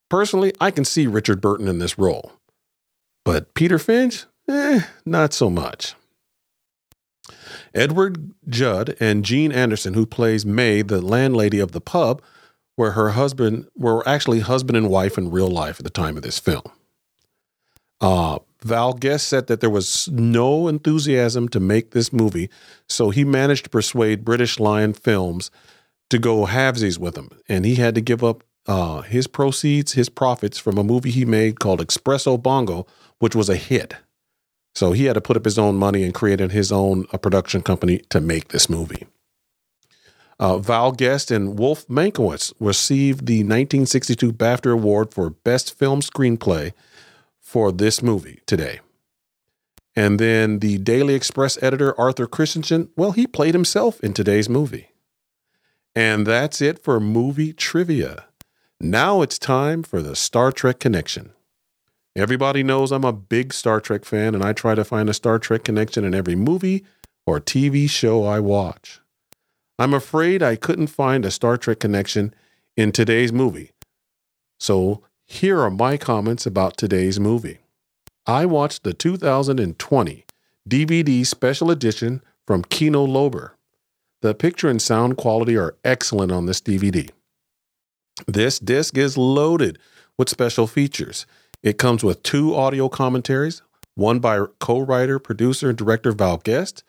Personally, 0.09 0.53
I 0.61 0.71
can 0.71 0.85
see 0.85 1.07
Richard 1.07 1.41
Burton 1.41 1.67
in 1.67 1.79
this 1.79 1.99
role. 1.99 2.33
But 3.25 3.55
Peter 3.55 3.79
Finch? 3.79 4.27
Eh, 4.49 4.83
not 5.05 5.33
so 5.33 5.51
much. 5.51 5.95
Edward 7.75 8.33
Judd 8.49 8.95
and 9.01 9.25
Jean 9.25 9.51
Anderson, 9.51 9.95
who 9.95 10.07
plays 10.07 10.47
May, 10.47 10.83
the 10.83 11.01
landlady 11.01 11.59
of 11.59 11.73
the 11.73 11.81
pub, 11.81 12.23
where 12.77 12.93
her 12.93 13.11
husband 13.11 13.69
were 13.77 14.07
actually 14.09 14.41
husband 14.41 14.77
and 14.77 14.91
wife 14.91 15.17
in 15.17 15.31
real 15.31 15.51
life 15.51 15.79
at 15.79 15.85
the 15.85 15.91
time 15.91 16.17
of 16.17 16.23
this 16.23 16.39
film. 16.39 16.63
Uh, 18.01 18.39
Val 18.63 18.95
Guest 18.95 19.29
said 19.29 19.47
that 19.47 19.61
there 19.61 19.71
was 19.71 20.09
no 20.09 20.69
enthusiasm 20.69 21.49
to 21.51 21.61
make 21.61 21.91
this 21.91 22.13
movie, 22.13 22.51
so 22.89 23.11
he 23.11 23.25
managed 23.25 23.65
to 23.65 23.71
persuade 23.71 24.25
British 24.25 24.59
Lion 24.59 24.93
Films 24.93 25.51
to 26.11 26.19
go 26.19 26.47
halvesies 26.47 26.99
with 26.99 27.17
him, 27.17 27.29
and 27.49 27.65
he 27.65 27.77
had 27.77 27.95
to 27.95 28.01
give 28.01 28.25
up 28.25 28.43
uh, 28.67 29.03
his 29.03 29.27
proceeds, 29.27 29.93
his 29.93 30.09
profits 30.09 30.59
from 30.59 30.79
a 30.79 30.85
movie 30.85 31.11
he 31.11 31.25
made 31.25 31.61
called 31.61 31.87
Espresso 31.87 32.43
Bongo, 32.43 32.87
which 33.19 33.35
was 33.35 33.49
a 33.49 33.57
hit. 33.57 33.95
So 34.75 34.93
he 34.93 35.05
had 35.05 35.15
to 35.15 35.21
put 35.21 35.37
up 35.37 35.45
his 35.45 35.59
own 35.59 35.77
money 35.77 36.03
and 36.03 36.13
created 36.13 36.51
his 36.51 36.73
own 36.73 37.07
uh, 37.13 37.19
production 37.19 37.63
company 37.63 37.99
to 38.11 38.21
make 38.21 38.49
this 38.49 38.69
movie. 38.69 39.07
Uh, 40.39 40.59
Val 40.59 40.93
Guest 40.93 41.31
and 41.31 41.59
Wolf 41.59 41.87
Mankowitz 41.87 42.53
received 42.59 43.27
the 43.27 43.39
1962 43.39 44.33
BAFTA 44.33 44.73
Award 44.73 45.13
for 45.13 45.31
Best 45.31 45.79
Film 45.79 46.01
Screenplay 46.01 46.73
for 47.41 47.71
this 47.71 48.03
movie 48.03 48.41
today. 48.47 48.81
And 49.97 50.19
then 50.19 50.59
the 50.59 50.79
Daily 50.79 51.15
Express 51.15 51.63
editor, 51.63 51.99
Arthur 51.99 52.27
Christiansen, 52.27 52.89
well, 52.97 53.13
he 53.13 53.27
played 53.27 53.55
himself 53.55 54.01
in 54.01 54.13
today's 54.13 54.49
movie. 54.49 54.89
And 55.95 56.27
that's 56.27 56.61
it 56.61 56.83
for 56.83 56.99
movie 56.99 57.53
trivia. 57.53 58.25
Now 58.81 59.23
it's 59.23 59.39
time 59.39 59.85
for 59.85 60.03
the 60.03 60.17
Star 60.17 60.51
Trek 60.51 60.81
connection. 60.81 61.33
Everybody 62.17 62.63
knows 62.63 62.91
I'm 62.91 63.05
a 63.05 63.13
big 63.13 63.53
Star 63.53 63.81
Trek 63.81 64.05
fan, 64.05 64.35
and 64.35 64.43
I 64.43 64.53
try 64.53 64.75
to 64.75 64.85
find 64.85 65.09
a 65.09 65.15
Star 65.15 65.39
Trek 65.39 65.65
connection 65.65 66.05
in 66.05 66.15
every 66.15 66.35
movie 66.35 66.85
or 67.27 67.41
TV 67.41 67.89
show 67.89 68.25
I 68.25 68.41
watch. 68.41 69.01
I'm 69.79 69.93
afraid 69.93 70.43
I 70.43 70.57
couldn't 70.57 70.87
find 70.87 71.25
a 71.25 71.31
Star 71.31 71.57
Trek 71.57 71.81
connection 71.81 72.33
in 72.77 72.93
today's 72.93 73.33
movie. 73.33 73.73
So 74.61 75.03
here 75.27 75.61
are 75.61 75.71
my 75.71 75.97
comments 75.97 76.47
about 76.47 76.77
today's 76.77 77.19
movie. 77.19 77.59
I 78.27 78.47
watched 78.47 78.85
the 78.85 78.95
2020 78.95 80.25
DVD 80.69 81.27
special 81.27 81.71
edition 81.71 82.23
from 82.47 82.63
Kino 82.63 83.07
Lorber. 83.07 83.51
The 84.23 84.35
picture 84.35 84.71
and 84.71 84.81
sound 84.81 85.17
quality 85.17 85.57
are 85.57 85.77
excellent 85.85 86.33
on 86.33 86.47
this 86.47 86.61
DVD. 86.61 87.11
This 88.27 88.59
disc 88.59 88.97
is 88.97 89.19
loaded 89.19 89.79
with 90.17 90.31
special 90.31 90.67
features. 90.67 91.27
It 91.63 91.79
comes 91.79 92.05
with 92.05 92.23
two 92.23 92.55
audio 92.55 92.89
commentaries, 92.89 93.61
one 93.97 94.21
by 94.21 94.47
co 94.61 94.81
writer, 94.81 95.19
producer, 95.19 95.69
and 95.69 95.77
director 95.77 96.13
Val 96.13 96.39
Guest, 96.39 96.85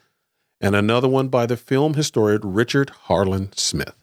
and 0.62 0.76
another 0.76 1.08
one 1.08 1.28
by 1.28 1.45
the 1.45 1.58
film 1.58 1.93
historian 1.93 2.41
Richard 2.43 2.89
Harland 2.89 3.58
Smith. 3.58 3.95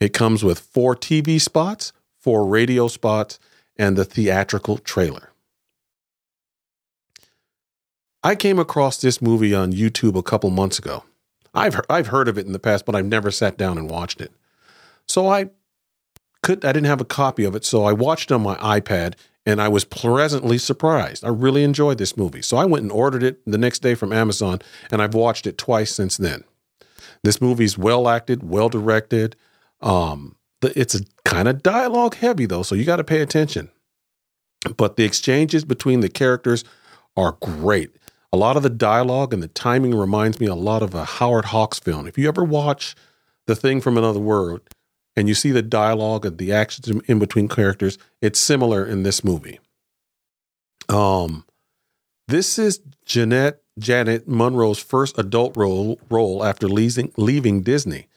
It 0.00 0.12
comes 0.12 0.44
with 0.44 0.58
four 0.58 0.94
TV 0.94 1.40
spots, 1.40 1.92
four 2.18 2.46
radio 2.46 2.88
spots, 2.88 3.38
and 3.76 3.96
the 3.96 4.04
theatrical 4.04 4.78
trailer. 4.78 5.30
I 8.22 8.34
came 8.34 8.58
across 8.58 9.00
this 9.00 9.22
movie 9.22 9.54
on 9.54 9.72
YouTube 9.72 10.16
a 10.16 10.22
couple 10.22 10.50
months 10.50 10.78
ago. 10.78 11.04
I've 11.54 11.80
I've 11.88 12.08
heard 12.08 12.28
of 12.28 12.36
it 12.36 12.46
in 12.46 12.52
the 12.52 12.58
past, 12.58 12.84
but 12.84 12.94
I've 12.94 13.06
never 13.06 13.30
sat 13.30 13.56
down 13.56 13.78
and 13.78 13.88
watched 13.88 14.20
it. 14.20 14.32
So 15.06 15.28
I 15.28 15.50
could 16.42 16.64
I 16.64 16.72
didn't 16.72 16.86
have 16.86 17.00
a 17.00 17.06
copy 17.06 17.44
of 17.44 17.54
it, 17.54 17.64
so 17.64 17.84
I 17.84 17.92
watched 17.92 18.30
it 18.30 18.34
on 18.34 18.42
my 18.42 18.56
iPad 18.56 19.14
and 19.46 19.62
I 19.62 19.68
was 19.68 19.84
pleasantly 19.84 20.58
surprised. 20.58 21.24
I 21.24 21.28
really 21.28 21.62
enjoyed 21.62 21.98
this 21.98 22.16
movie. 22.16 22.42
So 22.42 22.56
I 22.56 22.64
went 22.64 22.82
and 22.82 22.92
ordered 22.92 23.22
it 23.22 23.40
the 23.46 23.56
next 23.56 23.78
day 23.78 23.94
from 23.94 24.12
Amazon, 24.12 24.60
and 24.90 25.00
I've 25.00 25.14
watched 25.14 25.46
it 25.46 25.56
twice 25.56 25.94
since 25.94 26.16
then. 26.16 26.42
This 27.22 27.40
movie's 27.40 27.78
well 27.78 28.08
acted, 28.08 28.48
well 28.48 28.68
directed. 28.68 29.36
Um, 29.80 30.36
it's 30.62 30.94
a 30.94 31.00
kind 31.24 31.46
of 31.48 31.62
dialogue 31.62 32.16
heavy 32.16 32.46
though, 32.46 32.62
so 32.62 32.74
you 32.74 32.84
got 32.84 32.96
to 32.96 33.04
pay 33.04 33.20
attention. 33.20 33.70
But 34.76 34.96
the 34.96 35.04
exchanges 35.04 35.64
between 35.64 36.00
the 36.00 36.08
characters 36.08 36.64
are 37.16 37.38
great. 37.40 37.90
A 38.32 38.36
lot 38.36 38.56
of 38.56 38.64
the 38.64 38.70
dialogue 38.70 39.32
and 39.32 39.42
the 39.42 39.48
timing 39.48 39.94
reminds 39.94 40.40
me 40.40 40.46
a 40.46 40.54
lot 40.54 40.82
of 40.82 40.94
a 40.94 41.04
Howard 41.04 41.46
Hawks 41.46 41.78
film. 41.78 42.06
If 42.06 42.18
you 42.18 42.26
ever 42.26 42.42
watch 42.42 42.96
The 43.46 43.54
Thing 43.54 43.80
from 43.80 43.96
Another 43.96 44.18
World, 44.18 44.62
and 45.16 45.28
you 45.28 45.34
see 45.34 45.50
the 45.50 45.62
dialogue 45.62 46.26
and 46.26 46.38
the 46.38 46.52
actions 46.52 46.88
in 47.06 47.18
between 47.18 47.48
characters, 47.48 47.98
it's 48.20 48.38
similar 48.38 48.84
in 48.84 49.02
this 49.02 49.24
movie. 49.24 49.58
Um, 50.88 51.44
this 52.28 52.58
is 52.58 52.80
Jeanette 53.04 53.62
Janet 53.78 54.26
Munro's 54.26 54.78
first 54.78 55.18
adult 55.18 55.56
role 55.56 56.00
role 56.10 56.44
after 56.44 56.68
leaving 56.68 57.12
leaving 57.16 57.62
Disney. 57.62 58.08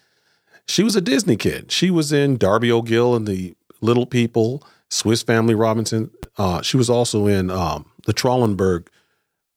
She 0.68 0.84
was 0.84 0.96
a 0.96 1.02
Disney 1.02 1.36
kid. 1.36 1.72
She 1.72 1.90
was 1.90 2.14
in 2.14 2.38
Darby 2.38 2.72
O'Gill 2.72 3.16
and 3.16 3.28
the 3.28 3.56
Little 3.82 4.06
People, 4.06 4.64
Swiss 4.90 5.24
Family 5.24 5.56
Robinson. 5.56 6.12
Uh, 6.38 6.62
she 6.62 6.78
was 6.78 6.90
also 6.90 7.28
in 7.28 7.50
um, 7.50 7.90
the 8.06 8.14
Trollenberg 8.14 8.88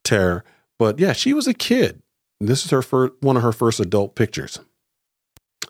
Terror. 0.04 0.44
But 0.78 0.98
yeah, 0.98 1.12
she 1.12 1.34
was 1.34 1.46
a 1.46 1.54
kid. 1.54 2.02
This 2.40 2.64
is 2.64 2.70
her 2.70 2.82
first, 2.82 3.12
one 3.20 3.36
of 3.36 3.42
her 3.42 3.52
first 3.52 3.78
adult 3.78 4.14
pictures. 4.14 4.58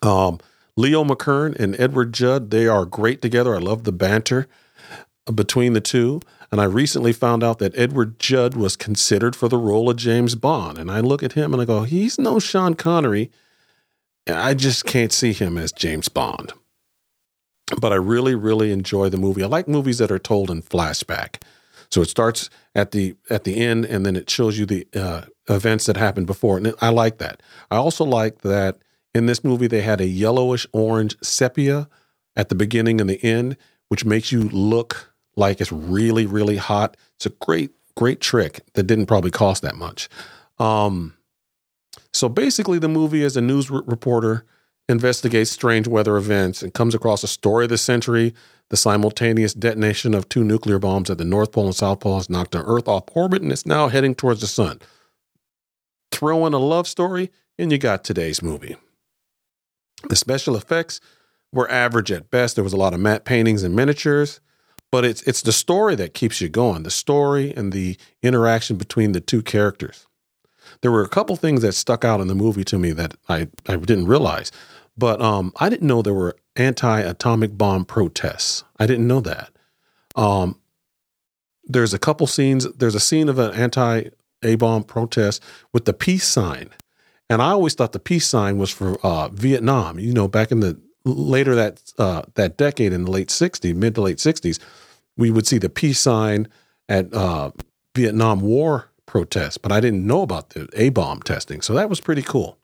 Um, 0.00 0.38
Leo 0.76 1.04
McKern 1.04 1.54
and 1.58 1.78
Edward 1.78 2.12
Judd, 2.12 2.50
they 2.50 2.66
are 2.66 2.84
great 2.84 3.20
together. 3.20 3.54
I 3.54 3.58
love 3.58 3.84
the 3.84 3.92
banter 3.92 4.48
between 5.32 5.72
the 5.72 5.80
two. 5.80 6.20
And 6.50 6.60
I 6.60 6.64
recently 6.64 7.12
found 7.12 7.42
out 7.42 7.58
that 7.60 7.76
Edward 7.76 8.18
Judd 8.18 8.54
was 8.54 8.76
considered 8.76 9.34
for 9.34 9.48
the 9.48 9.56
role 9.56 9.88
of 9.88 9.96
James 9.96 10.34
Bond. 10.34 10.78
And 10.78 10.90
I 10.90 11.00
look 11.00 11.22
at 11.22 11.32
him 11.32 11.52
and 11.52 11.62
I 11.62 11.64
go, 11.64 11.84
he's 11.84 12.18
no 12.18 12.38
Sean 12.38 12.74
Connery. 12.74 13.30
I 14.26 14.54
just 14.54 14.84
can't 14.84 15.12
see 15.12 15.32
him 15.32 15.56
as 15.56 15.72
James 15.72 16.08
Bond. 16.08 16.52
But 17.80 17.92
I 17.92 17.96
really, 17.96 18.34
really 18.34 18.70
enjoy 18.70 19.08
the 19.08 19.16
movie. 19.16 19.42
I 19.42 19.46
like 19.46 19.66
movies 19.66 19.98
that 19.98 20.12
are 20.12 20.18
told 20.18 20.50
in 20.50 20.62
flashback. 20.62 21.42
So 21.90 22.00
it 22.00 22.08
starts 22.08 22.48
at 22.74 22.92
the 22.92 23.16
at 23.28 23.44
the 23.44 23.56
end, 23.56 23.84
and 23.84 24.06
then 24.06 24.16
it 24.16 24.30
shows 24.30 24.58
you 24.58 24.64
the 24.64 24.86
uh, 24.94 25.22
events 25.48 25.84
that 25.86 25.96
happened 25.98 26.26
before, 26.26 26.56
and 26.56 26.74
I 26.80 26.88
like 26.88 27.18
that. 27.18 27.42
I 27.70 27.76
also 27.76 28.02
like 28.02 28.40
that 28.40 28.78
in 29.14 29.26
this 29.26 29.44
movie 29.44 29.66
they 29.66 29.82
had 29.82 30.00
a 30.00 30.06
yellowish 30.06 30.66
orange 30.72 31.16
sepia 31.22 31.88
at 32.36 32.48
the 32.48 32.54
beginning 32.54 33.00
and 33.00 33.10
the 33.10 33.22
end, 33.24 33.56
which 33.88 34.04
makes 34.04 34.32
you 34.32 34.42
look 34.44 35.12
like 35.36 35.60
it's 35.60 35.72
really, 35.72 36.26
really 36.26 36.56
hot. 36.56 36.96
It's 37.16 37.26
a 37.26 37.30
great, 37.30 37.70
great 37.96 38.20
trick 38.20 38.60
that 38.74 38.84
didn't 38.84 39.06
probably 39.06 39.30
cost 39.30 39.62
that 39.62 39.76
much. 39.76 40.08
Um, 40.58 41.14
so 42.12 42.28
basically, 42.28 42.78
the 42.78 42.88
movie 42.88 43.22
is 43.22 43.36
a 43.36 43.40
news 43.40 43.70
re- 43.70 43.82
reporter 43.86 44.44
investigates 44.88 45.50
strange 45.50 45.86
weather 45.86 46.16
events 46.16 46.62
and 46.62 46.74
comes 46.74 46.94
across 46.94 47.22
a 47.22 47.28
story 47.28 47.64
of 47.64 47.70
the 47.70 47.78
century. 47.78 48.34
The 48.70 48.76
simultaneous 48.76 49.54
detonation 49.54 50.14
of 50.14 50.28
two 50.28 50.44
nuclear 50.44 50.78
bombs 50.78 51.10
at 51.10 51.18
the 51.18 51.24
North 51.24 51.52
Pole 51.52 51.66
and 51.66 51.74
South 51.74 52.00
Pole 52.00 52.16
has 52.16 52.30
knocked 52.30 52.52
the 52.52 52.64
Earth 52.64 52.88
off 52.88 53.04
orbit 53.14 53.42
and 53.42 53.52
it's 53.52 53.66
now 53.66 53.88
heading 53.88 54.14
towards 54.14 54.40
the 54.40 54.46
sun. 54.46 54.80
Throw 56.10 56.46
in 56.46 56.52
a 56.52 56.58
love 56.58 56.86
story, 56.86 57.30
and 57.58 57.72
you 57.72 57.78
got 57.78 58.04
today's 58.04 58.42
movie. 58.42 58.76
The 60.09 60.16
special 60.16 60.57
effects 60.57 61.00
were 61.53 61.70
average 61.70 62.11
at 62.11 62.30
best. 62.30 62.57
There 62.57 62.64
was 62.64 62.72
a 62.72 62.78
lot 62.78 62.94
of 62.94 63.00
matte 63.00 63.24
paintings 63.24 63.62
and 63.62 63.74
miniatures, 63.74 64.40
but 64.90 65.05
it's 65.05 65.22
it's 65.22 65.42
the 65.42 65.53
story 65.53 65.94
that 65.96 66.14
keeps 66.14 66.40
you 66.40 66.48
going. 66.48 66.82
The 66.82 66.90
story 66.90 67.53
and 67.55 67.72
the 67.72 67.96
interaction 68.22 68.76
between 68.76 69.12
the 69.12 69.20
two 69.20 69.42
characters. 69.42 70.07
There 70.80 70.92
were 70.92 71.03
a 71.03 71.09
couple 71.09 71.36
things 71.36 71.62
that 71.62 71.72
stuck 71.72 72.05
out 72.05 72.20
in 72.20 72.28
the 72.28 72.34
movie 72.34 72.64
to 72.64 72.78
me 72.78 72.92
that 72.92 73.14
I, 73.28 73.48
I 73.68 73.76
didn't 73.76 74.07
realize. 74.07 74.50
But 74.96 75.20
um, 75.20 75.53
I 75.59 75.68
didn't 75.68 75.86
know 75.86 76.03
there 76.03 76.12
were 76.14 76.36
anti-atomic 76.57 77.57
bomb 77.57 77.84
protests. 77.84 78.64
I 78.78 78.86
didn't 78.86 79.07
know 79.07 79.20
that. 79.20 79.50
Um, 80.16 80.61
there's 81.64 81.94
a 81.94 81.98
couple 81.98 82.26
scenes. 82.26 82.70
There's 82.72 82.94
a 82.94 83.00
scene 83.00 83.28
of 83.28 83.38
an 83.38 83.55
anti-A 83.55 84.55
bomb 84.57 84.84
protest 84.84 85.42
with 85.72 85.86
the 85.86 85.94
peace 85.94 86.26
sign, 86.26 86.70
and 87.33 87.43
I 87.43 87.51
always 87.51 87.74
thought 87.74 87.93
the 87.93 87.99
peace 87.99 88.26
sign 88.26 88.59
was 88.59 88.70
for 88.70 88.99
uh, 89.03 89.28
Vietnam. 89.28 89.99
You 89.99 90.12
know, 90.12 90.28
back 90.28 90.53
in 90.53 90.61
the 90.61 90.78
later 91.05 91.55
that 91.55 91.83
uh, 91.99 92.22
that 92.35 92.57
decade 92.57 92.93
in 92.93 93.05
the 93.05 93.11
late 93.11 93.28
'60s, 93.28 93.74
mid 93.74 93.95
to 93.95 94.03
late 94.03 94.18
'60s, 94.18 94.59
we 95.16 95.30
would 95.30 95.47
see 95.47 95.59
the 95.59 95.70
peace 95.70 96.01
sign 96.01 96.49
at 96.89 97.12
uh, 97.14 97.51
Vietnam 97.95 98.41
War 98.41 98.91
protests, 99.07 99.59
but 99.59 99.72
I 99.72 99.80
didn't 99.80 100.07
know 100.07 100.22
about 100.22 100.51
the 100.51 100.68
A 100.74 100.91
bomb 100.91 101.20
testing. 101.22 101.61
So 101.61 101.74
that 101.74 101.89
was 101.89 102.01
pretty 102.01 102.22
cool. 102.22 102.59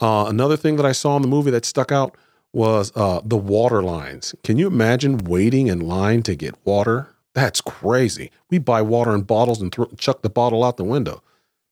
Uh, 0.00 0.26
another 0.28 0.56
thing 0.56 0.76
that 0.76 0.86
I 0.86 0.92
saw 0.92 1.16
in 1.16 1.22
the 1.22 1.28
movie 1.28 1.50
that 1.50 1.64
stuck 1.64 1.92
out 1.92 2.16
was 2.52 2.90
uh, 2.96 3.20
the 3.24 3.36
water 3.36 3.82
lines. 3.82 4.34
Can 4.42 4.56
you 4.56 4.66
imagine 4.66 5.18
waiting 5.18 5.68
in 5.68 5.80
line 5.80 6.22
to 6.24 6.34
get 6.34 6.54
water? 6.64 7.14
That's 7.34 7.60
crazy. 7.60 8.30
We 8.50 8.58
buy 8.58 8.82
water 8.82 9.14
in 9.14 9.22
bottles 9.22 9.60
and 9.60 9.72
th- 9.72 9.96
chuck 9.96 10.22
the 10.22 10.30
bottle 10.30 10.64
out 10.64 10.76
the 10.76 10.84
window. 10.84 11.22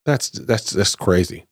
That's 0.05 0.31
that's 0.31 0.71
that's 0.71 0.95
crazy. 0.95 1.48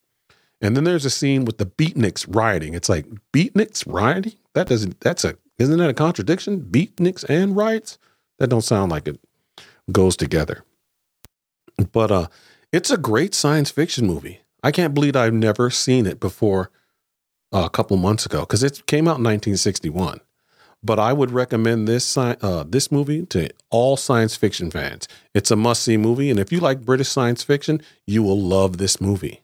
And 0.61 0.77
then 0.77 0.85
there's 0.85 1.05
a 1.05 1.11
scene 1.11 1.45
with 1.45 1.59
the 1.59 1.67
beatniks 1.67 2.27
rioting. 2.29 2.75
It's 2.75 2.89
like 2.89 3.07
beatniks 3.33 3.85
rioting. 3.87 4.35
That 4.55 4.69
doesn't. 4.69 5.01
That's 5.01 5.25
a. 5.25 5.37
Isn't 5.59 5.79
that 5.79 5.91
a 5.91 5.95
contradiction? 5.95 6.61
Beatniks 6.61 7.25
and 7.29 7.57
riots. 7.57 7.99
That 8.39 8.49
don't 8.49 8.63
sound 8.63 8.91
like 8.91 9.09
it 9.09 9.21
goes 9.93 10.17
together. 10.17 10.65
But 11.93 12.11
uh, 12.11 12.27
it's 12.73 12.91
a 12.91 12.97
great 12.97 13.35
science 13.35 13.71
fiction 13.71 14.07
movie. 14.07 14.41
I 14.63 14.71
can't 14.71 14.95
believe 14.95 15.17
I've 15.17 15.35
never 15.35 15.71
seen 15.71 16.07
it 16.07 16.19
before 16.21 16.71
uh, 17.53 17.65
a 17.65 17.71
couple 17.71 17.97
months 17.97 18.27
ago 18.27 18.41
because 18.41 18.63
it 18.63 18.87
came 18.87 19.07
out 19.07 19.19
in 19.19 19.25
1961. 19.25 20.21
But 20.83 20.99
I 20.99 21.13
would 21.13 21.31
recommend 21.31 21.89
this 21.89 22.17
uh, 22.17 22.65
this 22.69 22.93
movie 22.93 23.27
to 23.27 23.51
all 23.71 23.97
science 23.97 24.37
fiction 24.37 24.71
fans. 24.71 25.09
It's 25.35 25.51
a 25.51 25.57
must 25.57 25.83
see 25.83 25.97
movie, 25.97 26.31
and 26.31 26.39
if 26.39 26.53
you 26.53 26.61
like 26.61 26.85
British 26.85 27.09
science 27.09 27.43
fiction, 27.43 27.81
you 28.07 28.23
will 28.23 28.41
love 28.41 28.79
this 28.79 29.01
movie. 29.01 29.43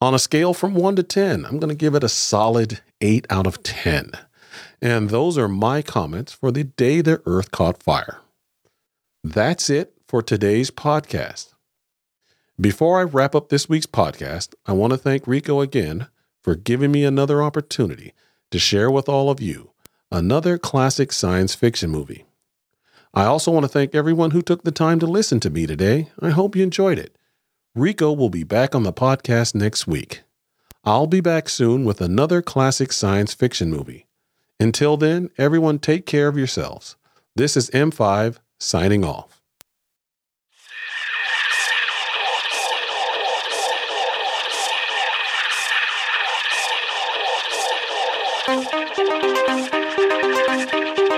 On 0.00 0.14
a 0.14 0.18
scale 0.18 0.52
from 0.52 0.74
one 0.74 0.96
to 0.96 1.02
ten, 1.02 1.44
I'm 1.44 1.58
going 1.58 1.70
to 1.70 1.74
give 1.74 1.94
it 1.94 2.04
a 2.04 2.08
solid 2.08 2.80
eight 3.00 3.26
out 3.30 3.46
of 3.46 3.62
ten. 3.62 4.10
And 4.82 5.08
those 5.10 5.38
are 5.38 5.48
my 5.48 5.82
comments 5.82 6.32
for 6.32 6.50
the 6.50 6.64
day 6.64 7.00
the 7.00 7.22
Earth 7.26 7.50
caught 7.50 7.82
fire. 7.82 8.20
That's 9.22 9.70
it 9.70 9.94
for 10.06 10.22
today's 10.22 10.70
podcast. 10.70 11.54
Before 12.60 13.00
I 13.00 13.04
wrap 13.04 13.34
up 13.34 13.48
this 13.48 13.68
week's 13.68 13.86
podcast, 13.86 14.54
I 14.66 14.72
want 14.72 14.92
to 14.92 14.98
thank 14.98 15.26
Rico 15.26 15.60
again 15.60 16.08
for 16.42 16.54
giving 16.54 16.92
me 16.92 17.04
another 17.04 17.42
opportunity 17.42 18.12
to 18.50 18.58
share 18.58 18.90
with 18.90 19.08
all 19.08 19.30
of 19.30 19.40
you 19.40 19.70
another 20.12 20.58
classic 20.58 21.12
science 21.12 21.54
fiction 21.54 21.90
movie. 21.90 22.24
I 23.14 23.24
also 23.24 23.50
want 23.50 23.64
to 23.64 23.68
thank 23.68 23.94
everyone 23.94 24.32
who 24.32 24.42
took 24.42 24.62
the 24.62 24.70
time 24.70 24.98
to 25.00 25.06
listen 25.06 25.40
to 25.40 25.50
me 25.50 25.66
today. 25.66 26.10
I 26.20 26.30
hope 26.30 26.54
you 26.54 26.62
enjoyed 26.62 26.98
it. 26.98 27.16
Rico 27.76 28.12
will 28.12 28.30
be 28.30 28.44
back 28.44 28.72
on 28.76 28.84
the 28.84 28.92
podcast 28.92 29.52
next 29.52 29.84
week. 29.88 30.22
I'll 30.84 31.08
be 31.08 31.20
back 31.20 31.48
soon 31.48 31.84
with 31.84 32.00
another 32.00 32.40
classic 32.40 32.92
science 32.92 33.34
fiction 33.34 33.68
movie. 33.68 34.06
Until 34.60 34.96
then, 34.96 35.28
everyone 35.38 35.80
take 35.80 36.06
care 36.06 36.28
of 36.28 36.38
yourselves. 36.38 36.94
This 37.34 37.56
is 37.56 37.70
M5 37.70 38.38
signing 38.60 39.04
off. 39.04 39.40
You've 50.96 51.13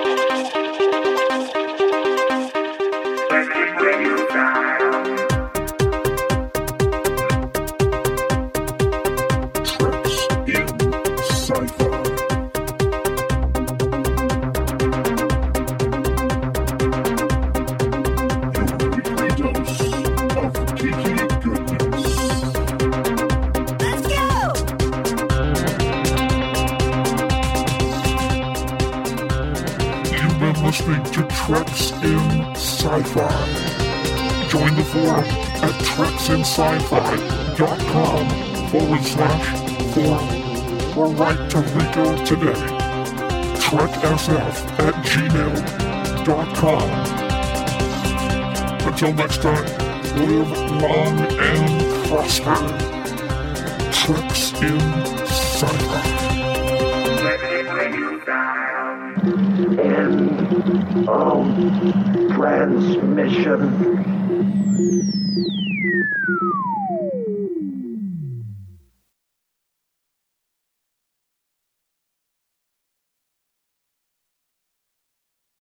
treksinsci-fi.com 36.56 38.24
forward 38.70 39.02
slash 39.02 39.46
forum 39.92 40.28
or 40.96 41.08
write 41.08 41.50
to 41.50 41.58
Rico 41.58 42.16
today. 42.24 42.60
TrekSF 43.60 44.54
at 44.80 44.94
gmail.com. 45.04 46.36
Until 48.88 49.12
next 49.12 49.42
time, 49.42 49.66
live 50.16 50.50
long 50.80 51.18
and 51.38 52.08
prosper. 52.08 52.56
Treks 53.92 54.52
in 54.62 54.80
Sci-Fi. 55.26 56.02
End 59.78 61.08
of 61.08 61.46
transmission. 62.34 63.85